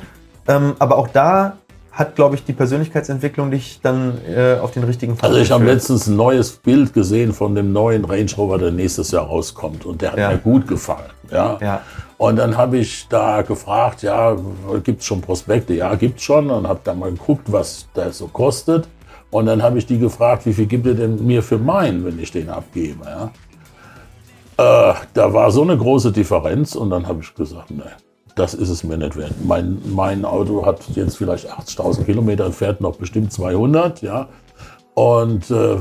Ähm, 0.47 0.73
aber 0.79 0.97
auch 0.97 1.07
da 1.07 1.53
hat, 1.91 2.15
glaube 2.15 2.35
ich, 2.35 2.45
die 2.45 2.53
Persönlichkeitsentwicklung 2.53 3.51
dich 3.51 3.79
dann 3.81 4.19
äh, 4.25 4.57
auf 4.59 4.71
den 4.71 4.83
richtigen 4.83 5.17
Pfad 5.17 5.29
Also 5.29 5.39
ich 5.41 5.51
habe 5.51 5.65
letztens 5.65 6.07
ein 6.07 6.15
neues 6.15 6.51
Bild 6.53 6.93
gesehen 6.93 7.33
von 7.33 7.55
dem 7.55 7.73
neuen 7.73 8.05
Range 8.05 8.29
Rover, 8.37 8.57
der 8.57 8.71
nächstes 8.71 9.11
Jahr 9.11 9.25
rauskommt. 9.25 9.85
Und 9.85 10.01
der 10.01 10.11
hat 10.13 10.19
Ja. 10.19 10.29
mir 10.29 10.37
gut 10.37 10.67
gefallen. 10.67 11.09
Ja. 11.31 11.57
Ja. 11.59 11.81
Und 12.17 12.37
dann 12.37 12.55
habe 12.55 12.77
ich 12.77 13.07
da 13.09 13.41
gefragt, 13.41 14.01
ja, 14.03 14.35
gibt 14.83 15.01
es 15.01 15.05
schon 15.07 15.21
Prospekte? 15.21 15.73
Ja, 15.73 15.95
gibt 15.95 16.19
es 16.19 16.23
schon. 16.23 16.49
Und 16.49 16.67
habe 16.67 16.79
da 16.83 16.93
mal 16.93 17.11
geguckt, 17.11 17.51
was 17.51 17.87
das 17.93 18.17
so 18.19 18.27
kostet. 18.27 18.87
Und 19.31 19.45
dann 19.45 19.61
habe 19.61 19.77
ich 19.77 19.85
die 19.85 19.99
gefragt, 19.99 20.45
wie 20.45 20.53
viel 20.53 20.65
gibt 20.65 20.85
ihr 20.85 20.95
denn 20.95 21.25
mir 21.25 21.43
für 21.43 21.57
meinen, 21.57 22.03
wenn 22.05 22.19
ich 22.19 22.31
den 22.31 22.49
abgebe? 22.49 23.05
Ja? 23.05 23.31
Äh, 24.91 24.93
da 25.13 25.33
war 25.33 25.51
so 25.51 25.61
eine 25.61 25.77
große 25.77 26.11
Differenz 26.11 26.75
und 26.75 26.89
dann 26.89 27.07
habe 27.07 27.21
ich 27.21 27.33
gesagt, 27.35 27.71
nee, 27.71 27.83
das 28.35 28.53
ist 28.53 28.69
es 28.69 28.83
mir 28.83 28.97
nicht 28.97 29.15
wert. 29.15 29.33
Mein, 29.45 29.81
mein 29.93 30.25
Auto 30.25 30.65
hat 30.65 30.81
jetzt 30.95 31.17
vielleicht 31.17 31.51
80.000 31.51 32.05
Kilometer 32.05 32.45
und 32.45 32.55
fährt 32.55 32.81
noch 32.81 32.95
bestimmt 32.95 33.31
200, 33.31 34.01
ja. 34.01 34.27
Und 34.95 35.49
äh, 35.51 35.77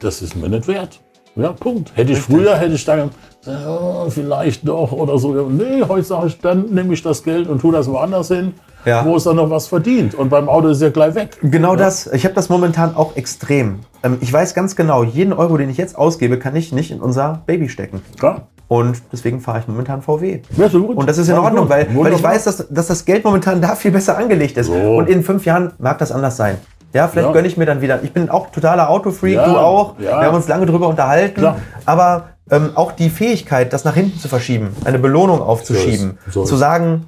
das 0.00 0.20
ist 0.20 0.36
mir 0.36 0.48
nicht 0.48 0.66
wert. 0.66 1.00
Ja, 1.36 1.52
Punkt. 1.52 1.96
Hätte 1.96 2.12
ich 2.12 2.18
früher, 2.18 2.56
hätte 2.56 2.74
ich 2.74 2.84
dann 2.84 3.10
ja, 3.46 4.10
vielleicht 4.10 4.66
doch 4.66 4.90
oder 4.90 5.18
so. 5.18 5.32
Nee, 5.48 5.84
heute 5.86 6.02
sage 6.02 6.26
ich, 6.26 6.38
dann 6.40 6.74
nehme 6.74 6.92
ich 6.92 7.02
das 7.02 7.22
Geld 7.22 7.48
und 7.48 7.60
tue 7.60 7.72
das 7.72 7.88
woanders 7.88 8.28
hin, 8.28 8.54
Ja. 8.84 9.04
wo 9.04 9.16
es 9.16 9.24
dann 9.24 9.36
noch 9.36 9.50
was 9.50 9.66
verdient. 9.66 10.14
Und 10.14 10.28
beim 10.30 10.48
Auto 10.48 10.68
ist 10.68 10.80
ja 10.80 10.90
gleich 10.90 11.14
weg. 11.14 11.36
Genau 11.42 11.76
das. 11.76 12.06
Ich 12.08 12.24
habe 12.24 12.34
das 12.34 12.48
momentan 12.48 12.94
auch 12.96 13.16
extrem. 13.16 13.80
Ähm, 14.02 14.18
ich 14.20 14.32
weiß 14.32 14.54
ganz 14.54 14.76
genau, 14.76 15.02
jeden 15.02 15.32
Euro, 15.32 15.56
den 15.56 15.68
ich 15.70 15.76
jetzt 15.76 15.96
ausgebe, 15.98 16.38
kann 16.38 16.54
ich 16.56 16.72
nicht 16.72 16.90
in 16.90 17.00
unser 17.00 17.42
Baby 17.46 17.68
stecken. 17.68 18.00
Klar. 18.18 18.48
Und 18.68 19.02
deswegen 19.12 19.40
fahre 19.40 19.60
ich 19.60 19.68
momentan 19.68 20.02
VW. 20.02 20.40
Ja, 20.56 20.68
so. 20.68 20.84
Und 20.86 21.08
das 21.08 21.16
ist 21.18 21.28
in 21.28 21.34
Ja, 21.34 21.40
Ordnung, 21.42 21.68
weil, 21.68 21.88
weil 21.94 22.12
ich 22.12 22.22
weiß, 22.22 22.44
dass, 22.44 22.66
dass 22.68 22.86
das 22.86 23.04
Geld 23.04 23.24
momentan 23.24 23.60
da 23.62 23.74
viel 23.74 23.90
besser 23.90 24.16
angelegt 24.18 24.56
ist. 24.58 24.66
So. 24.66 24.74
Und 24.74 25.08
in 25.08 25.22
fünf 25.22 25.44
Jahren 25.46 25.72
mag 25.78 25.98
das 25.98 26.12
anders 26.12 26.36
sein. 26.36 26.56
Ja, 26.92 27.08
vielleicht 27.08 27.28
Ja. 27.28 27.32
gönne 27.32 27.48
ich 27.48 27.56
mir 27.56 27.66
dann 27.66 27.80
wieder. 27.80 28.02
Ich 28.02 28.12
bin 28.12 28.28
auch 28.30 28.50
totaler 28.50 28.88
Autofreak, 28.90 29.34
Ja, 29.36 29.46
du 29.46 29.56
auch. 29.58 29.98
ja. 29.98 30.20
Wir 30.20 30.26
haben 30.28 30.36
uns 30.36 30.48
lange 30.48 30.66
drüber 30.66 30.88
unterhalten. 30.88 31.34
Klar. 31.40 31.56
Aber 31.86 32.28
ähm, 32.50 32.70
auch 32.74 32.92
die 32.92 33.10
Fähigkeit, 33.10 33.72
das 33.72 33.84
nach 33.84 33.94
hinten 33.94 34.18
zu 34.18 34.28
verschieben, 34.28 34.68
eine 34.84 34.98
Belohnung 34.98 35.40
aufzuschieben, 35.42 36.18
So 36.24 36.28
ist- 36.28 36.34
so 36.34 36.44
zu 36.44 36.54
ist. 36.54 36.60
sagen, 36.60 37.06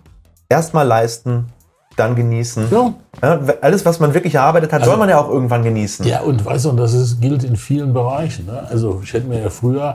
erstmal 0.49 0.87
leisten, 0.87 1.47
dann 2.01 2.17
genießen. 2.17 2.65
Ja. 2.71 2.93
Ja, 3.23 3.39
alles, 3.61 3.85
was 3.87 4.01
man 4.01 4.13
wirklich 4.15 4.35
erarbeitet 4.35 4.73
hat, 4.73 4.81
soll 4.83 4.91
Also- 4.95 4.99
man 5.01 5.09
ja 5.09 5.21
auch 5.21 5.29
irgendwann 5.29 5.63
genießen. 5.63 6.07
Ja, 6.07 6.21
und 6.23 6.45
weißt 6.45 6.65
du, 6.65 6.71
und 6.71 6.77
das 6.79 6.95
ist, 6.95 7.21
gilt 7.21 7.45
in 7.45 7.57
vielen 7.57 7.93
Bereichen. 7.93 8.47
Ne? 8.47 8.63
Also 8.69 9.01
ich 9.05 9.13
hätte 9.13 9.27
mir 9.29 9.41
ja 9.43 9.51
früher 9.51 9.95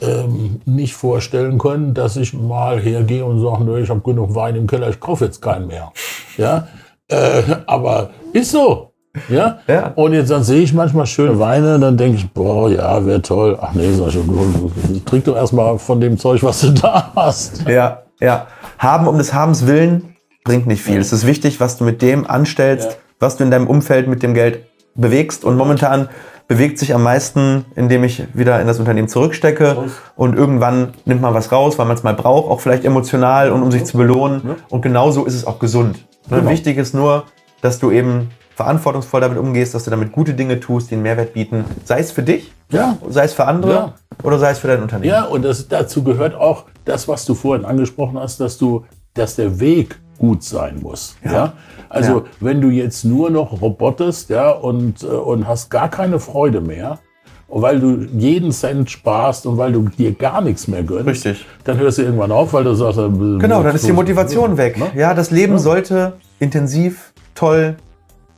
ähm, 0.00 0.60
nicht 0.64 0.94
vorstellen 0.94 1.58
können, 1.58 1.94
dass 1.94 2.16
ich 2.16 2.32
mal 2.34 2.80
hergehe 2.80 3.24
und 3.24 3.40
sage, 3.40 3.62
nö, 3.64 3.78
ich 3.80 3.88
habe 3.90 4.00
genug 4.00 4.34
Wein 4.34 4.56
im 4.56 4.66
Keller, 4.66 4.88
ich 4.88 4.98
kaufe 4.98 5.24
jetzt 5.26 5.40
keinen 5.40 5.66
mehr. 5.68 5.92
Ja, 6.36 6.66
äh, 7.08 7.42
aber 7.66 8.10
ist 8.32 8.50
so. 8.50 8.88
Ja? 9.28 9.58
Ja. 9.68 9.92
Und 9.94 10.14
jetzt 10.14 10.30
dann 10.30 10.42
sehe 10.42 10.62
ich 10.62 10.72
manchmal 10.72 11.04
schöne 11.06 11.38
Weine, 11.38 11.78
dann 11.78 11.96
denke 11.98 12.16
ich, 12.16 12.30
boah, 12.32 12.70
ja, 12.70 13.04
wäre 13.04 13.20
toll. 13.22 13.58
Ach 13.60 13.74
nee, 13.74 13.92
sag 13.92 14.08
ich, 14.08 15.04
trink 15.04 15.24
doch 15.26 15.36
erstmal 15.36 15.78
von 15.78 16.00
dem 16.00 16.16
Zeug, 16.18 16.42
was 16.42 16.62
du 16.62 16.70
da 16.82 17.12
hast. 17.14 17.68
Ja, 17.68 18.02
ja. 18.20 18.46
Haben 18.78 19.06
um 19.06 19.18
des 19.18 19.32
Habens 19.34 19.66
willen 19.66 20.11
bringt 20.44 20.66
nicht 20.66 20.82
viel. 20.82 20.98
Es 20.98 21.12
ist 21.12 21.26
wichtig, 21.26 21.60
was 21.60 21.76
du 21.76 21.84
mit 21.84 22.02
dem 22.02 22.26
anstellst, 22.26 22.90
Ja. 22.90 22.96
was 23.20 23.36
du 23.36 23.44
in 23.44 23.50
deinem 23.50 23.66
Umfeld 23.68 24.08
mit 24.08 24.22
dem 24.22 24.34
Geld 24.34 24.60
bewegst. 24.94 25.44
Und 25.44 25.56
momentan 25.56 26.08
bewegt 26.48 26.78
sich 26.78 26.94
am 26.94 27.02
meisten, 27.02 27.64
indem 27.76 28.04
ich 28.04 28.24
wieder 28.34 28.60
in 28.60 28.66
das 28.66 28.78
Unternehmen 28.78 29.08
zurückstecke 29.08 29.76
und 30.16 30.36
irgendwann 30.36 30.92
nimmt 31.04 31.22
man 31.22 31.32
was 31.32 31.50
raus, 31.52 31.78
weil 31.78 31.86
man 31.86 31.96
es 31.96 32.02
mal 32.02 32.14
braucht, 32.14 32.50
auch 32.50 32.60
vielleicht 32.60 32.84
emotional 32.84 33.50
und 33.52 33.62
um 33.62 33.70
sich 33.72 33.84
zu 33.84 33.96
belohnen. 33.96 34.56
Und 34.68 34.82
genauso 34.82 35.24
ist 35.24 35.34
es 35.34 35.46
auch 35.46 35.58
gesund. 35.58 36.04
Ne? 36.28 36.38
Genau. 36.38 36.50
Wichtig 36.50 36.76
ist 36.76 36.94
nur, 36.94 37.24
dass 37.62 37.78
du 37.78 37.90
eben 37.90 38.30
verantwortungsvoll 38.54 39.22
damit 39.22 39.38
umgehst, 39.38 39.74
dass 39.74 39.84
du 39.84 39.90
damit 39.90 40.12
gute 40.12 40.34
Dinge 40.34 40.60
tust, 40.60 40.90
die 40.90 40.94
einen 40.94 41.04
Mehrwert 41.04 41.32
bieten. 41.32 41.64
Sei 41.84 42.00
es 42.00 42.10
für 42.12 42.22
dich, 42.22 42.52
Ja. 42.70 42.98
sei 43.08 43.24
es 43.24 43.32
für 43.32 43.46
andere 43.46 43.72
Ja. 43.72 43.94
oder 44.22 44.38
sei 44.38 44.50
es 44.50 44.58
für 44.58 44.68
dein 44.68 44.82
Unternehmen. 44.82 45.08
Ja, 45.10 45.24
und 45.24 45.42
das, 45.42 45.68
dazu 45.68 46.02
gehört 46.04 46.34
auch 46.34 46.64
das, 46.84 47.08
was 47.08 47.24
du 47.24 47.34
vorhin 47.34 47.64
angesprochen 47.64 48.18
hast, 48.18 48.40
dass 48.40 48.58
du, 48.58 48.84
dass 49.14 49.36
der 49.36 49.58
Weg 49.58 49.98
gut 50.22 50.44
sein 50.44 50.78
muss. 50.80 51.16
Ja. 51.24 51.54
Also 51.88 52.12
Ja. 52.12 52.22
wenn 52.38 52.60
du 52.60 52.68
jetzt 52.68 53.04
nur 53.04 53.28
noch 53.28 53.60
robotest, 53.60 54.30
ja, 54.30 54.50
und, 54.52 55.02
äh, 55.02 55.06
und 55.06 55.48
hast 55.48 55.68
gar 55.68 55.90
keine 55.90 56.20
Freude 56.20 56.60
mehr, 56.60 57.00
weil 57.48 57.80
du 57.80 58.06
jeden 58.16 58.52
Cent 58.52 58.88
sparst 58.88 59.46
und 59.46 59.58
weil 59.58 59.72
du 59.72 59.88
dir 59.88 60.12
gar 60.14 60.40
nichts 60.40 60.68
mehr 60.68 60.84
gönnst, 60.84 61.08
Richtig. 61.08 61.44
dann 61.64 61.76
hörst 61.78 61.98
du 61.98 62.02
irgendwann 62.02 62.30
auf, 62.30 62.52
weil 62.52 62.62
du 62.62 62.72
sagst, 62.74 62.98
äh, 63.00 63.08
Genau, 63.08 63.64
dann 63.64 63.74
ist 63.74 63.84
die 63.86 63.92
Motivation 63.92 64.56
weg. 64.56 64.78
Ne? 64.78 64.86
Ja, 64.94 65.12
das 65.12 65.32
Leben 65.32 65.58
sollte 65.58 66.12
intensiv, 66.38 67.12
toll, 67.34 67.76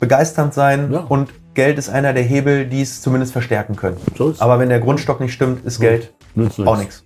begeisternd 0.00 0.54
sein 0.54 0.90
Ja. 0.90 1.00
und 1.00 1.28
Geld 1.52 1.76
ist 1.78 1.90
einer 1.90 2.14
der 2.14 2.22
Hebel, 2.24 2.64
die 2.64 2.80
es 2.80 3.02
zumindest 3.02 3.32
verstärken 3.34 3.76
können. 3.76 3.98
So. 4.16 4.32
Aber 4.38 4.58
wenn 4.58 4.70
der 4.70 4.80
Grundstock 4.80 5.20
nicht 5.20 5.34
stimmt, 5.34 5.64
ist 5.66 5.80
Geld 5.80 6.14
auch 6.64 6.78
nichts. 6.78 7.04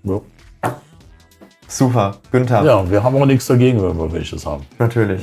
Super. 1.68 2.16
Günther, 2.32 2.64
ja, 2.64 2.90
wir 2.90 3.02
haben 3.02 3.16
auch 3.16 3.26
nichts 3.26 3.46
dagegen, 3.46 3.82
wenn 3.82 3.96
wir 3.96 4.12
welches 4.12 4.44
haben. 4.44 4.64
natürlich. 4.78 5.22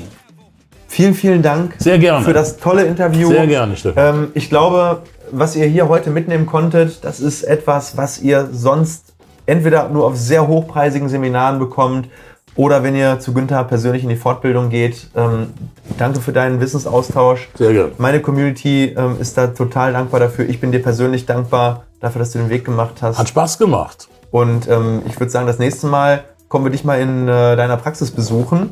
Vielen, 0.88 1.14
vielen 1.14 1.42
Dank 1.42 1.74
Sehr 1.80 1.98
gerne. 2.00 2.24
für 2.24 2.32
das 2.32 2.56
tolle 2.58 2.86
Interview. 2.86 3.28
Sehr 3.28 3.48
gerne, 3.48 3.76
Stefan. 3.76 4.16
Ähm, 4.16 4.28
ich 4.34 4.50
glaube, 4.50 5.02
was 5.32 5.56
ihr 5.56 5.66
hier 5.66 5.90
heute 5.90 6.10
mitnehmen 6.10 6.46
konntet, 6.46 7.04
das 7.04 7.20
ist 7.20 7.44
etwas, 7.44 7.98
was 7.98 8.22
ihr 8.22 8.48
sonst 8.52 9.14
entweder 9.46 9.90
nur 9.90 10.06
auf 10.06 10.16
sehr 10.16 10.48
hochpreisigen 10.48 11.10
Seminaren 11.10 11.60
bekommt 11.60 12.08
oder 12.56 12.84
wenn 12.84 12.96
ihr 12.96 13.20
zu 13.20 13.34
Günther 13.34 13.64
persönlich 13.66 14.04
in 14.04 14.10
die 14.10 14.16
Fortbildung 14.16 14.70
geht. 14.70 15.10
Ähm, 15.16 15.48
danke 15.98 16.22
für 16.22 16.32
deinen 16.32 16.62
Wissensaustausch. 16.62 17.50
Sehr 17.56 17.74
gerne. 17.74 17.92
Meine 17.98 18.22
Community 18.22 18.96
ähm, 18.98 19.18
ist 19.20 19.38
da 19.38 19.48
total 19.48 19.92
dankbar 19.92 20.22
dafür. 20.22 20.48
Ich 20.48 20.62
bin 20.62 20.72
dir 20.72 20.82
persönlich 20.82 21.26
dankbar 21.26 21.84
dafür, 22.00 22.20
dass 22.20 22.32
du 22.32 22.40
den 22.40 22.50
Weg 22.50 22.64
gemacht 22.64 23.02
hast. 23.02 23.18
Hat 23.18 23.28
Spaß 23.28 23.58
gemacht. 23.58 24.08
Und 24.32 24.70
ähm, 24.70 25.02
ich 25.08 25.20
würde 25.20 25.30
sagen, 25.32 25.48
das 25.48 25.60
nächste 25.60 25.88
Mal 25.88 26.24
kommen 26.56 26.68
wir 26.68 26.72
dich 26.72 26.86
mal 26.86 27.02
in 27.02 27.28
äh, 27.28 27.58
deiner 27.58 27.76
Praxis 27.76 28.12
besuchen 28.12 28.72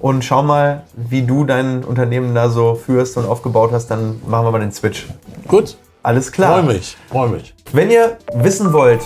und 0.00 0.24
schau 0.24 0.44
mal, 0.44 0.84
wie 0.94 1.22
du 1.22 1.44
dein 1.44 1.82
Unternehmen 1.82 2.32
da 2.32 2.48
so 2.48 2.76
führst 2.76 3.16
und 3.16 3.26
aufgebaut 3.26 3.70
hast. 3.72 3.88
Dann 3.88 4.20
machen 4.28 4.46
wir 4.46 4.52
mal 4.52 4.60
den 4.60 4.70
Switch. 4.70 5.08
Gut, 5.48 5.76
Alles 6.04 6.30
klar. 6.30 6.52
freue 6.52 6.74
mich, 6.74 6.96
freue 7.08 7.30
mich. 7.30 7.52
Wenn 7.72 7.90
ihr 7.90 8.18
wissen 8.34 8.72
wollt, 8.72 9.00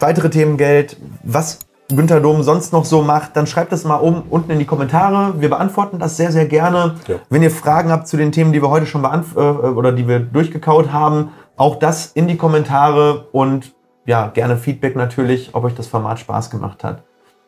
weitere 0.00 0.30
Themen 0.30 0.56
Geld, 0.56 0.96
was 1.22 1.60
Günther 1.94 2.18
Dom 2.18 2.42
sonst 2.42 2.72
noch 2.72 2.84
so 2.84 3.02
macht, 3.02 3.36
dann 3.36 3.46
schreibt 3.46 3.70
das 3.70 3.84
mal 3.84 3.98
um 3.98 4.24
unten 4.28 4.50
in 4.50 4.58
die 4.58 4.64
Kommentare. 4.64 5.40
Wir 5.40 5.50
beantworten 5.50 6.00
das 6.00 6.16
sehr, 6.16 6.32
sehr 6.32 6.46
gerne. 6.46 6.96
Ja. 7.06 7.18
Wenn 7.30 7.44
ihr 7.44 7.52
Fragen 7.52 7.92
habt 7.92 8.08
zu 8.08 8.16
den 8.16 8.32
Themen, 8.32 8.52
die 8.52 8.60
wir 8.60 8.70
heute 8.70 8.86
schon 8.86 9.02
beantw 9.02 9.36
äh, 9.36 9.68
oder 9.68 9.92
die 9.92 10.08
wir 10.08 10.18
durchgekaut 10.18 10.92
haben, 10.92 11.28
Auch 11.56 11.76
das 11.76 12.10
in 12.14 12.26
die 12.26 12.36
Kommentare 12.36 13.28
und 13.30 13.74
ja, 14.06 14.28
gerne 14.28 14.56
Feedback 14.56 14.96
natürlich, 14.96 15.54
ob 15.54 15.64
euch 15.64 15.74
das 15.74 15.86
Format 15.86 16.18
Spaß 16.18 16.50
gemacht 16.50 16.84
hat. 16.84 17.02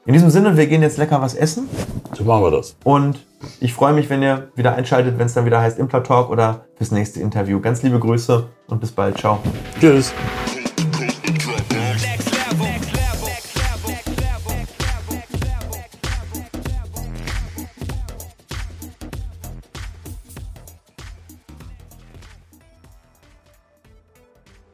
In 0.07 0.13
diesem 0.13 0.31
Sinne, 0.31 0.57
wir 0.57 0.67
gehen 0.69 0.83
jetzt 0.83 0.99
lecker 0.99 1.21
was 1.21 1.35
essen. 1.35 1.69
So 2.13 2.23
machen 2.25 2.45
wir 2.45 2.53
das. 2.53 2.77
Und 2.85 3.19
ich 3.61 3.75
freue 3.75 3.93
mich, 3.93 4.09
wenn 4.09 4.23
ihr 4.23 4.49
wieder 4.55 4.75
einschaltet, 4.75 5.19
wenn 5.19 5.27
es 5.27 5.35
dann 5.35 5.45
wieder 5.47 5.61
heißt 5.61 5.79
Impler 5.79 6.05
Talk 6.05 6.31
oder 6.31 6.65
fürs 6.77 6.93
nächste 6.93 7.21
Interview. 7.21 7.61
Ganz 7.61 7.83
liebe 7.83 7.99
Grüße 7.99 8.49
und 8.69 8.81
bis 8.81 8.93
bald. 8.93 9.19
Ciao. 9.19 9.41
Tschüss. 9.81 10.13